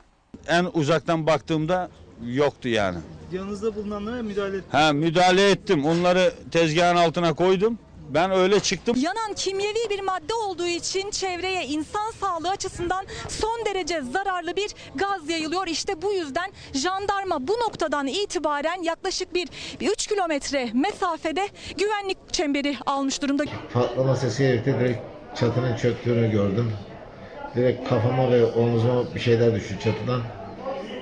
[0.49, 1.89] En uzaktan baktığımda
[2.27, 2.99] yoktu yani.
[3.33, 5.87] Yanınızda bulunanlara müdahale Ha müdahale ettim.
[5.87, 7.79] Onları tezgahın altına koydum.
[8.15, 8.97] Ben öyle çıktım.
[9.01, 15.29] Yanan kimyevi bir madde olduğu için çevreye insan sağlığı açısından son derece zararlı bir gaz
[15.31, 15.67] yayılıyor.
[15.67, 19.49] İşte bu yüzden jandarma bu noktadan itibaren yaklaşık bir,
[19.81, 21.49] bir 3 kilometre mesafede
[21.79, 23.45] güvenlik çemberi almış durumda.
[23.73, 25.01] Patlama sesiyle birlikte direkt
[25.37, 26.73] çatının çöktüğünü gördüm.
[27.57, 30.23] Direkt kafama ve omzuma bir şeyler düştü çatıdan.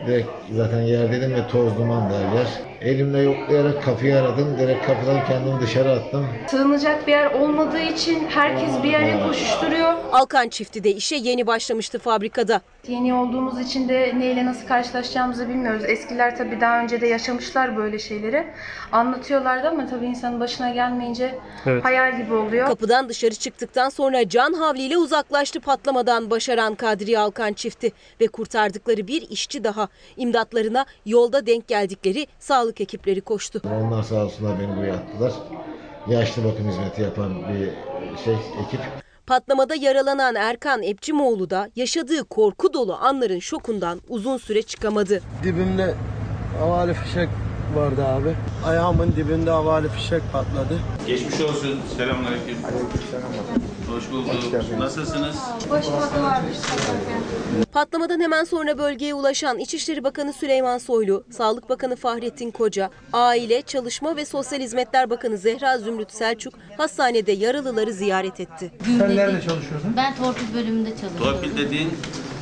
[0.07, 2.70] Direkt zaten yerdeydim ve toz duman her yer.
[2.81, 4.59] Elimle yoklayarak kapıyı aradım.
[4.59, 6.27] Direkt kapıdan kendimi dışarı attım.
[6.51, 9.95] Sığınacak bir yer olmadığı için herkes bir yere koşuşturuyor.
[10.13, 12.61] Alkan çifti de işe yeni başlamıştı fabrikada.
[12.89, 15.83] Yeni olduğumuz için de neyle nasıl karşılaşacağımızı bilmiyoruz.
[15.87, 18.47] Eskiler tabii daha önce de yaşamışlar böyle şeyleri.
[18.93, 21.35] Anlatıyorlardı ama tabii insanın başına gelmeyince
[21.67, 21.85] Evet.
[21.85, 22.67] hayal gibi oluyor.
[22.67, 29.31] Kapıdan dışarı çıktıktan sonra can havliyle uzaklaştı patlamadan başaran Kadriye Alkan çifti ve kurtardıkları bir
[29.31, 29.89] işçi daha.
[30.17, 33.63] İmdatlarına yolda denk geldikleri sağlık ekipleri koştu.
[33.83, 35.33] Onlar sağ olsunlar beni buraya attılar.
[36.09, 37.71] Yaşlı bakım hizmeti yapan bir
[38.25, 38.81] şey ekip.
[39.27, 45.21] Patlamada yaralanan Erkan Epçimoğlu da yaşadığı korku dolu anların şokundan uzun süre çıkamadı.
[45.45, 45.95] Dibimde
[46.59, 47.29] havale fişek
[47.75, 48.35] vardı abi.
[48.67, 50.79] Ayağımın dibinde havale fişek patladı.
[51.07, 51.81] Geçmiş olsun.
[51.97, 52.57] Selamünaleyküm.
[53.91, 54.35] Hoş bulduk.
[54.79, 55.37] Nasılsınız?
[55.71, 55.87] Boş
[56.23, 56.57] varmış.
[57.73, 64.17] Patlamadan hemen sonra bölgeye ulaşan İçişleri Bakanı Süleyman Soylu, Sağlık Bakanı Fahrettin Koca, Aile, Çalışma
[64.17, 68.73] ve Sosyal Hizmetler Bakanı Zehra Zümrüt Selçuk hastanede yaralıları ziyaret etti.
[68.99, 69.95] Sen nerede çalışıyordun?
[69.97, 71.19] Ben torpil bölümünde çalışıyorum.
[71.41, 71.91] Torpil dediğin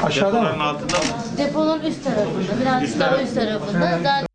[0.02, 0.48] Aşağıda mı?
[0.48, 1.04] depoların altında mı?
[1.38, 3.80] Deponun üst tarafında, biraz Üst daha üst tarafında.
[3.80, 4.27] Zaten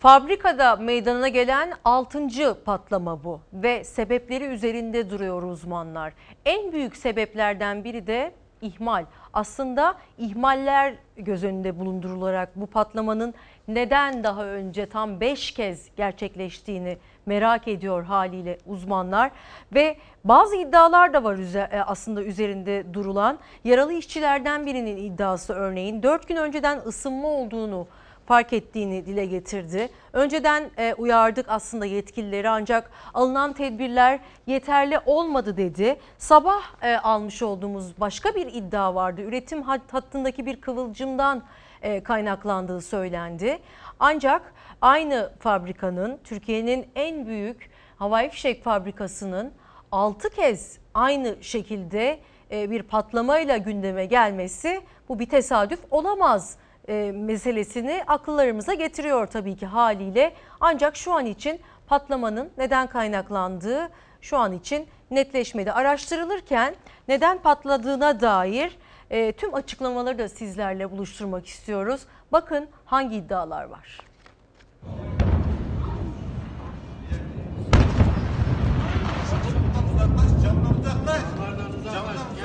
[0.00, 2.28] Fabrikada meydana gelen 6.
[2.64, 6.12] patlama bu ve sebepleri üzerinde duruyor uzmanlar.
[6.44, 9.04] En büyük sebeplerden biri de ihmal.
[9.32, 13.34] Aslında ihmaller göz önünde bulundurularak bu patlamanın
[13.68, 19.30] neden daha önce tam 5 kez gerçekleştiğini merak ediyor haliyle uzmanlar
[19.74, 21.36] ve bazı iddialar da var
[21.72, 23.38] e, aslında üzerinde durulan.
[23.64, 27.86] Yaralı işçilerden birinin iddiası örneğin 4 gün önceden ısınma olduğunu
[28.30, 29.88] fark ettiğini dile getirdi.
[30.12, 35.96] Önceden e, uyardık aslında yetkilileri ancak alınan tedbirler yeterli olmadı dedi.
[36.18, 39.22] Sabah e, almış olduğumuz başka bir iddia vardı.
[39.22, 41.42] Üretim hat- hattındaki bir kıvılcımdan
[41.82, 43.58] e, kaynaklandığı söylendi.
[44.00, 49.52] Ancak aynı fabrikanın Türkiye'nin en büyük havai fişek fabrikasının
[49.92, 52.18] 6 kez aynı şekilde
[52.50, 56.58] bir patlamayla gündeme gelmesi bu bir tesadüf olamaz
[56.90, 60.32] e, meselesini akıllarımıza getiriyor tabii ki haliyle.
[60.60, 63.88] Ancak şu an için patlamanın neden kaynaklandığı
[64.20, 65.72] şu an için netleşmedi.
[65.72, 66.74] Araştırılırken
[67.08, 68.78] neden patladığına dair
[69.10, 72.00] e, tüm açıklamaları da sizlerle buluşturmak istiyoruz.
[72.32, 74.00] Bakın hangi iddialar var.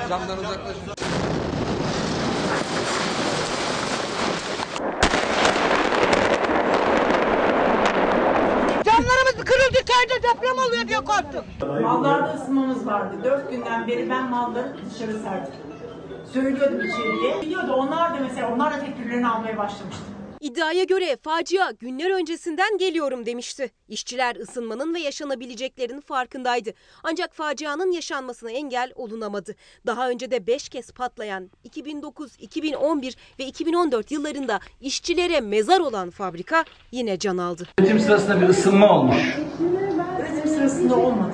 [0.08, 0.76] Camdan uzaklaş.
[0.88, 1.45] Camlarımız
[9.46, 11.44] kırıldı köyde deprem oluyor diye korktuk.
[11.82, 13.16] Mallarda ısınmamız vardı.
[13.24, 15.52] Dört günden beri ben malları dışarı serdim.
[16.32, 17.42] Söylüyordum içeriye.
[17.42, 20.15] Biliyordu onlar da mesela onlar da tedbirlerini almaya başlamıştı.
[20.40, 23.70] İddiaya göre facia günler öncesinden geliyorum demişti.
[23.88, 26.70] İşçiler ısınmanın ve yaşanabileceklerin farkındaydı.
[27.02, 29.54] Ancak facianın yaşanmasına engel olunamadı.
[29.86, 36.64] Daha önce de 5 kez patlayan 2009, 2011 ve 2014 yıllarında işçilere mezar olan fabrika
[36.92, 37.66] yine can aldı.
[37.80, 39.36] Üretim sırasında bir ısınma olmuş.
[40.20, 41.32] Üretim sırasında olmadı.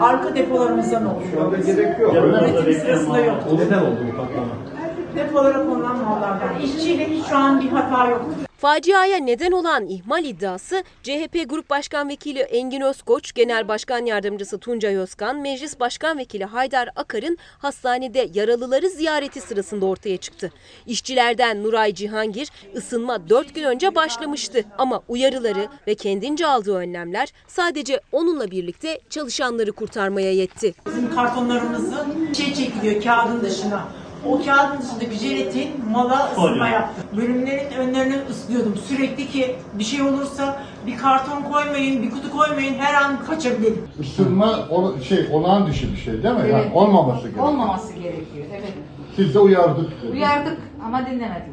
[0.00, 1.24] Arka depolarımızdan oldu.
[1.34, 2.14] Şu anda gerek yok.
[2.14, 3.42] Üretim sırasında yok.
[3.52, 4.73] Neden oldu bu patlama?
[5.16, 6.60] Depolara konulan mallardan.
[6.60, 8.24] İşçiyle şu an bir hata yok.
[8.58, 14.96] Faciaya neden olan ihmal iddiası CHP Grup Başkan Vekili Engin Özkoç, Genel Başkan Yardımcısı Tuncay
[14.96, 20.52] Özkan, Meclis Başkan Vekili Haydar Akar'ın hastanede yaralıları ziyareti sırasında ortaya çıktı.
[20.86, 28.00] İşçilerden Nuray Cihangir ısınma 4 gün önce başlamıştı ama uyarıları ve kendince aldığı önlemler sadece
[28.12, 30.74] onunla birlikte çalışanları kurtarmaya yetti.
[30.86, 32.04] Bizim kartonlarımızı
[32.36, 33.88] şey çekiliyor kağıdın dışına.
[34.28, 37.02] O kağıdın dışındaki jelatin mala ısınma yaptı.
[37.16, 38.76] Bölümlerin önlerini ıslıyordum.
[38.76, 43.88] Sürekli ki bir şey olursa bir karton koymayın, bir kutu koymayın her an kaçabilirim.
[44.00, 46.50] Isınma ol- şey olağan dışı bir şey değil mi?
[46.52, 47.46] Yani olmaması gerekiyor.
[47.48, 48.46] Olmaması gerekiyor.
[48.52, 48.72] Evet.
[49.16, 49.90] Siz de uyardık.
[50.12, 51.44] Uyardık ama dinlemediler.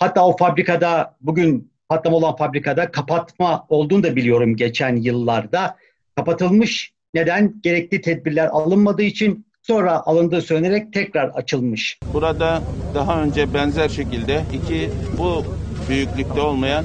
[0.00, 5.76] Hatta o fabrikada bugün patlama olan fabrikada kapatma olduğunu da biliyorum geçen yıllarda.
[6.16, 6.95] Kapatılmış.
[7.16, 7.54] Neden?
[7.62, 11.98] Gerekli tedbirler alınmadığı için sonra alındığı söylenerek tekrar açılmış.
[12.14, 12.62] Burada
[12.94, 15.44] daha önce benzer şekilde iki bu
[15.88, 16.84] büyüklükte olmayan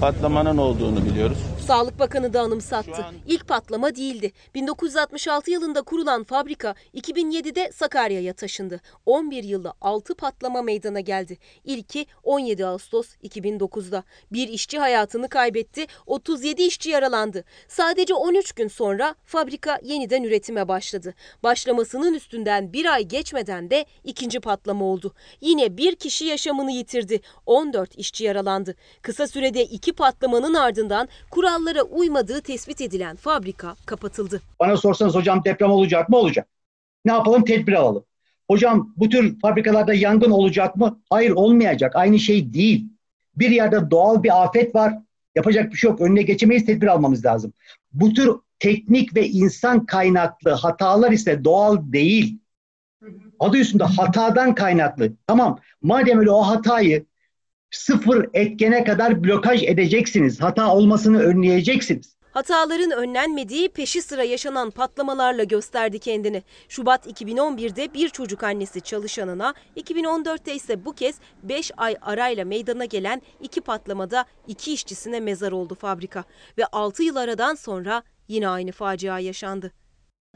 [0.00, 1.38] patlamanın olduğunu biliyoruz.
[1.68, 3.04] Sağlık Bakanı da anımsattı.
[3.26, 4.32] İlk patlama değildi.
[4.54, 8.80] 1966 yılında kurulan fabrika 2007'de Sakarya'ya taşındı.
[9.06, 11.38] 11 yılda 6 patlama meydana geldi.
[11.64, 14.02] İlki 17 Ağustos 2009'da.
[14.32, 17.44] Bir işçi hayatını kaybetti, 37 işçi yaralandı.
[17.68, 21.14] Sadece 13 gün sonra fabrika yeniden üretime başladı.
[21.42, 25.14] Başlamasının üstünden bir ay geçmeden de ikinci patlama oldu.
[25.40, 27.20] Yine bir kişi yaşamını yitirdi.
[27.46, 28.74] 14 işçi yaralandı.
[29.02, 31.08] Kısa sürede iki patlamanın ardından
[31.58, 34.40] kurallara uymadığı tespit edilen fabrika kapatıldı.
[34.60, 36.16] Bana sorsanız hocam deprem olacak mı?
[36.16, 36.48] Olacak.
[37.04, 37.44] Ne yapalım?
[37.44, 38.04] Tedbir alalım.
[38.50, 41.00] Hocam bu tür fabrikalarda yangın olacak mı?
[41.10, 41.96] Hayır olmayacak.
[41.96, 42.86] Aynı şey değil.
[43.36, 44.94] Bir yerde doğal bir afet var.
[45.34, 46.00] Yapacak bir şey yok.
[46.00, 46.66] Önüne geçemeyiz.
[46.66, 47.52] Tedbir almamız lazım.
[47.92, 52.38] Bu tür teknik ve insan kaynaklı hatalar ise doğal değil.
[53.40, 55.12] Adı üstünde hatadan kaynaklı.
[55.26, 55.58] Tamam.
[55.82, 57.06] Madem öyle o hatayı
[57.70, 60.40] sıfır etkene kadar blokaj edeceksiniz.
[60.40, 62.18] Hata olmasını önleyeceksiniz.
[62.30, 66.42] Hataların önlenmediği peşi sıra yaşanan patlamalarla gösterdi kendini.
[66.68, 73.22] Şubat 2011'de bir çocuk annesi çalışanına, 2014'te ise bu kez 5 ay arayla meydana gelen
[73.40, 76.24] iki patlamada iki işçisine mezar oldu fabrika.
[76.58, 79.72] Ve 6 yıl aradan sonra yine aynı facia yaşandı.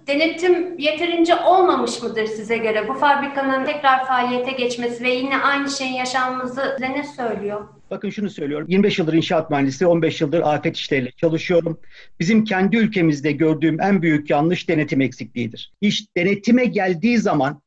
[0.07, 2.89] Denetim yeterince olmamış mıdır size göre?
[2.89, 7.69] Bu fabrikanın tekrar faaliyete geçmesi ve yine aynı şeyin yaşanması size ne söylüyor?
[7.91, 8.67] Bakın şunu söylüyorum.
[8.71, 11.81] 25 yıldır inşaat mühendisi, 15 yıldır afet işleriyle çalışıyorum.
[12.21, 15.73] Bizim kendi ülkemizde gördüğüm en büyük yanlış denetim eksikliğidir.
[15.81, 17.63] İş denetime geldiği zaman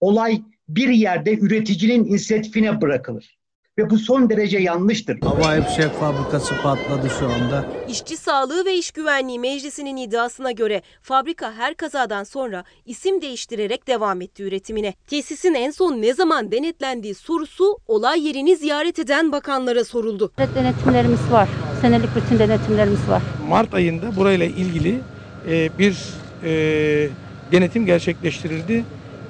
[0.00, 3.39] olay bir yerde üreticinin inisiyatifine bırakılır.
[3.80, 5.18] Ve bu son derece yanlıştır.
[5.20, 7.64] Havai fişek fabrikası patladı şu anda.
[7.88, 14.20] İşçi Sağlığı ve İş Güvenliği Meclisi'nin iddiasına göre fabrika her kazadan sonra isim değiştirerek devam
[14.20, 14.94] etti üretimine.
[15.06, 20.32] Tesisin en son ne zaman denetlendiği sorusu olay yerini ziyaret eden bakanlara soruldu.
[20.54, 21.48] Denetimlerimiz var.
[21.80, 23.22] Senelik rutin denetimlerimiz var.
[23.48, 25.00] Mart ayında burayla ilgili
[25.48, 25.96] e, bir
[26.44, 27.08] e,
[27.52, 28.84] denetim gerçekleştirildi.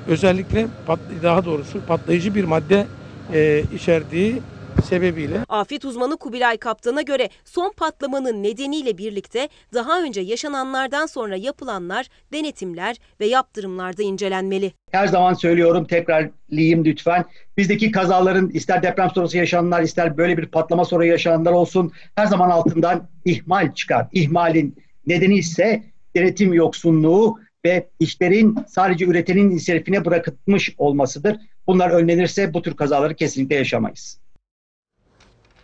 [0.09, 2.87] Özellikle pat, daha doğrusu patlayıcı bir madde
[3.35, 4.43] e, içerdiği
[4.85, 5.45] sebebiyle.
[5.49, 12.97] Afet uzmanı Kubilay Kaptan'a göre son patlamanın nedeniyle birlikte daha önce yaşananlardan sonra yapılanlar, denetimler
[13.21, 14.73] ve yaptırımlarda incelenmeli.
[14.91, 17.25] Her zaman söylüyorum tekrarlayayım lütfen.
[17.57, 22.51] Bizdeki kazaların ister deprem sonrası yaşananlar ister böyle bir patlama sonra yaşananlar olsun her zaman
[22.51, 24.07] altından ihmal çıkar.
[24.13, 24.77] İhmalin
[25.07, 25.83] nedeni ise
[26.17, 31.37] denetim yoksunluğu ve işlerin sadece üretenin inisiyatifine bırakılmış olmasıdır.
[31.67, 34.21] Bunlar önlenirse bu tür kazaları kesinlikle yaşamayız.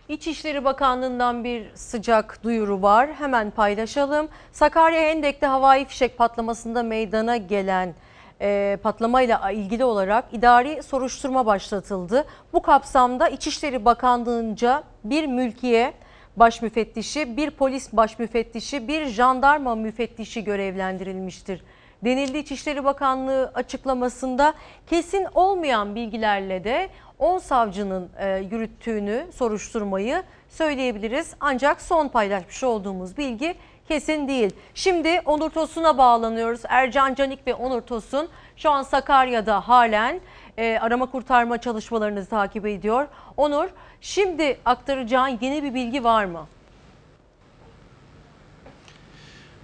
[0.09, 3.09] İçişleri Bakanlığı'ndan bir sıcak duyuru var.
[3.13, 4.27] Hemen paylaşalım.
[4.51, 7.95] Sakarya Hendek'te havai fişek patlamasında meydana gelen
[8.41, 12.25] e, patlamayla ilgili olarak idari soruşturma başlatıldı.
[12.53, 15.93] Bu kapsamda İçişleri Bakanlığı'nca bir mülkiye
[16.37, 21.63] baş müfettişi, bir polis baş müfettişi, bir jandarma müfettişi görevlendirilmiştir
[22.03, 24.53] denildi İçişleri Bakanlığı açıklamasında
[24.87, 31.35] kesin olmayan bilgilerle de 10 savcının e, yürüttüğünü soruşturmayı söyleyebiliriz.
[31.39, 33.55] Ancak son paylaşmış olduğumuz bilgi
[33.87, 34.51] kesin değil.
[34.73, 36.61] Şimdi Onur Tosun'a bağlanıyoruz.
[36.67, 40.19] Ercan Canik ve Onur Tosun şu an Sakarya'da halen
[40.57, 43.07] e, arama kurtarma çalışmalarınızı takip ediyor.
[43.37, 43.67] Onur,
[44.01, 46.47] şimdi aktaracağın yeni bir bilgi var mı?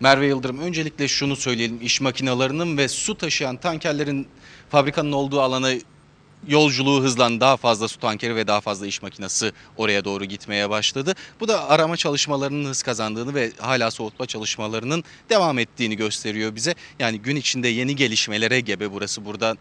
[0.04, 4.28] Merve Yıldırım öncelikle şunu söyleyelim iş makinalarının ve su taşıyan tankerlerin
[4.70, 5.72] fabrikanın olduğu alana
[6.48, 11.14] yolculuğu hızlan daha fazla su tankeri ve daha fazla iş makinesi oraya doğru gitmeye başladı.
[11.40, 16.76] Bu da arama çalışmalarının hız kazandığını ve hala soğutma çalışmalarının devam ettiğini gösteriyor bize.
[17.00, 19.58] Yani gün içinde yeni gelişmelere gebe burası buradan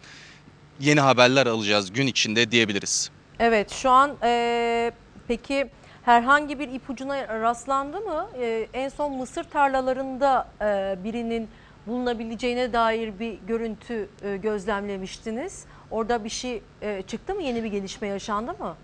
[0.81, 3.10] yeni haberler alacağız gün içinde diyebiliriz.
[3.39, 4.93] Evet şu an e,
[5.28, 5.70] peki
[6.04, 8.28] herhangi bir ipucuna rastlandı mı?
[8.40, 11.48] E, en son mısır tarlalarında e, birinin
[11.86, 15.64] bulunabileceğine dair bir görüntü e, gözlemlemiştiniz.
[15.90, 17.42] Orada bir şey e, çıktı mı?
[17.42, 18.76] Yeni bir gelişme yaşandı mı?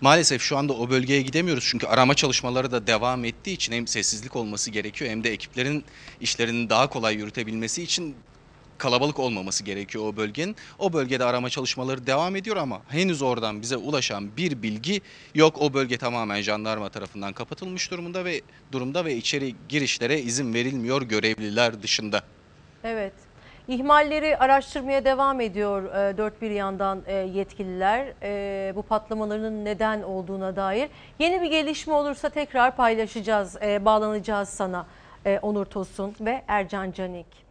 [0.00, 4.36] Maalesef şu anda o bölgeye gidemiyoruz çünkü arama çalışmaları da devam ettiği için hem sessizlik
[4.36, 5.84] olması gerekiyor hem de ekiplerin
[6.20, 8.16] işlerini daha kolay yürütebilmesi için
[8.78, 10.56] kalabalık olmaması gerekiyor o bölgenin.
[10.78, 15.00] O bölgede arama çalışmaları devam ediyor ama henüz oradan bize ulaşan bir bilgi
[15.34, 15.62] yok.
[15.62, 18.40] O bölge tamamen jandarma tarafından kapatılmış durumda ve
[18.72, 22.22] durumda ve içeri girişlere izin verilmiyor görevliler dışında.
[22.84, 23.12] Evet.
[23.68, 28.12] İhmalleri araştırmaya devam ediyor e, dört bir yandan e, yetkililer.
[28.22, 30.88] E, bu patlamaların neden olduğuna dair.
[31.18, 34.86] Yeni bir gelişme olursa tekrar paylaşacağız, e, bağlanacağız sana
[35.26, 37.43] e, Onur Tosun ve Ercan Canik.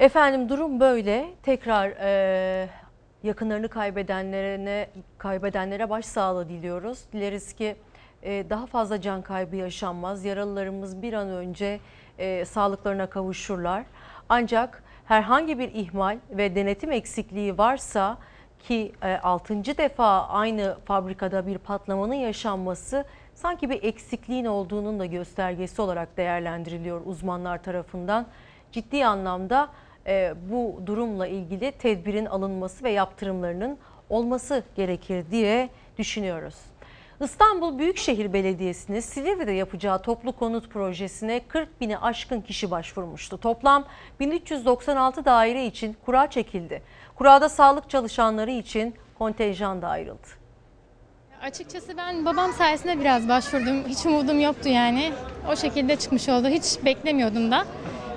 [0.00, 1.30] Efendim durum böyle.
[1.42, 2.68] Tekrar e,
[3.22, 7.04] yakınlarını kaybedenlerine kaybedenlere başsağlığı diliyoruz.
[7.12, 7.76] Dileriz ki
[8.22, 10.24] e, daha fazla can kaybı yaşanmaz.
[10.24, 11.80] Yaralılarımız bir an önce
[12.18, 13.84] e, sağlıklarına kavuşurlar.
[14.28, 18.18] Ancak herhangi bir ihmal ve denetim eksikliği varsa
[18.58, 19.64] ki e, 6.
[19.64, 23.04] defa aynı fabrikada bir patlamanın yaşanması
[23.34, 28.26] sanki bir eksikliğin olduğunun da göstergesi olarak değerlendiriliyor uzmanlar tarafından.
[28.72, 29.68] Ciddi anlamda
[30.06, 33.78] e, bu durumla ilgili tedbirin alınması ve yaptırımlarının
[34.10, 35.68] olması gerekir diye
[35.98, 36.54] düşünüyoruz.
[37.20, 43.38] İstanbul Büyükşehir Belediyesi'nin Silivri'de yapacağı toplu konut projesine 40 bini aşkın kişi başvurmuştu.
[43.38, 43.84] Toplam
[44.20, 46.82] 1396 daire için kura çekildi.
[47.14, 50.26] Kurada sağlık çalışanları için kontenjan da ayrıldı.
[51.42, 53.84] Açıkçası ben babam sayesinde biraz başvurdum.
[53.88, 55.12] Hiç umudum yoktu yani.
[55.52, 56.48] O şekilde çıkmış oldu.
[56.48, 57.64] Hiç beklemiyordum da.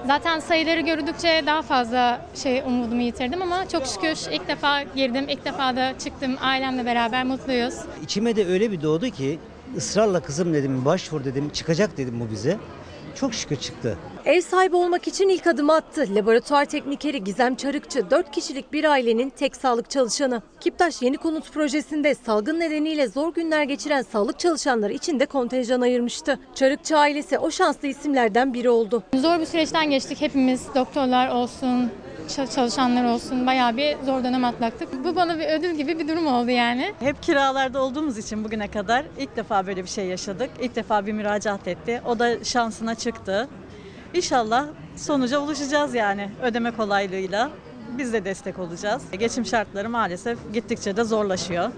[0.07, 5.45] Zaten sayıları gördükçe daha fazla şey umudumu yitirdim ama çok şükür ilk defa girdim, ilk
[5.45, 6.35] defa da çıktım.
[6.41, 7.73] Ailemle beraber mutluyuz.
[8.03, 9.39] İçime de öyle bir doğdu ki
[9.77, 12.57] ısrarla kızım dedim başvur dedim çıkacak dedim bu bize.
[13.15, 13.97] Çok şükür çıktı.
[14.25, 16.05] Ev sahibi olmak için ilk adımı attı.
[16.15, 20.41] Laboratuvar teknikeri Gizem Çarıkçı 4 kişilik bir ailenin tek sağlık çalışanı.
[20.59, 26.39] Kiptaş Yeni Konut Projesi'nde salgın nedeniyle zor günler geçiren sağlık çalışanları için de kontenjan ayırmıştı.
[26.55, 29.03] Çarıkçı ailesi o şanslı isimlerden biri oldu.
[29.15, 30.61] Zor bir süreçten geçtik hepimiz.
[30.75, 31.91] Doktorlar olsun,
[32.27, 35.03] çalışanlar olsun bayağı bir zor dönem atlattık.
[35.03, 36.93] Bu bana bir ödül gibi bir durum oldu yani.
[36.99, 40.49] Hep kiralarda olduğumuz için bugüne kadar ilk defa böyle bir şey yaşadık.
[40.61, 42.01] İlk defa bir müracaat etti.
[42.05, 43.47] O da şansına çıktı.
[44.13, 47.49] İnşallah sonuca ulaşacağız yani ödeme kolaylığıyla.
[47.97, 49.03] Biz de destek olacağız.
[49.19, 51.71] Geçim şartları maalesef gittikçe de zorlaşıyor.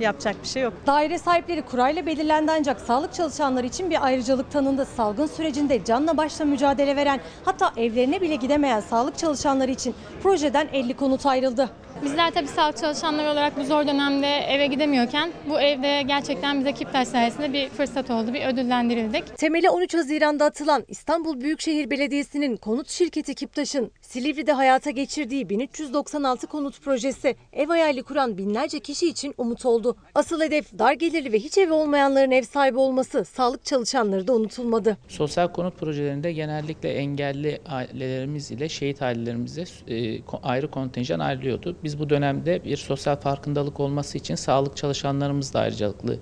[0.00, 0.72] Yapacak bir şey yok.
[0.86, 4.86] Daire sahipleri kurayla belirlendi ancak sağlık çalışanları için bir ayrıcalık tanındı.
[4.96, 10.96] Salgın sürecinde canla başla mücadele veren hatta evlerine bile gidemeyen sağlık çalışanları için projeden 50
[10.96, 11.70] konut ayrıldı.
[12.04, 17.08] Bizler tabii sağlık çalışanları olarak bu zor dönemde eve gidemiyorken bu evde gerçekten bize Kiptaş
[17.08, 19.38] sayesinde bir fırsat oldu, bir ödüllendirildik.
[19.38, 26.80] Temeli 13 Haziran'da atılan İstanbul Büyükşehir Belediyesi'nin konut şirketi Kiptaş'ın Silivri'de hayata geçirdiği 1396 konut
[26.82, 29.96] projesi ev hayali kuran binlerce kişi için umut oldu.
[30.14, 34.96] Asıl hedef dar gelirli ve hiç evi olmayanların ev sahibi olması, sağlık çalışanları da unutulmadı.
[35.08, 41.76] Sosyal konut projelerinde genellikle engelli ailelerimiz ile şehit ailelerimize e, ayrı kontenjan ayrılıyordu.
[41.84, 46.18] Biz bu dönemde bir sosyal farkındalık olması için sağlık çalışanlarımız da ayrıcalıklı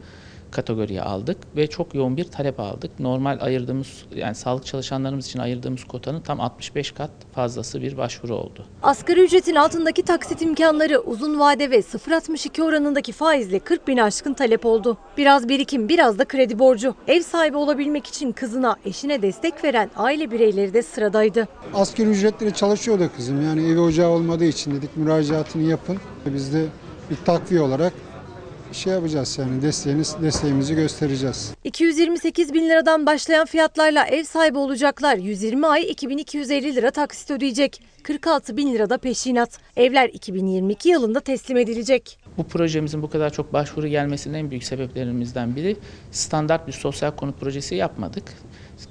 [0.50, 3.00] kategoriye aldık ve çok yoğun bir talep aldık.
[3.00, 8.64] Normal ayırdığımız yani sağlık çalışanlarımız için ayırdığımız kotanın tam 65 kat fazlası bir başvuru oldu.
[8.82, 14.66] Asgari ücretin altındaki taksit imkanları uzun vade ve 0.62 oranındaki faizle 40 bin aşkın talep
[14.66, 14.98] oldu.
[15.16, 16.94] Biraz birikim biraz da kredi borcu.
[17.08, 21.48] Ev sahibi olabilmek için kızına eşine destek veren aile bireyleri de sıradaydı.
[21.74, 25.98] Asgari ücretle çalışıyordu kızım yani evi ocağı olmadığı için dedik müracaatını yapın.
[26.26, 26.66] Biz de
[27.10, 27.92] bir takviye olarak
[28.72, 31.54] şey yapacağız yani desteğiniz, desteğimizi göstereceğiz.
[31.64, 35.16] 228 bin liradan başlayan fiyatlarla ev sahibi olacaklar.
[35.16, 37.82] 120 ay 2250 lira taksit ödeyecek.
[38.02, 39.58] 46 bin lirada peşinat.
[39.76, 42.18] Evler 2022 yılında teslim edilecek.
[42.36, 45.76] Bu projemizin bu kadar çok başvuru gelmesinin en büyük sebeplerimizden biri
[46.10, 48.24] standart bir sosyal konut projesi yapmadık.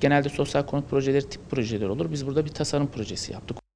[0.02, 2.12] Genelde sosyal konut projeleri tip projeler olur.
[2.12, 3.69] Biz burada bir tasarım projesi yaptık.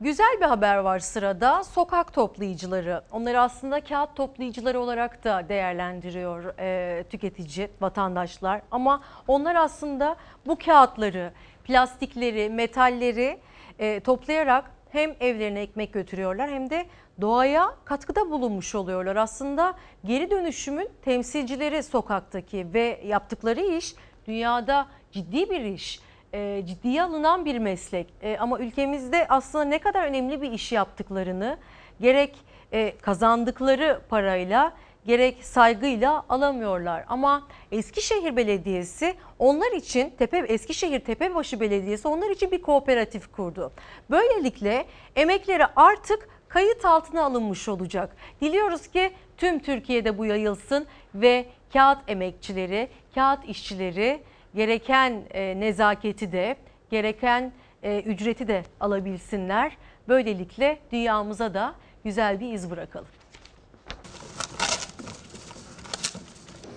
[0.00, 1.64] Güzel bir haber var sırada.
[1.64, 3.02] Sokak toplayıcıları.
[3.12, 8.62] Onları aslında kağıt toplayıcıları olarak da değerlendiriyor e, tüketici, vatandaşlar.
[8.70, 10.16] Ama onlar aslında
[10.46, 11.32] bu kağıtları,
[11.64, 13.38] plastikleri, metalleri
[13.78, 16.86] e, toplayarak hem evlerine ekmek götürüyorlar hem de
[17.20, 19.16] doğaya katkıda bulunmuş oluyorlar.
[19.16, 23.94] Aslında geri dönüşümün temsilcileri sokaktaki ve yaptıkları iş
[24.26, 26.00] dünyada ciddi bir iş
[26.34, 28.06] e, ciddiye alınan bir meslek.
[28.22, 31.58] E, ama ülkemizde aslında ne kadar önemli bir iş yaptıklarını
[32.00, 32.36] gerek
[32.72, 34.72] e, kazandıkları parayla
[35.06, 37.04] gerek saygıyla alamıyorlar.
[37.08, 43.72] Ama Eskişehir Belediyesi onlar için Tepe Eskişehir Tepebaşı Belediyesi onlar için bir kooperatif kurdu.
[44.10, 44.86] Böylelikle
[45.16, 48.16] emekleri artık kayıt altına alınmış olacak.
[48.40, 54.20] Diliyoruz ki tüm Türkiye'de bu yayılsın ve kağıt emekçileri, kağıt işçileri
[54.54, 56.56] gereken e, nezaketi de
[56.90, 57.52] gereken
[57.82, 59.76] e, ücreti de alabilsinler.
[60.08, 61.74] Böylelikle dünyamıza da
[62.04, 63.08] güzel bir iz bırakalım.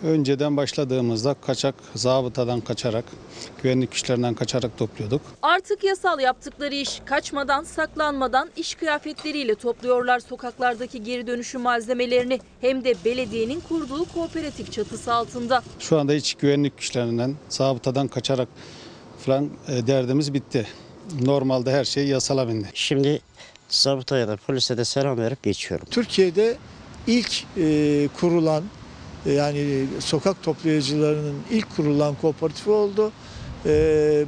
[0.03, 3.05] Önceden başladığımızda kaçak, zabıtadan kaçarak,
[3.63, 5.21] güvenlik güçlerinden kaçarak topluyorduk.
[5.41, 12.39] Artık yasal yaptıkları iş kaçmadan, saklanmadan iş kıyafetleriyle topluyorlar sokaklardaki geri dönüşüm malzemelerini.
[12.61, 15.63] Hem de belediyenin kurduğu kooperatif çatısı altında.
[15.79, 18.47] Şu anda hiç güvenlik güçlerinden, zabıtadan kaçarak
[19.19, 20.67] falan e, derdimiz bitti.
[21.21, 22.67] Normalde her şey yasala bindi.
[22.73, 23.21] Şimdi
[23.69, 25.87] zabıtaya da polise de selam verip geçiyorum.
[25.91, 26.57] Türkiye'de
[27.07, 28.63] ilk e, kurulan
[29.31, 33.11] yani sokak toplayıcılarının ilk kurulan kooperatifi oldu.
[33.65, 34.25] E,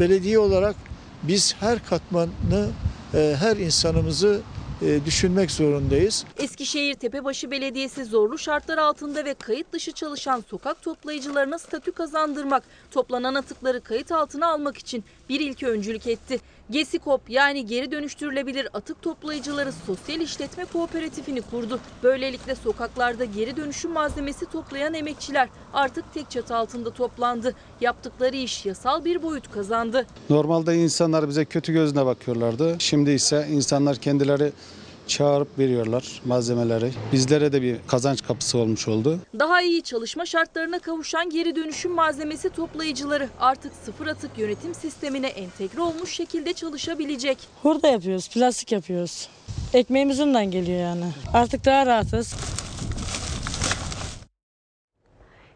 [0.00, 0.76] belediye olarak
[1.22, 2.68] biz her katmanı,
[3.14, 4.40] e, her insanımızı
[4.82, 6.24] e, düşünmek zorundayız.
[6.36, 13.34] Eskişehir Tepebaşı Belediyesi zorlu şartlar altında ve kayıt dışı çalışan sokak toplayıcılarına statü kazandırmak, toplanan
[13.34, 16.40] atıkları kayıt altına almak için bir ilke öncülük etti.
[16.70, 21.80] Gesikop yani geri dönüştürülebilir atık toplayıcıları sosyal işletme kooperatifini kurdu.
[22.02, 27.54] Böylelikle sokaklarda geri dönüşüm malzemesi toplayan emekçiler artık tek çatı altında toplandı.
[27.80, 30.06] Yaptıkları iş yasal bir boyut kazandı.
[30.30, 32.76] Normalde insanlar bize kötü gözle bakıyorlardı.
[32.78, 34.52] Şimdi ise insanlar kendileri
[35.08, 36.90] çağırıp veriyorlar malzemeleri.
[37.12, 39.18] Bizlere de bir kazanç kapısı olmuş oldu.
[39.38, 45.80] Daha iyi çalışma şartlarına kavuşan geri dönüşüm malzemesi toplayıcıları artık sıfır atık yönetim sistemine entegre
[45.80, 47.38] olmuş şekilde çalışabilecek.
[47.62, 49.28] Hurda yapıyoruz, plastik yapıyoruz.
[49.74, 51.04] Ekmeğimiz ondan geliyor yani.
[51.34, 52.34] Artık daha rahatız.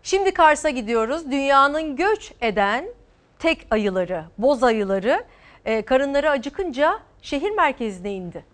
[0.03, 1.31] Şimdi Kars'a gidiyoruz.
[1.31, 2.85] Dünyanın göç eden
[3.39, 5.24] tek ayıları, boz ayıları
[5.65, 8.52] e, karınları acıkınca şehir merkezine indi.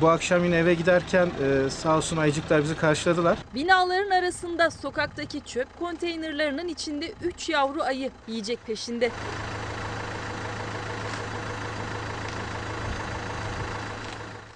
[0.00, 3.38] Bu akşam yine eve giderken e, sağ olsun ayıcıklar bizi karşıladılar.
[3.54, 9.10] Binaların arasında sokaktaki çöp konteynerlarının içinde 3 yavru ayı yiyecek peşinde.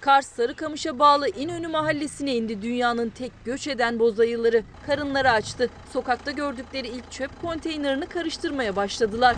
[0.01, 4.63] Kars Sarıkamış'a bağlı İnönü mahallesine indi dünyanın tek göç eden boz ayıları.
[4.87, 5.71] Karınları açtı.
[5.93, 9.37] Sokakta gördükleri ilk çöp konteynerini karıştırmaya başladılar.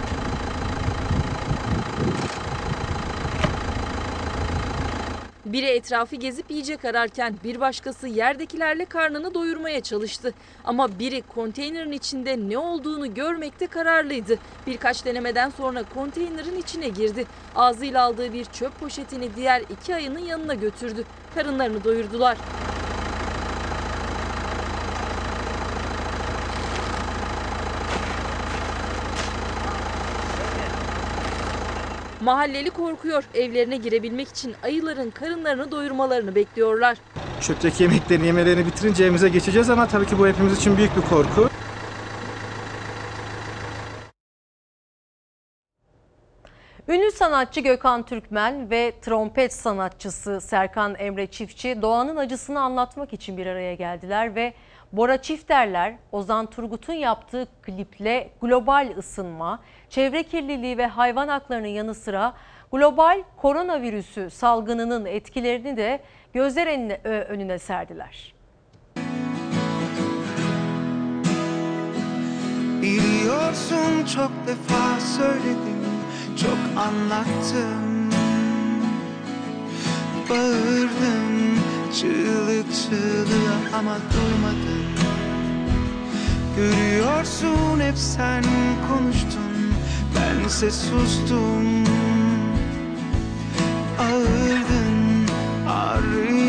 [5.52, 10.34] Biri etrafı gezip yiyecek ararken bir başkası yerdekilerle karnını doyurmaya çalıştı.
[10.64, 14.38] Ama biri konteynerin içinde ne olduğunu görmekte kararlıydı.
[14.66, 17.26] Birkaç denemeden sonra konteynerin içine girdi.
[17.56, 21.04] Ağzıyla aldığı bir çöp poşetini diğer iki ayının yanına götürdü.
[21.34, 22.38] Karınlarını doyurdular.
[32.22, 33.24] Mahalleli korkuyor.
[33.34, 36.98] Evlerine girebilmek için ayıların karınlarını doyurmalarını bekliyorlar.
[37.40, 41.48] Çöpteki yemeklerini yemelerini bitirince evimize geçeceğiz ama tabii ki bu hepimiz için büyük bir korku.
[46.88, 53.46] Ünlü sanatçı Gökhan Türkmen ve trompet sanatçısı Serkan Emre Çiftçi doğanın acısını anlatmak için bir
[53.46, 54.54] araya geldiler ve
[54.92, 62.34] Bora Çifterler, Ozan Turgut'un yaptığı kliple global ısınma, çevre kirliliği ve hayvan haklarının yanı sıra
[62.72, 66.02] global koronavirüsü salgınının etkilerini de
[66.32, 66.66] gözler
[67.28, 68.34] önüne serdiler.
[72.82, 75.82] Biliyorsun çok defa söyledim,
[76.36, 78.10] çok anlattım
[80.30, 81.61] Bağırdım
[81.92, 84.92] çığlık çığlığa ama duymadın
[86.56, 88.44] Görüyorsun hep sen
[88.88, 89.74] konuştun,
[90.16, 91.84] bense sustum.
[93.98, 95.26] Ağırdın,
[95.68, 96.41] ağrıydın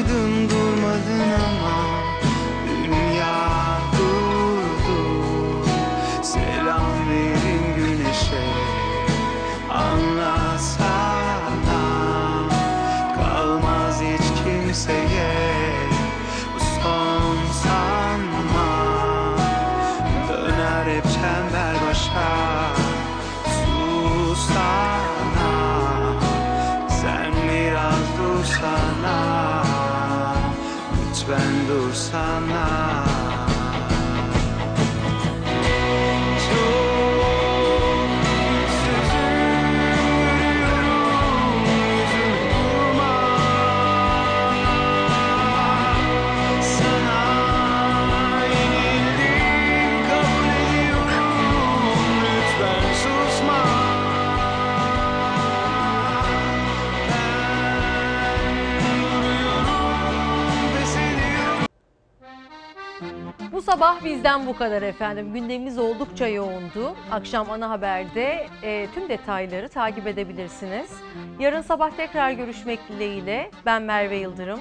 [63.66, 65.34] sabah bizden bu kadar efendim.
[65.34, 66.96] Gündemimiz oldukça yoğundu.
[67.12, 70.92] Akşam ana haberde e, tüm detayları takip edebilirsiniz.
[71.40, 74.60] Yarın sabah tekrar görüşmek dileğiyle ben Merve Yıldırım.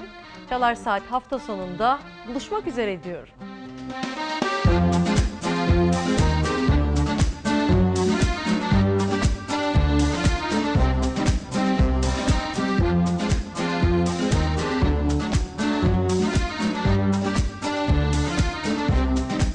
[0.49, 3.29] Çalar Saat hafta sonunda buluşmak üzere diyorum.